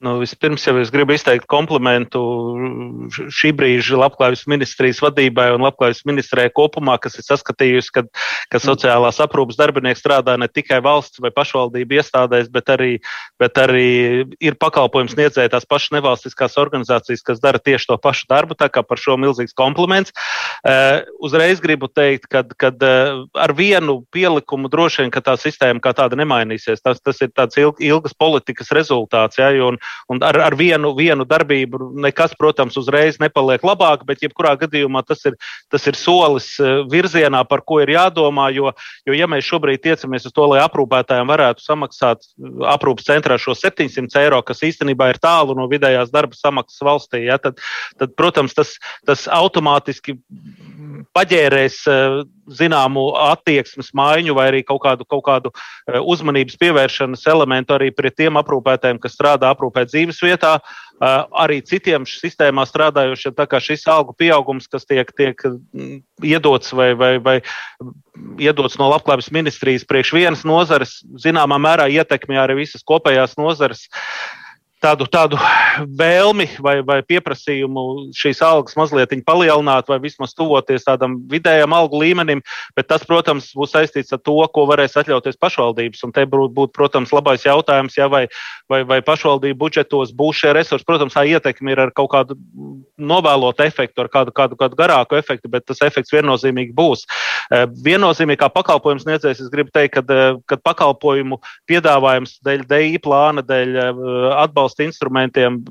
Nu, 0.00 0.14
vispirms 0.16 0.62
jau 0.64 0.78
es 0.80 0.88
gribu 0.88 1.12
izteikt 1.12 1.44
komplimentu 1.50 2.20
šī 3.36 3.50
brīža 3.52 3.98
labklājības 4.00 4.46
ministrijas 4.48 5.02
vadībai 5.04 5.50
un 5.52 5.60
labklājības 5.66 6.06
ministrijai 6.08 6.48
kopumā, 6.56 6.94
kas 7.04 7.18
ir 7.20 7.26
saskatījusi, 7.26 7.92
ka, 7.92 8.02
ka 8.48 8.60
sociālās 8.64 9.20
aprūpas 9.20 9.58
darbinieki 9.60 10.00
strādā 10.00 10.38
ne 10.40 10.48
tikai 10.48 10.78
valsts 10.86 11.20
vai 11.20 11.28
pašvaldību 11.36 11.98
iestādēs, 11.98 12.48
bet 12.48 12.72
arī, 12.72 12.94
bet 13.42 13.60
arī 13.60 13.90
ir 14.40 14.56
pakalpojums 14.64 15.12
sniedzēji 15.18 15.52
tās 15.52 15.68
pašas 15.68 15.92
nevalstiskās 15.98 16.56
organizācijas, 16.64 17.20
kas 17.26 17.44
dara 17.44 17.60
tieši 17.60 17.92
to 17.92 18.00
pašu 18.00 18.24
darbu. 18.32 18.56
Tā 18.56 18.70
kā 18.72 18.80
par 18.80 18.96
šo 18.96 19.18
milzīgs 19.20 19.52
kompliments. 19.52 20.16
Uh, 20.64 21.04
uzreiz 21.20 21.60
gribu 21.60 21.92
teikt, 21.92 22.24
ka 22.32 22.72
uh, 22.72 23.20
ar 23.36 23.52
vienu 23.52 23.98
pielikumu 24.16 24.72
droši 24.72 25.04
vien, 25.04 25.12
ka 25.12 25.20
tā 25.28 25.36
sistēma 25.36 25.84
kā 25.84 25.92
tāda 26.00 26.16
nemainīsies. 26.24 26.80
Tas, 26.80 27.04
tas 27.04 27.20
ir 27.20 27.36
tāds 27.36 27.60
ilgas 27.60 28.16
politikas 28.16 28.72
rezultāts. 28.72 29.36
Ja, 29.36 29.52
un, 29.68 29.76
Un 30.10 30.18
ar, 30.26 30.34
ar 30.42 30.56
vienu, 30.58 30.90
vienu 30.98 31.24
darbību 31.28 31.92
nekas, 32.02 32.32
protams, 32.38 32.74
uzreiz 32.80 33.20
nepaliek 33.22 33.62
labāk, 33.66 34.02
bet 34.08 34.24
jebkurā 34.24 34.56
gadījumā 34.58 35.04
tas 35.06 35.22
ir, 35.28 35.36
tas 35.70 35.86
ir 35.86 35.98
solis 35.98 36.48
eh, 36.58 36.80
virzienā, 36.90 37.44
par 37.48 37.62
ko 37.66 37.80
ir 37.82 37.92
jādomā. 37.94 38.48
Jo, 38.54 38.72
jo 39.06 39.16
ja 39.16 39.28
mēs 39.30 39.46
šobrīd 39.46 39.84
tiecamies 39.84 40.26
uz 40.26 40.34
to, 40.34 40.48
lai 40.50 40.64
aprūpētājiem 40.64 41.30
varētu 41.30 41.64
samaksāt 41.64 42.26
eh, 42.26 42.50
aprūpas 42.74 43.06
centrā 43.10 43.38
šo 43.40 43.54
700 43.58 44.24
eiro, 44.24 44.42
kas 44.46 44.64
īstenībā 44.66 45.12
ir 45.12 45.22
tālu 45.22 45.54
no 45.58 45.68
vidējās 45.70 46.10
darba 46.10 46.38
samaksas 46.38 46.82
valstī, 46.86 47.24
ja, 47.28 47.38
tad, 47.38 47.62
tad, 48.00 48.16
protams, 48.18 48.56
tas, 48.56 48.74
tas 49.06 49.26
automātiski 49.30 50.16
paģērēs 51.16 51.80
eh, 51.86 52.20
zināmu 52.50 53.06
attieksmes 53.30 53.92
maiņu 53.94 54.34
vai 54.34 54.48
arī 54.50 54.64
kaut 54.66 54.82
kādu, 54.82 55.06
kaut 55.06 55.22
kādu 55.28 55.52
uzmanības 55.86 56.56
pievēršanas 56.58 57.22
elementu 57.30 57.76
arī 57.76 57.92
pret 57.94 58.16
tiem 58.18 58.38
aprūpētājiem, 58.40 58.98
kas 59.02 59.14
strādā 59.14 59.52
aprūpē 59.54 59.79
dzīves 59.88 60.20
vietā, 60.24 60.58
arī 61.00 61.60
citiem 61.64 62.04
sistēmā 62.08 62.66
strādājošiem. 62.68 63.34
Tā 63.38 63.46
kā 63.48 63.60
šis 63.62 63.86
algu 63.88 64.12
pieaugums, 64.18 64.68
kas 64.68 64.84
tiek, 64.84 65.08
tiek 65.16 65.40
mm, 65.46 66.02
iedots 66.28 66.74
vai, 66.76 66.90
vai, 66.98 67.14
vai 67.24 67.38
iedots 68.42 68.76
no 68.80 68.90
labklājības 68.92 69.30
ministrijas 69.32 69.86
priekš 69.88 70.12
vienas 70.18 70.44
nozares, 70.44 70.98
zināmā 71.24 71.56
mērā 71.62 71.88
ietekmē 71.88 72.42
arī 72.42 72.60
visas 72.60 72.84
kopējās 72.84 73.38
nozares. 73.40 73.86
Uh, 73.88 74.39
tādu, 74.82 75.06
tādu 75.10 75.38
vēlmi 75.98 76.46
vai, 76.64 76.78
vai 76.86 77.00
pieprasījumu 77.06 78.12
šīs 78.16 78.40
algas 78.44 78.76
mazliet 78.78 79.12
palielināt, 79.26 79.88
vai 79.90 79.98
vismaz 80.02 80.32
tuvoties 80.36 80.86
tādam 80.86 81.18
vidējam 81.30 81.74
algu 81.76 82.00
līmenim. 82.00 82.42
Bet 82.76 82.88
tas, 82.90 83.04
protams, 83.06 83.50
būs 83.56 83.74
saistīts 83.74 84.14
ar 84.14 84.22
to, 84.24 84.36
ko 84.54 84.66
varēs 84.70 84.96
atļauties 85.00 85.38
pašvaldības. 85.40 86.04
Un 86.06 86.14
te 86.16 86.24
būtu, 86.30 86.70
protams, 86.76 87.12
labais 87.14 87.44
jautājums, 87.46 87.96
ja 87.98 88.08
vai, 88.12 88.26
vai, 88.70 88.82
vai 88.88 89.00
pašvaldību 89.04 89.58
budžetos 89.60 90.14
būs 90.16 90.42
šie 90.42 90.54
resursi. 90.56 90.86
Protams, 90.88 91.16
tā 91.16 91.26
ietekme 91.28 91.74
ir 91.74 91.84
ar 91.86 91.94
kaut 91.96 92.12
kādu 92.14 92.38
novēlotu 93.00 93.64
efektu, 93.66 94.04
ar 94.04 94.10
kādu, 94.12 94.34
kādu, 94.36 94.58
kādu 94.60 94.78
garāku 94.78 95.18
efektu, 95.18 95.50
bet 95.52 95.66
tas 95.68 95.82
efekts 95.86 96.14
viennozīmīgi 96.14 96.74
būs. 96.76 97.06
Eh, 97.50 97.66
viennozīmīgi, 97.84 98.40
kā 98.40 98.50
pakalpojums 98.52 99.04
sniedzējs, 99.06 99.42
es 99.44 99.52
gribu 99.52 99.72
teikt, 99.74 99.98
ka 99.98 100.04
eh, 100.14 100.60
pakalpojumu 100.64 101.40
piedāvājums 101.70 102.38
dēļ 102.46 102.66
DI 102.70 103.00
plāna, 103.02 103.44
dēļ 103.46 103.76
eh, 103.82 104.02
atbalsta 104.38 104.69
atbalsta 104.70 104.84
instrumentiem 104.84 105.64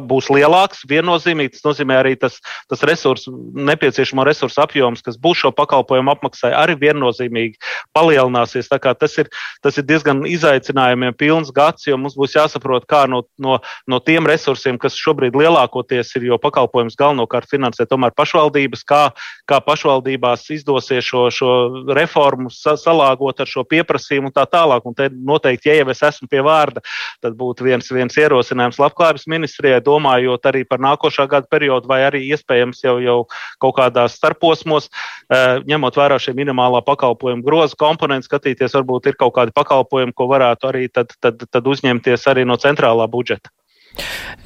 būs 0.00 0.30
lielāks. 0.32 0.84
Viennozīmīgi 0.88 1.56
tas 1.56 1.66
nozīmē 1.66 1.98
arī 2.00 2.14
tas, 2.20 2.38
tas 2.70 2.82
resursu, 2.88 3.34
nepieciešamo 3.52 4.24
resursu 4.24 4.62
apjoms, 4.64 5.02
kas 5.04 5.18
būs 5.20 5.42
šo 5.42 5.52
pakalpojumu 5.56 6.14
apmaksai, 6.14 6.52
arī 6.56 6.78
viennozīmīgi 6.80 7.58
palielināsies. 7.96 8.70
Tas 8.72 9.18
ir, 9.18 9.28
tas 9.62 9.78
ir 9.78 9.86
diezgan 9.88 10.24
izaicinājumiem 10.28 11.16
pilns 11.18 11.52
gads, 11.54 11.86
jo 11.86 11.98
mums 12.00 12.16
būs 12.18 12.36
jāsaprot, 12.38 12.86
kā 12.88 13.04
no, 13.10 13.22
no, 13.42 13.58
no 13.86 14.00
tiem 14.00 14.26
resursiem, 14.28 14.78
kas 14.80 14.96
šobrīd 14.98 15.36
lielākoties 15.38 16.14
ir, 16.16 16.28
jo 16.30 16.38
pakalpojums 16.42 16.96
galvenokārt 16.98 17.50
finansē 17.50 17.86
tomēr 17.90 18.14
pašvaldības, 18.16 18.84
kā, 18.88 19.02
kā 19.48 19.60
pašvaldībās 19.66 20.48
izdosies 20.54 21.04
šo, 21.06 21.26
šo 21.34 21.52
reformu 21.96 22.50
sa, 22.52 22.76
salāgot 22.80 23.42
ar 23.42 23.50
šo 23.50 23.64
pieprasījumu 23.68 24.30
un 24.30 24.36
tā 24.36 24.46
tālāk. 24.50 24.86
Un 24.88 24.96
te 24.96 25.08
noteikti, 25.12 25.70
ja 25.70 25.80
jau 25.80 25.90
es 25.92 26.02
esmu 26.06 26.30
pie 26.30 26.42
vārda, 26.44 26.82
tad 27.22 27.36
būtu 27.38 27.66
viens, 27.66 27.90
viens 27.92 28.16
ierosinājums 28.18 28.80
labklājības 28.82 29.28
ministrijai, 29.30 29.81
domājot 29.84 30.48
arī 30.50 30.64
par 30.68 30.82
nākošā 30.82 31.26
gada 31.30 31.48
periodu, 31.50 31.88
vai 31.90 32.02
arī 32.06 32.22
iespējams 32.32 32.82
jau, 32.84 32.96
jau 33.02 33.18
kaut 33.62 33.76
kādās 33.80 34.16
starposmos, 34.18 34.88
eh, 35.32 35.60
ņemot 35.68 35.98
vērā 35.98 36.18
šie 36.22 36.36
minimālā 36.38 36.82
pakalpojuma 36.86 37.44
groza 37.44 37.78
komponenti, 37.78 38.30
skatīties, 38.30 38.76
varbūt 38.78 39.12
ir 39.12 39.18
kaut 39.20 39.34
kādi 39.36 39.54
pakalpojumi, 39.56 40.14
ko 40.14 40.28
varētu 40.30 40.70
arī 40.72 40.88
tad, 40.92 41.12
tad, 41.20 41.44
tad 41.50 41.66
uzņemties 41.66 42.26
arī 42.32 42.46
no 42.46 42.56
centrālā 42.56 43.08
budžeta. 43.10 43.52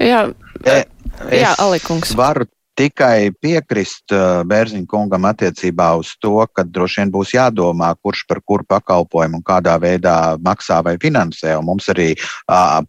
Jā, 0.02 0.26
e, 0.66 0.82
Jā 1.30 1.54
Alikungs. 1.62 2.16
Varu 2.18 2.48
tikai 2.76 3.32
piekrist 3.42 4.12
uh, 4.14 4.42
Bērziņa 4.48 4.86
kungam 4.90 5.26
attiecībā 5.28 5.88
uz 6.00 6.12
to, 6.22 6.34
ka 6.52 6.64
droši 6.64 7.02
vien 7.02 7.12
būs 7.14 7.32
jādomā, 7.34 7.92
kurš 8.04 8.24
par 8.28 8.40
kuru 8.44 8.66
pakalpojumu 8.68 9.40
un 9.40 9.44
kādā 9.46 9.76
veidā 9.82 10.36
maksā 10.44 10.82
vai 10.84 10.96
finansē. 11.02 11.56
Un 11.58 11.66
mums 11.70 11.88
arī 11.92 12.12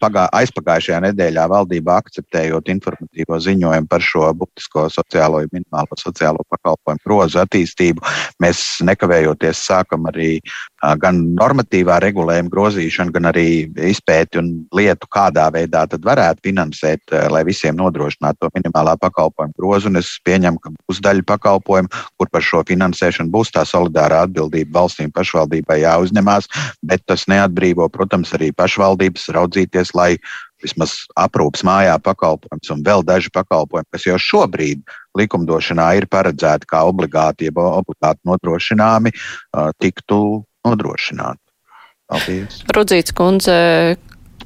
pagā, 0.02 0.28
aizpagājušajā 0.42 1.02
nedēļā 1.08 1.48
valdība 1.52 1.98
akceptējot 2.02 2.72
informatīvo 2.76 3.40
ziņojumu 3.48 3.92
par 3.92 4.04
šo 4.04 4.32
būtisko 4.42 4.88
sociālo, 4.94 5.44
minimālo 5.54 6.00
sociālo 6.00 6.44
pakalpojumu 6.52 7.04
grozu 7.06 7.42
attīstību, 7.44 8.04
mēs 8.44 8.64
nekavējoties 8.88 9.64
sākam 9.70 10.10
arī 10.12 10.38
gan 11.02 11.24
normatīvā 11.38 12.02
regulējuma 12.04 12.52
grozīšanu, 12.54 13.16
gan 13.16 13.32
arī 13.32 13.48
izpēti 13.90 14.42
un 14.42 14.52
lietu, 14.76 15.10
kādā 15.14 15.48
veidā 15.54 15.86
tad 15.90 16.04
varētu 16.06 16.46
finansēt, 16.50 17.16
lai 17.34 17.46
visiem 17.48 17.78
nodrošinātu 17.80 18.46
to 18.46 18.52
minimālā 18.58 18.98
pakalpojumu 19.02 19.54
grozu. 19.58 19.68
Grozu, 19.78 19.92
un 19.92 20.00
es 20.00 20.10
pieņemu, 20.26 20.58
ka 20.64 20.72
būs 20.74 21.00
daļa 21.06 21.24
pakalpojumu, 21.28 21.90
kur 22.18 22.30
par 22.32 22.42
šo 22.42 22.64
finansēšanu 22.66 23.30
būs 23.30 23.52
tā 23.54 23.66
solidārā 23.68 24.24
atbildība 24.26 24.80
valstīm 24.80 25.12
pašvaldībai 25.14 25.82
jāuzņemās, 25.84 26.50
bet 26.82 27.04
tas 27.06 27.28
neatbrīvo, 27.30 27.86
protams, 27.94 28.34
arī 28.34 28.50
pašvaldības 28.58 29.30
raudzīties, 29.36 29.94
lai 29.94 30.16
vismaz 30.64 30.96
aprūpas 31.20 31.62
mājā 31.68 31.98
pakalpojums 32.02 32.72
un 32.74 32.82
vēl 32.82 33.06
daži 33.06 33.30
pakalpojumi, 33.36 33.92
kas 33.94 34.08
jau 34.08 34.18
šobrīd 34.18 34.82
likumdošanā 35.18 35.92
ir 36.00 36.08
paredzēti 36.10 36.66
kā 36.70 36.82
obligāti, 36.90 37.52
jeb 37.52 37.62
obligāti 37.62 38.24
nodrošināmi, 38.26 39.14
tiktu 39.78 40.22
nodrošināti. 40.68 41.42
Paldies. 42.08 42.62
Rudzīts 42.76 43.16
kundze, 43.16 43.58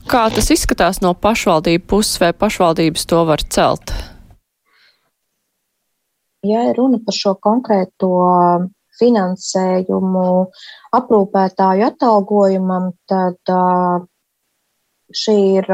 kā 0.10 0.24
tas 0.34 0.48
izskatās 0.54 1.02
no 1.04 1.14
pašvaldību 1.14 1.86
puses, 1.90 2.18
vai 2.22 2.32
pašvaldības 2.34 3.06
to 3.10 3.26
var 3.28 3.44
celt? 3.54 3.94
ja 6.44 6.64
ir 6.70 6.78
runa 6.78 7.00
par 7.06 7.16
šo 7.16 7.36
konkrēto 7.42 8.12
finansējumu 9.00 10.28
aprūpētāju 10.98 11.88
atalgojumam, 11.88 12.92
tad 13.10 13.54
šī 15.22 15.38
ir 15.62 15.70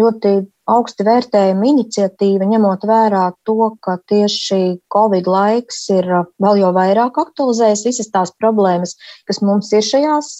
ļoti 0.00 0.34
augsti 0.70 1.06
vērtējama 1.06 1.68
iniciatīva, 1.72 2.46
ņemot 2.50 2.86
vērā 2.88 3.24
to, 3.48 3.72
ka 3.84 3.98
tieši 4.10 4.80
Covid 4.92 5.28
laiks 5.30 5.82
ir 5.94 6.08
vēl 6.42 6.62
jau 6.62 6.72
vairāk 6.76 7.18
aktualizējis 7.24 7.86
visas 7.88 8.10
tās 8.14 8.34
problēmas, 8.40 8.96
kas 9.28 9.42
mums 9.44 9.72
ir 9.74 9.86
šajās, 9.86 10.30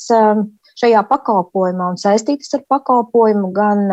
šajā 0.80 1.02
pakalpojumā 1.10 1.92
un 1.94 1.98
saistītas 2.00 2.54
ar 2.58 2.66
pakalpojumu, 2.70 3.50
gan 3.56 3.86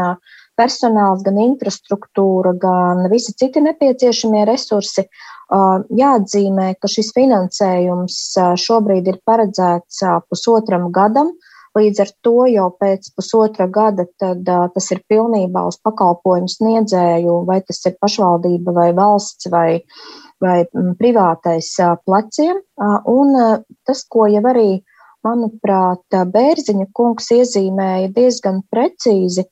personāls, 0.58 1.24
gan 1.26 1.38
infrastruktūra, 1.42 2.56
gan 2.62 3.06
visi 3.12 3.36
citi 3.38 3.62
nepieciešamie 3.64 4.46
resursi. 4.50 5.06
Jāatzīmē, 5.48 6.72
ka 6.82 6.90
šis 6.92 7.14
finansējums 7.16 8.18
šobrīd 8.64 9.08
ir 9.08 9.22
paredzēts 9.28 10.02
pusotram 10.28 10.90
gadam. 10.96 11.32
Līdz 11.78 12.01
ar 12.03 12.11
to 12.25 12.45
jau 12.49 12.67
pēc 12.82 13.11
pusotra 13.15 13.67
gada 13.69 14.07
tad, 14.21 14.47
tas 14.73 14.88
ir 14.95 15.03
pilnībā 15.11 15.65
uz 15.69 15.78
pakalpojumu 15.86 16.49
sniedzēju, 16.51 17.41
vai 17.49 17.59
tas 17.67 17.84
ir 17.86 17.97
pašvaldība 18.01 18.73
vai 18.73 18.89
valsts 18.97 19.49
vai, 19.53 19.82
vai 20.43 20.57
privātais 20.99 21.69
pleciem. 22.05 22.61
Un 23.13 23.38
tas, 23.88 24.03
ko 24.09 24.25
jau 24.32 24.43
arī, 24.53 24.82
manuprāt, 25.28 26.17
Bērziņa 26.34 26.89
kungs 26.95 27.32
iezīmēja 27.36 28.11
diezgan 28.15 28.61
precīzi, 28.71 29.47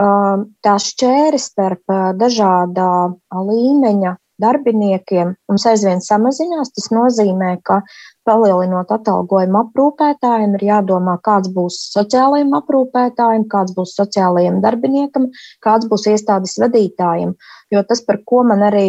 tā 0.00 0.74
šķēri 0.86 1.40
starp 1.40 1.96
dažādā 2.20 2.90
līmeņa 3.34 4.16
darbiniekiem 4.40 5.34
mums 5.50 5.66
aizvien 5.68 6.00
samazinās. 6.04 6.72
Tas 6.76 6.88
nozīmē, 6.94 7.56
ka 7.64 7.82
palielinot 8.30 8.92
atalgojumu 8.94 9.58
aprūpētājiem, 9.64 10.54
ir 10.58 10.66
jādomā, 10.68 11.16
kāds 11.26 11.50
būs 11.54 11.80
sociālajiem 11.96 12.54
aprūpētājiem, 12.60 13.48
kāds 13.50 13.74
būs 13.74 13.96
sociālajiem 13.98 14.60
darbiniekam, 14.62 15.26
kāds 15.66 15.90
būs 15.90 16.06
iestādes 16.12 16.54
vadītājiem. 16.62 17.34
Jo 17.74 17.82
tas, 17.86 18.04
par 18.06 18.20
ko 18.26 18.44
man 18.46 18.62
arī 18.66 18.86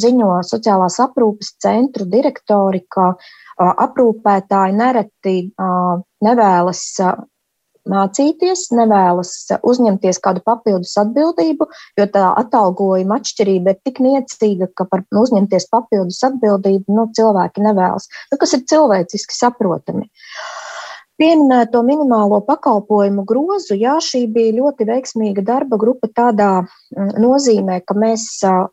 ziņo 0.00 0.32
sociālās 0.48 0.98
aprūpes 1.04 1.54
centru 1.64 2.08
direktori, 2.08 2.84
ka 2.88 3.12
aprūpētāji 3.60 4.80
nereti 4.80 5.36
nevēlas 6.24 6.82
mācīties, 7.90 8.66
nevēlas 8.74 9.32
uzņemties 9.62 10.20
kādu 10.24 10.42
papildus 10.46 10.94
atbildību, 11.00 11.68
jo 12.00 12.08
tā 12.16 12.26
atalgojuma 12.40 13.20
atšķirība 13.20 13.74
ir 13.74 13.80
tik 13.86 14.02
niecīga, 14.04 14.70
ka 14.76 14.88
par 14.90 15.04
uzņemties 15.24 15.68
papildus 15.72 16.22
atbildību 16.30 16.98
nu, 16.98 17.08
cilvēki 17.16 17.64
nevēlas. 17.64 18.08
Nu, 18.32 18.40
kas 18.40 18.56
ir 18.56 18.64
cilvēciski 18.70 19.36
saprotami. 19.36 20.08
Uh, 20.08 20.63
Pieminēto 21.14 21.78
minimālo 21.86 22.40
pakalpojumu 22.42 23.22
grozu, 23.28 23.76
jā, 23.78 23.92
šī 24.02 24.24
bija 24.34 24.56
ļoti 24.56 24.86
veiksmīga 24.88 25.44
darba 25.46 25.78
grupa 25.78 26.08
tādā 26.10 26.48
mm, 26.64 27.12
nozīmē, 27.22 27.76
ka 27.86 27.94
mēs, 27.94 28.24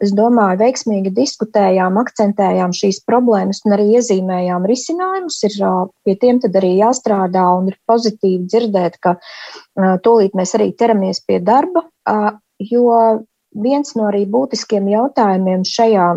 es 0.02 0.14
domāju, 0.18 0.58
veiksmīgi 0.64 1.14
diskutējām, 1.14 2.00
akcentējām 2.02 2.74
šīs 2.74 3.04
problēmas 3.06 3.62
un 3.68 3.78
arī 3.78 3.86
iezīmējām 4.00 4.66
risinājumus. 4.72 5.38
Ir 5.52 5.60
pie 6.08 6.18
tiem 6.24 6.42
tad 6.42 6.58
arī 6.58 6.74
jāstrādā 6.80 7.46
un 7.60 7.70
ir 7.70 7.78
pozitīvi 7.86 8.50
dzirdēt, 8.50 8.98
ka 9.06 9.20
tūlīt 10.02 10.34
mēs 10.38 10.56
arī 10.58 10.72
ķeramies 10.74 11.22
pie 11.30 11.38
darba, 11.46 11.86
jo 12.58 12.90
viens 13.54 13.94
no 14.00 14.10
arī 14.10 14.26
būtiskiem 14.26 14.90
jautājumiem 14.90 15.62
šajā 15.68 16.10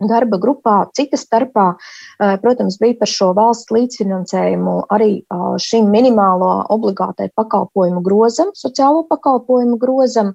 darba 0.00 0.38
grupā. 0.38 0.86
Cita 0.94 1.16
starpā, 1.16 1.74
eh, 2.20 2.36
protams, 2.42 2.78
bija 2.78 2.98
par 2.98 3.08
šo 3.08 3.32
valsts 3.34 3.72
līdzfinansējumu 3.74 4.86
arī 4.90 5.22
eh, 5.22 5.56
šim 5.58 5.90
minimālo 5.90 6.66
obligātai 6.70 7.30
pakalpojumu 7.34 8.02
grozam, 8.02 8.52
sociālo 8.54 9.06
pakalpojumu 9.08 9.78
grozam. 9.78 10.34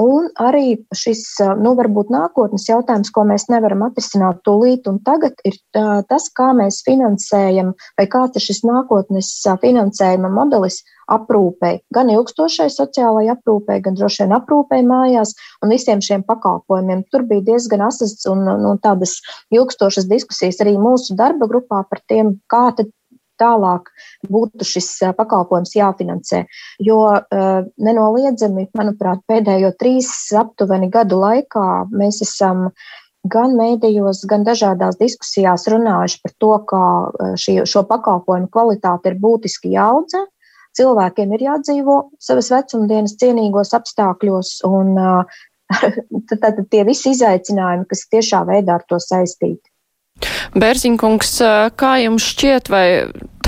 Un 0.00 0.30
arī 0.40 0.78
šis, 0.96 1.20
nu, 1.60 1.74
varbūt 1.76 2.08
nākotnes 2.12 2.64
jautājums, 2.64 3.10
ko 3.12 3.26
mēs 3.28 3.44
nevaram 3.52 3.84
atrisināt 3.84 4.40
tūlīt 4.46 4.88
un 4.88 4.96
tagad, 5.04 5.36
ir 5.44 5.58
tas, 5.76 6.30
kā 6.32 6.48
mēs 6.56 6.80
finansējam, 6.86 7.74
vai 8.00 8.06
kāds 8.08 8.40
ir 8.40 8.46
šis 8.46 8.62
nākotnes 8.64 9.28
finansējuma 9.60 10.30
modelis 10.32 10.80
aprūpei, 11.12 11.82
gan 11.92 12.08
ilgstošai 12.14 12.70
sociālai 12.72 13.26
aprūpei, 13.34 13.82
gan 13.84 13.98
droši 13.98 14.24
vien 14.24 14.34
aprūpei 14.38 14.80
mājās 14.86 15.34
un 15.60 15.74
visiem 15.74 16.00
šiem 16.00 16.24
pakalpojumiem. 16.24 17.04
Tur 17.12 17.26
bija 17.28 17.44
diezgan 17.52 17.84
asas 17.84 18.16
un 18.32 18.46
nu, 18.48 18.72
tādas 18.82 19.18
ilgstošas 19.52 20.08
diskusijas 20.08 20.62
arī 20.64 20.78
mūsu 20.80 21.18
darba 21.20 21.50
grupā 21.52 21.84
par 21.90 22.00
tiem, 22.08 22.38
kā 22.48 22.70
tad 22.78 22.88
tālāk 23.42 23.90
būtu 24.30 24.66
šis 24.72 24.88
pakalpojums 25.18 25.74
jāfinansē. 25.76 26.44
Jo 26.82 27.02
nenoliedzami, 27.82 28.68
manuprāt, 28.78 29.22
pēdējo 29.28 29.74
trīs 29.82 30.10
aptuveni 30.38 30.90
gadu 30.92 31.18
laikā 31.22 31.68
mēs 31.90 32.22
esam 32.24 32.68
gan 33.30 33.54
mēdījos, 33.58 34.24
gan 34.30 34.44
dažādās 34.46 34.98
diskusijās 34.98 35.68
runājuši 35.70 36.20
par 36.24 36.34
to, 36.42 36.52
ka 36.70 36.82
šī, 37.38 37.62
šo 37.70 37.84
pakalpojumu 37.90 38.50
kvalitāte 38.52 39.12
ir 39.12 39.18
būtiski 39.22 39.74
jāaudzē. 39.76 40.26
Cilvēkiem 40.72 41.34
ir 41.36 41.44
jādzīvo 41.50 41.96
savas 42.22 42.48
vecumdienas 42.52 43.18
cienīgos 43.20 43.74
apstākļos, 43.76 44.54
un 44.68 44.94
tad, 46.30 46.38
tad 46.40 46.62
tie 46.72 46.86
visi 46.88 47.12
izaicinājumi, 47.12 47.86
kas 47.90 48.06
tiešā 48.08 48.42
veidā 48.48 48.80
ar 48.80 48.86
to 48.88 48.98
saistīti. 49.02 49.68
Bērziņkungs, 50.56 51.36
kā 51.80 51.92
jums 52.02 52.26
šķiet, 52.34 52.68
vai 52.72 52.86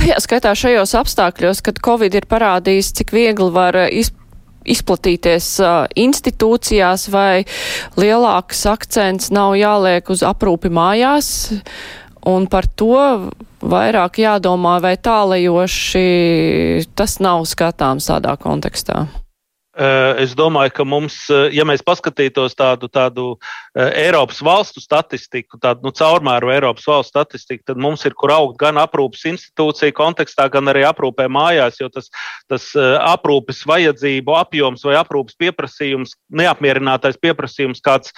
tajā 0.04 0.20
skaitā 0.20 0.52
šajos 0.58 0.92
apstākļos, 1.00 1.62
kad 1.64 1.80
Covid 1.84 2.14
ir 2.20 2.28
parādījis, 2.28 2.92
cik 3.00 3.16
viegli 3.16 3.50
var 3.54 3.86
izpildīt? 3.88 4.20
izplatīties 4.64 5.48
uh, 5.60 5.84
institūcijās 5.92 7.08
vai 7.12 7.44
lielāks 8.00 8.64
akcents 8.70 9.28
nav 9.34 9.54
jāliek 9.60 10.08
uz 10.08 10.24
aprūpi 10.24 10.72
mājās, 10.72 11.28
un 12.24 12.48
par 12.48 12.68
to 12.72 12.96
vairāk 13.64 14.22
jādomā, 14.24 14.78
vai 14.84 14.96
tālajoši 14.96 16.06
tas 16.96 17.18
nav 17.20 17.44
skatāms 17.48 18.08
tādā 18.08 18.38
kontekstā. 18.40 19.04
Eh, 19.74 20.22
es 20.22 20.36
domāju, 20.38 20.70
ka 20.70 20.84
mums, 20.86 21.16
eh, 21.34 21.48
ja 21.56 21.64
mēs 21.66 21.82
paskatītos 21.82 22.52
tādu, 22.54 22.86
tādu 22.86 23.24
eh, 23.74 24.04
Eiropas 24.04 24.38
valstu 24.38 24.78
statistiku, 24.78 25.58
tādu 25.58 25.88
nu, 25.88 25.90
caurmēru 25.90 26.52
Eiropas 26.54 26.86
valstu 26.86 27.10
statistiku, 27.10 27.64
tad 27.72 27.80
mums 27.82 28.04
ir 28.06 28.14
kur 28.14 28.30
augt 28.30 28.54
gan 28.60 28.78
aprūpes 28.78 29.24
institūcija 29.32 29.96
kontekstā, 29.98 30.46
gan 30.54 30.70
arī 30.70 30.84
aprūpē 30.86 31.26
mājās, 31.26 31.80
jo 31.82 31.90
tas, 31.90 32.06
tas 32.46 32.70
aprūpes 32.78 33.64
vajadzību 33.66 34.38
apjoms 34.38 34.86
vai 34.86 34.94
aprūpes 35.00 35.34
pieprasījums, 35.42 36.14
neapmierinātais 36.30 37.18
pieprasījums, 37.18 37.82
kāds 37.82 38.14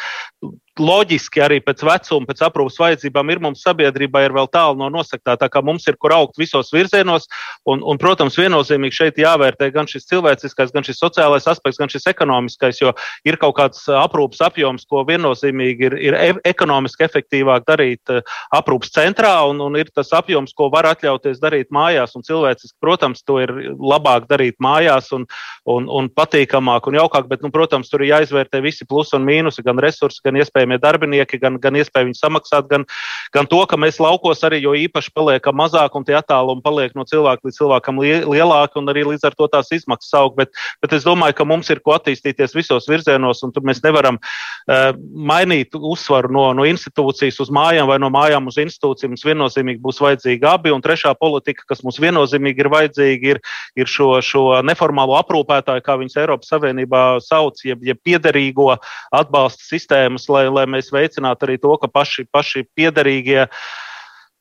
loģiski 0.81 1.41
arī 1.43 1.59
pēc 1.65 1.83
vecuma, 1.87 2.27
pēc 2.29 2.43
aprūpas 2.47 2.79
vajadzībām 2.83 3.31
ir 3.33 3.41
mums 3.43 3.63
sabiedrībā 3.65 4.25
ir 4.27 4.35
vēl 4.37 4.49
tālu 4.53 4.79
no 4.81 4.91
nosaktā. 4.93 5.37
Tā 5.41 5.49
kā 5.53 5.63
mums 5.65 5.87
ir 5.89 5.97
kur 6.01 6.13
augt 6.17 6.39
visos 6.41 6.73
virzienos, 6.75 7.29
un, 7.69 7.81
un 7.81 8.01
protams, 8.01 8.37
viennozīmīgi 8.39 8.99
šeit 8.99 9.21
jāvērtē 9.21 9.71
gan 9.75 9.89
šis 9.89 10.09
cilvēciskais, 10.11 10.75
gan 10.75 10.87
šis 10.87 11.01
sociālais 11.01 11.49
aspekts, 11.49 11.81
gan 11.81 11.93
šis 11.93 12.09
ekonomiskais, 12.13 12.81
jo 12.83 12.93
ir 13.25 13.39
kaut 13.41 13.57
kāds 13.61 13.87
aprūpas 13.89 14.45
apjoms, 14.51 14.85
ko 14.89 15.05
viennozīmīgi 15.09 15.89
ir, 15.89 15.99
ir 16.11 16.19
e 16.19 16.29
ekonomiski 16.53 17.07
efektīvāk 17.07 17.65
darīt 17.69 18.13
aprūpas 18.55 18.93
centrā, 18.93 19.33
un, 19.49 19.63
un 19.65 19.81
ir 19.81 19.91
tas 19.95 20.13
apjoms, 20.17 20.55
ko 20.57 20.69
var 20.73 20.91
atļauties 20.93 21.41
darīt 21.43 21.73
mājās, 21.75 22.15
un 22.19 22.27
cilvēciski, 22.27 22.77
protams, 22.85 23.25
to 23.27 23.41
ir 23.43 23.55
labāk 23.81 24.29
darīt 24.29 24.61
mājās 24.63 25.11
un, 25.17 25.27
un, 25.65 25.89
un 25.89 26.13
patīkamāk 26.13 26.91
un 26.91 27.01
jaukāk, 27.01 27.31
bet, 27.31 27.43
nu, 27.45 27.53
protams, 27.55 27.89
tur 27.91 28.05
ir 28.05 28.13
jāizvērtē 28.15 28.61
visi 28.65 28.87
plusi 28.89 29.17
un 29.17 29.25
mīnusi, 29.27 29.65
gan 29.67 29.81
resursi, 29.83 30.21
gan 30.25 30.37
iespējas 30.37 30.66
iespējamie 30.67 30.81
darbinieki, 30.81 31.39
gan, 31.41 31.59
gan 31.61 31.77
iespēja 31.77 32.07
viņus 32.07 32.21
samaksāt, 32.23 32.69
gan, 32.69 32.85
gan 33.33 33.47
to, 33.47 33.65
ka 33.67 33.77
mēs 33.77 34.01
laukos 34.01 34.43
arī 34.45 34.63
jo 34.63 34.75
īpaši 34.75 35.13
paliekam 35.15 35.57
mazāk 35.57 35.95
un 35.95 36.05
tie 36.05 36.17
attālumi 36.17 36.63
paliek 36.63 36.95
no 36.95 37.05
cilvēka 37.05 37.47
līdz 37.47 37.59
cilvēkam 37.59 38.01
lielāki 38.01 38.79
un 38.79 38.89
arī 38.89 39.05
līdz 39.13 39.25
ar 39.27 39.35
to 39.37 39.49
tās 39.49 39.71
izmaksas 39.73 40.15
aug. 40.15 40.37
Bet, 40.37 40.51
bet 40.83 40.93
es 40.93 41.05
domāju, 41.05 41.37
ka 41.37 41.45
mums 41.45 41.71
ir 41.71 41.81
ko 41.81 41.95
attīstīties 41.97 42.55
visos 42.55 42.89
virzienos 42.89 43.43
un 43.43 43.53
mēs 43.63 43.83
nevaram 43.85 44.19
uh, 44.19 44.93
mainīt 44.97 45.75
uzsvaru 45.75 46.33
no, 46.33 46.53
no 46.57 46.67
institūcijas 46.67 47.41
uz 47.41 47.51
mājām 47.51 47.89
vai 47.89 47.99
no 48.03 48.11
mājām 48.11 48.49
uz 48.51 48.59
institūciju. 48.61 49.13
Mums 49.13 49.27
viennozīmīgi 49.27 49.83
būs 49.83 50.01
vajadzīgi 50.03 50.47
abi. 50.47 50.73
Un 50.75 50.85
trešā 50.85 51.15
politika, 51.19 51.65
kas 51.69 51.83
mums 51.87 52.01
viennozīmīgi 52.03 52.65
ir 52.65 52.71
vajadzīga, 52.73 53.37
ir, 53.37 53.43
ir 53.79 53.91
šo, 53.91 54.17
šo 54.25 54.47
neformālo 54.67 55.17
aprūpētāju, 55.21 55.85
kā 55.85 55.97
viņas 56.01 56.19
Eiropas 56.23 56.51
Savienībā 56.53 57.05
sauc, 57.25 57.61
jeb, 57.65 57.83
jeb 57.87 58.01
piederīgo 58.05 58.73
atbalsta 59.15 59.67
sistēmas, 59.67 60.27
lai, 60.33 60.47
lai 60.57 60.67
mēs 60.71 60.93
veicinātu 60.95 61.47
arī 61.47 61.59
to, 61.63 61.75
ka 61.83 61.91
paši, 61.93 62.27
paši 62.33 62.65
piederīgie 62.77 63.47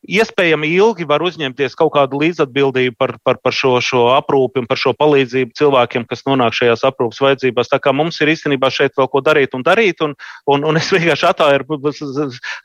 iespējami 0.08 0.70
ilgi 0.76 1.06
var 1.08 1.24
uzņemties 1.26 1.76
kaut 1.78 1.94
kādu 1.96 2.20
līdzatbildību 2.22 2.96
par, 3.00 3.16
par, 3.26 3.40
par 3.44 3.56
šo, 3.56 3.76
šo 3.84 4.06
aprūpi 4.16 4.62
un 4.62 4.68
par 4.70 4.80
šo 4.80 4.94
palīdzību 4.98 5.56
cilvēkiem, 5.58 6.06
kas 6.10 6.24
nonāk 6.28 6.56
šajās 6.58 6.86
aprūpas 6.88 7.22
vajadzībās. 7.24 7.72
Tā 7.72 7.80
kā 7.82 7.94
mums 7.96 8.20
ir 8.22 8.32
īstenībā 8.34 8.70
šeit 8.74 8.96
vēl 8.98 9.10
ko 9.12 9.22
darīt 9.26 9.56
un 9.58 9.66
darīt, 9.66 10.02
un, 10.06 10.16
un, 10.52 10.66
un 10.70 10.80
es 10.80 10.92
vienkārši 10.94 11.28
atvēru, 11.32 11.80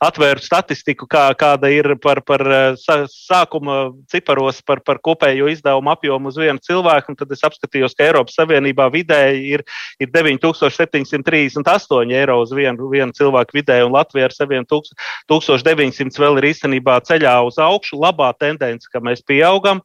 atvēru 0.07 0.45
statistiku, 0.45 1.09
kā, 1.11 1.25
kāda 1.39 1.71
ir 1.73 1.95
par, 2.03 2.23
par 2.27 2.45
sākuma 3.11 3.81
ciparos 4.13 4.61
par, 4.67 4.83
par 4.87 5.01
kopējo 5.03 5.51
izdevumu 5.53 5.95
apjomu 5.95 6.31
uz 6.31 6.41
vienu 6.41 6.61
cilvēku, 6.65 7.13
un 7.13 7.19
tad 7.19 7.33
es 7.35 7.45
apskatījos, 7.47 7.97
ka 7.97 8.07
Eiropas 8.09 8.37
Savienībā 8.39 8.89
vidēji 8.93 9.57
ir, 9.57 9.65
ir 10.03 10.13
9738 10.13 12.17
eiro 12.21 12.41
uz 12.43 12.55
vienu, 12.57 12.91
vienu 12.93 13.17
cilvēku 13.17 13.61
vidēji, 13.61 13.87
un 13.87 13.97
Latvija 13.97 14.29
ar 14.29 14.37
saviem 14.37 14.67
1900 14.69 16.21
vēl 16.21 16.41
ir 16.41 16.51
īstenībā 16.53 17.01
ceļā 17.09 17.30
ceļā 17.31 17.47
uz 17.47 17.59
augšu, 17.59 17.99
labā 18.01 18.33
tendence, 18.39 18.89
ka 18.91 19.01
mēs 19.01 19.23
pieaugam, 19.23 19.81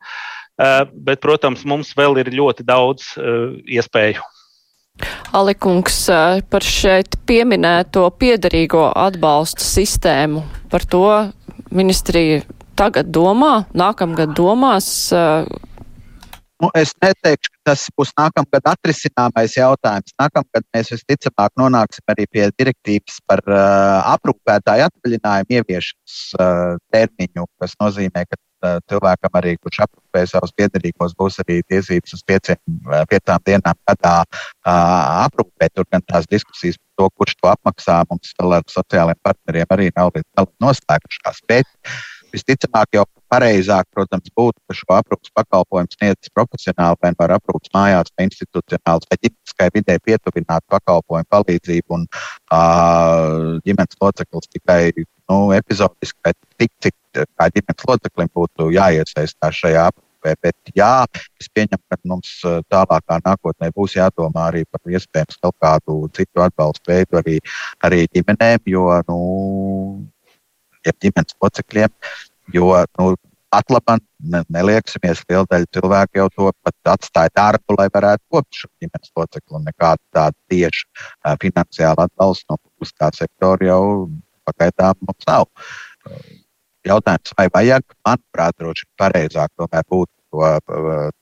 eh, 0.59 0.85
bet, 0.93 1.21
protams, 1.21 1.65
mums 1.65 1.93
vēl 1.95 2.19
ir 2.19 2.31
ļoti 2.33 2.65
daudz 2.65 3.17
eh, 3.17 3.77
iespēju. 3.77 4.21
Alikungs 5.33 6.09
eh, 6.09 6.41
par 6.49 6.61
šeit 6.61 7.17
pieminēto 7.27 8.09
piedarīgo 8.17 8.91
atbalstu 8.95 9.61
sistēmu. 9.61 10.43
Par 10.69 10.85
to 10.85 11.31
ministrija 11.71 12.43
tagad 12.75 13.11
domā, 13.11 13.65
nākamgad 13.73 14.35
domās. 14.35 15.11
Nu, 16.65 16.71
es 16.81 16.95
neteikšu, 16.97 17.51
ka 17.53 17.59
tas 17.69 17.81
būs 17.93 18.09
nākamgad 18.17 18.65
atrisināmais 18.71 19.53
jautājums. 19.53 20.15
Nākamgad 20.17 20.63
mēs 20.73 20.89
visticamāk 20.95 21.51
nonāksim 21.61 22.09
arī 22.09 22.25
pie 22.33 22.47
direktīvas 22.57 23.19
par 23.29 23.43
uh, 23.45 23.99
aprūpētāju 24.15 24.87
atvaļinājumu 24.87 25.59
ieviešanas 25.59 26.15
uh, 26.39 26.79
termiņu, 26.95 27.45
kas 27.61 27.77
nozīmē, 27.83 28.23
ka 28.25 28.39
uh, 28.39 28.79
cilvēkam 28.89 29.37
arī, 29.37 29.53
kurš 29.61 29.83
aprūpē 29.85 30.25
savus 30.31 30.55
piedarīgos, 30.57 31.13
būs 31.21 31.37
arī 31.45 31.59
tiesības 31.69 32.17
uz 32.17 32.25
pieciem, 32.25 32.57
uh, 32.89 33.05
piecām 33.13 33.45
dienām 33.45 33.77
gadā 33.91 34.15
uh, 34.25 34.73
aprūpēt. 35.27 35.75
Tur 35.77 35.85
gan 35.93 36.01
tās 36.09 36.25
diskusijas 36.33 36.81
par 36.81 37.05
to, 37.05 37.13
kurš 37.21 37.37
to 37.43 37.53
apmaksā, 37.53 38.01
mums 38.09 38.33
vēl 38.41 38.57
ar 38.57 38.65
sociālajiem 38.73 39.21
partneriem 39.21 39.77
arī 39.77 39.93
nav 39.93 40.15
līdz 40.17 40.31
galam 40.33 40.53
noslēgušās. 40.65 41.45
Bet, 41.45 41.69
uh, 41.69 42.14
Visticamāk, 42.35 42.91
jau 42.97 43.05
pareizāk, 43.31 43.87
protams, 43.95 44.31
būtu, 44.35 44.59
ka 44.67 44.75
šo 44.75 44.95
aprūpas 44.97 45.31
pakalpojumu 45.39 45.95
sniedz 45.95 46.31
profesionāli 46.35 46.99
vai 47.01 47.11
no 47.15 47.27
aprūpas 47.37 47.71
mājās, 47.75 48.11
vai 48.17 48.27
institucionāls, 48.27 49.07
vai 49.09 49.19
ģimeniskai 49.21 49.69
vidē 49.75 49.97
pietuvinātu 50.03 50.67
pakalpojumu 50.75 51.29
palīdzību 51.31 51.97
un 51.99 52.07
uh, 52.07 53.55
ģimenes 53.65 54.01
loceklis 54.01 54.51
tikai 54.51 54.81
nu, 55.29 55.37
epizodiski 55.57 56.19
vai 56.25 56.33
tik, 56.59 56.73
cik 56.83 56.95
kā 57.23 57.47
ģimenes 57.53 57.87
loceklim 57.89 58.31
būtu 58.35 58.71
jāiesaistās 58.75 59.61
šajā 59.61 59.87
aprūpē. 59.91 60.35
Bet 60.41 60.73
jā, 60.73 61.05
es 61.39 61.49
pieņemu, 61.53 61.81
ka 61.91 61.99
mums 62.09 62.31
tālākā 62.73 63.19
nākotnē 63.25 63.69
būs 63.75 63.93
jādomā 63.99 64.47
arī 64.49 64.63
par 64.71 64.81
iespējams 64.89 65.37
kaut 65.41 65.55
kādu 65.61 65.99
citu 66.17 66.41
atbalstu 66.41 66.91
veidu 66.91 67.19
arī, 67.21 67.37
arī 67.85 68.05
ģimenēm, 68.09 68.63
jo, 68.73 68.87
nu, 69.09 69.19
ja 70.85 70.93
ģimenes 71.03 71.37
locekļiem, 71.41 71.93
jo, 72.55 72.69
nu, 72.99 73.15
Atlapan, 73.55 74.01
ne, 74.19 74.41
nelieksimies, 74.51 75.21
liela 75.29 75.45
daļa 75.47 75.67
cilvēku 75.77 76.19
jau 76.19 76.25
to 76.33 76.49
pat 76.65 76.89
atstāja 76.95 77.31
darbu, 77.37 77.77
lai 77.79 77.85
varētu 77.93 78.23
kopt 78.33 78.57
šo 78.59 78.67
ģimenes 78.83 79.13
locekli. 79.15 79.61
Nekāda 79.63 80.01
tāda 80.15 80.35
tieša 80.51 80.83
uh, 80.83 81.37
finansiāla 81.39 82.09
atbalsta 82.09 82.51
no 82.51 82.59
publiskā 82.59 83.11
sektora 83.15 83.69
jau 83.69 83.83
pagaidām 84.49 84.99
mums 85.07 85.29
nav. 85.29 85.47
Jautājums, 86.85 87.31
vai 87.37 87.47
vajag, 87.53 87.85
manuprāt, 88.05 88.57
droši 88.59 88.89
pareizāk 88.99 89.53
tomēr 89.57 89.87
būtu 89.93 90.11
to, 90.35 90.49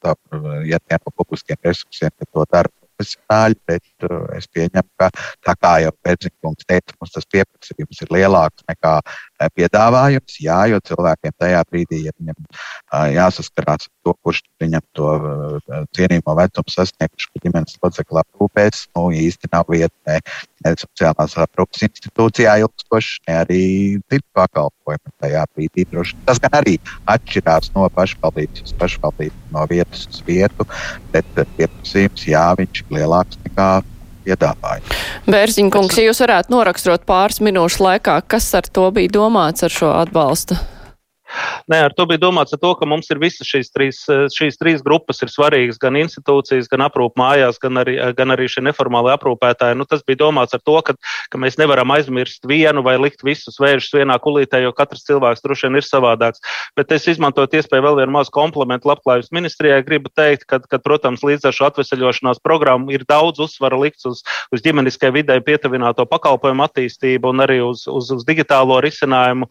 to, 0.02 0.16
ja 0.68 0.80
tie 0.82 0.98
no 1.00 1.14
publiskiem 1.14 1.60
resursiem, 1.64 2.12
to 2.24 2.48
dara 2.50 2.72
profesionāļi, 2.94 3.60
bet 3.68 4.08
uh, 4.10 4.26
es 4.38 4.48
pieņemu, 4.54 4.90
ka 5.00 5.10
tā 5.46 5.56
kā 5.60 5.74
jau 5.86 5.94
Pērziņkungs 6.06 6.68
teica, 6.70 6.98
mums 7.00 7.14
tas 7.16 7.30
pieprasījums 7.32 8.04
ir 8.06 8.14
lielāks 8.14 8.66
nekā 8.70 9.00
piedāvājums. 9.58 10.38
Jā, 10.44 10.60
jo 10.72 10.80
cilvēkiem 10.88 11.36
tajā 11.40 11.62
brīdī, 11.70 12.04
ja 12.08 12.14
viņam 12.18 12.40
jāsaskarās 13.14 13.88
ar 13.88 13.94
to, 14.06 14.16
kurš 14.26 14.42
viņam 14.62 14.84
to 14.98 15.14
cienījumu 15.98 16.36
vecumu 16.40 16.74
sasniegšu, 16.74 17.32
ka 17.34 17.44
ģimenes 17.46 17.80
locekli 17.84 18.22
aprūpēs, 18.24 18.88
nu 18.98 19.08
īsti 19.24 19.52
nav 19.54 19.70
vieta 19.72 19.94
ne, 20.08 20.20
sociālās 20.80 21.38
aprūpas 21.44 21.86
institūcijā 21.90 22.58
ilgstoši, 22.64 23.22
ne 23.28 23.38
arī 23.44 23.64
citu 24.12 24.26
pakalpojumu 24.38 25.16
tajā 25.24 25.46
brīdī. 25.54 25.88
Droši. 25.92 26.20
Tas 26.28 26.42
gan 26.44 26.60
arī 26.62 26.78
atšķirās 27.12 27.74
no 27.76 27.88
pašvaldības 27.94 28.68
uz 28.68 28.76
pašvaldību, 28.80 29.36
no 29.56 29.66
vietas 29.72 30.08
uz 30.12 30.22
vietu, 30.28 30.68
bet 31.14 31.28
pieprasījums, 31.58 32.28
jā, 32.30 32.46
viņš 32.60 32.86
ir 32.86 32.96
lielāks 33.00 33.42
nekā 33.48 33.70
piedāvājumu. 34.26 35.00
Bērziņkungs, 35.30 36.00
ja 36.00 36.10
jūs 36.10 36.24
varētu 36.26 36.54
noraksturot 36.56 37.08
pāris 37.10 37.42
minūšu 37.44 37.84
laikā, 37.86 38.20
kas 38.28 38.50
ar 38.58 38.68
to 38.68 38.90
bija 38.96 39.12
domāts 39.20 39.66
ar 39.66 39.74
šo 39.74 39.94
atbalstu? 39.98 40.58
Nē, 41.72 41.80
ar 41.88 41.94
to 41.96 42.06
bija 42.10 42.22
domāts 42.22 42.54
ar 42.54 42.60
to, 42.62 42.74
ka 42.78 42.88
mums 42.90 43.10
ir 43.14 43.20
visas 43.22 43.48
šīs 43.48 43.72
trīs, 43.74 44.02
šīs 44.36 44.60
trīs 44.60 44.84
grupas 44.86 45.24
ir 45.24 45.32
svarīgas, 45.32 45.80
gan 45.82 45.98
institūcijas, 45.98 46.70
gan 46.72 46.86
aprūp 46.86 47.18
mājās, 47.20 47.58
gan 47.62 47.82
arī, 47.82 47.96
gan 48.18 48.36
arī 48.36 48.50
šie 48.52 48.64
neformāli 48.68 49.14
aprūpētāji. 49.16 49.78
Nu, 49.80 49.88
tas 49.90 50.04
bija 50.06 50.22
domāts 50.26 50.54
ar 50.54 50.62
to, 50.62 50.76
ka, 50.86 50.96
ka 51.34 51.42
mēs 51.42 51.58
nevaram 51.62 51.94
aizmirst 51.96 52.46
vienu 52.50 52.84
vai 52.86 52.98
likt 53.02 53.26
visus 53.26 53.58
vēršus 53.64 53.98
vienā 54.02 54.18
kulītē, 54.22 54.62
jo 54.66 54.74
katrs 54.78 55.06
cilvēks 55.08 55.46
droši 55.46 55.70
vien 55.70 55.80
ir 55.80 55.88
savādāks. 55.88 56.44
Bet 56.78 56.94
es 56.94 57.08
izmantotu 57.10 57.58
iespēju 57.60 57.88
vēl 57.88 58.02
vienu 58.04 58.18
mazu 58.18 58.34
komplimentu 58.36 58.92
labklājības 58.92 59.34
ministrijai. 59.34 59.82
Gribu 59.88 60.14
teikt, 60.14 60.46
ka, 60.50 60.62
ka 60.62 60.82
protams, 60.84 61.26
līdz 61.26 61.50
ar 61.50 61.58
šo 61.58 61.70
atvesaļošanās 61.72 62.44
programmu 62.46 62.94
ir 62.94 63.08
daudz 63.10 63.42
uzsvara 63.44 63.80
likts 63.80 64.06
uz, 64.10 64.22
uz 64.54 64.66
ģimeniskai 64.66 65.14
vidē 65.16 65.40
pietuvināto 65.46 66.06
pakalpojumu 66.10 66.68
attīstību 66.68 67.34
un 67.34 67.46
arī 67.48 67.60
uz, 67.66 67.88
uz, 67.90 68.12
uz 68.14 68.28
digitālo 68.28 68.78
risinājumu 68.84 69.50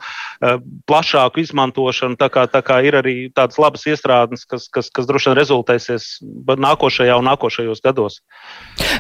plašāku 0.87 1.43
izmantošanu 1.43 1.72
izmantošanu. 1.73 2.16
Tā 2.16 2.29
kā, 2.31 2.47
tā 2.47 2.62
kā 2.62 2.83
ir 2.85 2.95
arī 2.95 3.33
tādas 3.35 3.59
labas 3.59 3.87
iestrādes, 3.87 4.45
kas, 4.47 4.68
kas, 4.68 4.91
kas 4.91 5.07
droši 5.07 5.31
vien 5.31 5.39
rezultēsies 5.39 6.20
nākošajā 6.47 7.16
un 7.18 7.29
nākošajos 7.31 7.83
gados. 7.83 8.20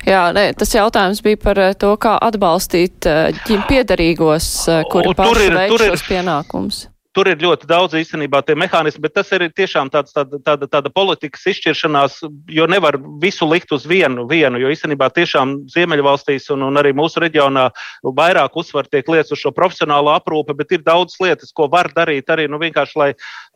Jā, 0.06 0.32
ne, 0.32 0.52
tas 0.54 0.72
jautājums 0.74 1.22
bija 1.22 1.36
par 1.36 1.58
eh, 1.58 1.74
to, 1.74 1.94
kā 1.96 2.16
atbalstīt 2.20 3.06
eh, 3.06 3.32
ģim 3.46 3.66
piedarīgos, 3.68 4.68
eh, 4.68 4.82
kuri 4.90 5.14
paši 5.14 5.52
veic 5.52 5.78
šos 5.78 6.08
pienākumus 6.08 6.91
tur 7.16 7.28
ir 7.28 7.40
ļoti 7.42 7.68
daudz 7.68 7.96
īstenībā 7.98 8.42
tie 8.46 8.56
mehānismi, 8.58 9.02
bet 9.04 9.14
tas 9.18 9.30
ir 9.36 9.44
tiešām 9.52 9.90
tāds, 9.92 10.14
tāda, 10.16 10.40
tāda, 10.44 10.68
tāda 10.70 10.92
politikas 10.92 11.44
izšķiršanās, 11.52 12.20
jo 12.50 12.66
nevar 12.70 12.98
visu 13.22 13.48
likt 13.48 13.72
uz 13.76 13.86
vienu, 13.88 14.24
vienu 14.30 14.60
jo 14.62 14.72
īstenībā 14.72 15.10
tiešām 15.14 15.54
Ziemeļvalstīs 15.72 16.48
un, 16.54 16.64
un 16.68 16.80
arī 16.80 16.94
mūsu 16.96 17.22
reģionā 17.22 17.68
vairāk 18.02 18.56
uzsver 18.56 18.88
tiek 18.88 19.08
lietas 19.12 19.34
uz 19.36 19.42
šo 19.42 19.52
profesionālo 19.56 20.14
aprūpi, 20.16 20.56
bet 20.56 20.72
ir 20.76 20.84
daudz 20.86 21.18
lietas, 21.22 21.52
ko 21.52 21.68
var 21.72 21.92
darīt 21.94 22.32
arī 22.32 22.48
nu, 22.50 22.60
vienkārši, 22.62 22.98
lai, 22.98 23.10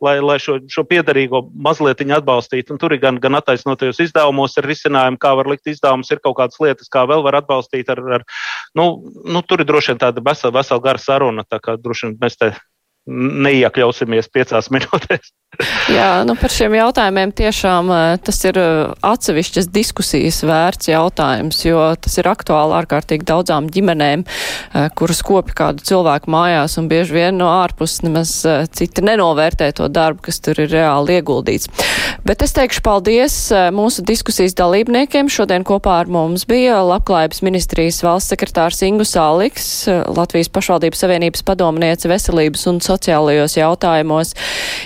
lai, 0.05 0.17
lai 0.21 0.37
šo, 0.41 0.59
šo 0.71 0.85
piedarīgo 0.87 1.47
mazliet 1.53 2.05
atbalstītu. 2.07 2.75
Un 2.75 2.81
tur 2.81 2.93
ir 2.93 3.01
gan, 3.01 3.17
gan 3.21 3.37
attaisnotajos 3.39 3.99
izdevumos, 4.05 4.57
ir 4.57 4.69
risinājumi, 4.69 5.19
kā 5.21 5.33
var 5.37 5.49
likt 5.49 5.69
izdevumus, 5.71 6.11
ir 6.13 6.21
kaut 6.23 6.37
kādas 6.39 6.61
lietas, 6.63 6.91
kā 6.93 7.05
vēl 7.09 7.25
var 7.25 7.41
atbalstīt. 7.41 7.89
Ar, 7.93 8.03
ar, 8.19 8.25
nu, 8.77 8.87
nu, 9.25 9.43
tur 9.43 9.63
ir 9.63 9.69
droši 9.69 9.93
vien 9.93 10.01
tāda 10.05 10.23
vesela, 10.23 10.55
vesela 10.59 10.83
gara 10.83 11.01
saruna, 11.01 11.47
tā 11.47 11.61
kā 11.63 11.77
droši 11.81 12.09
vien 12.09 12.19
mēs 12.21 12.39
te 12.39 12.53
neiekļausimies 13.07 14.31
piecās 14.33 14.71
minūtēs. 14.75 15.33
Jā, 15.89 16.21
nu 16.27 16.35
par 16.37 16.51
šiem 16.53 16.75
jautājumiem 16.75 17.31
tiešām 17.33 17.87
eh, 17.95 18.01
tas 18.21 18.37
ir 18.45 18.57
eh, 18.61 18.91
atsevišķas 19.07 19.69
diskusijas 19.73 20.41
vērts 20.45 20.89
jautājums, 20.91 21.61
jo 21.65 21.79
tas 21.97 22.17
ir 22.19 22.27
aktuāli 22.29 22.75
ārkārtīgi 22.77 23.25
daudzām 23.25 23.69
ģimenēm, 23.73 24.25
eh, 24.27 24.89
kuras 24.99 25.23
kopi 25.25 25.55
kādu 25.57 25.85
cilvēku 25.87 26.29
mājās 26.29 26.75
un 26.77 26.89
bieži 26.91 27.15
vien 27.15 27.39
no 27.39 27.47
ārpus 27.63 28.01
nemaz 28.03 28.35
citi 28.75 29.05
nenovērtē 29.07 29.71
to 29.79 29.87
darbu, 29.89 30.27
kas 30.27 30.41
tur 30.43 30.59
ir 30.61 30.69
reāli 30.75 31.17
ieguldīts. 31.17 31.71
Bet 32.27 32.43
es 32.43 32.53
teikšu 32.53 32.83
paldies 32.83 33.39
mūsu 33.73 34.03
diskusijas 34.05 34.53
dalībniekiem. 34.59 35.31
Šodien 35.31 35.63
kopā 35.67 36.01
ar 36.03 36.11
mums 36.11 36.43
bija 36.49 36.81
Labklājības 36.85 37.41
ministrijas 37.47 38.01
valsts 38.03 38.35
sekretārs 38.35 38.83
Ingu 38.85 39.07
Sāliks, 39.07 39.87
Latvijas 39.87 40.51
pašvaldības 40.51 41.05
savienības 41.05 41.45
padomniece 41.47 42.11
veselības 42.11 42.67
un 42.69 42.83
sociālajos 42.97 43.57
jautājumos. 43.61 44.35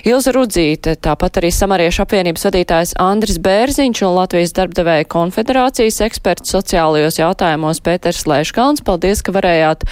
Ilza 0.06 0.36
Rudz 0.38 0.52
Rudzīte, 0.52 0.98
tāpat 1.00 1.38
arī 1.40 1.48
Samariešu 1.56 2.02
apvienības 2.04 2.44
vadītājs 2.44 2.90
Andris 3.00 3.38
Bērziņš 3.40 4.02
un 4.04 4.18
Latvijas 4.18 4.52
darbdevēja 4.58 5.08
konfederācijas 5.08 6.02
eksperts 6.04 6.52
sociālajos 6.52 7.22
jautājumos 7.22 7.80
Pēters 7.86 8.26
Lēškalns. 8.28 8.84
Paldies, 8.84 9.24
ka 9.24 9.32
varējāt 9.38 9.88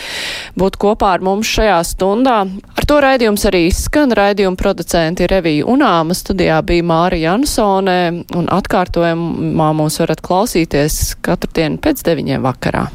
būt 0.59 0.75
kopā 0.83 1.13
ar 1.15 1.23
mums 1.23 1.47
šajā 1.47 1.79
stundā. 1.87 2.41
Ar 2.75 2.89
to 2.91 2.99
raidījums 3.05 3.47
arī 3.47 3.69
skan 3.71 4.11
raidījuma 4.19 4.59
producenti 4.59 5.31
Revija 5.31 5.69
Unāma 5.71 6.17
studijā 6.17 6.59
bija 6.59 6.83
Māra 6.91 7.15
Jansone 7.21 7.99
un 8.35 8.49
atkārtojumā 8.51 9.69
mūs 9.79 10.01
varat 10.03 10.19
klausīties 10.25 11.15
katru 11.23 11.55
dienu 11.55 11.79
pēc 11.79 12.03
deviņiem 12.09 12.43
vakarā. 12.43 12.89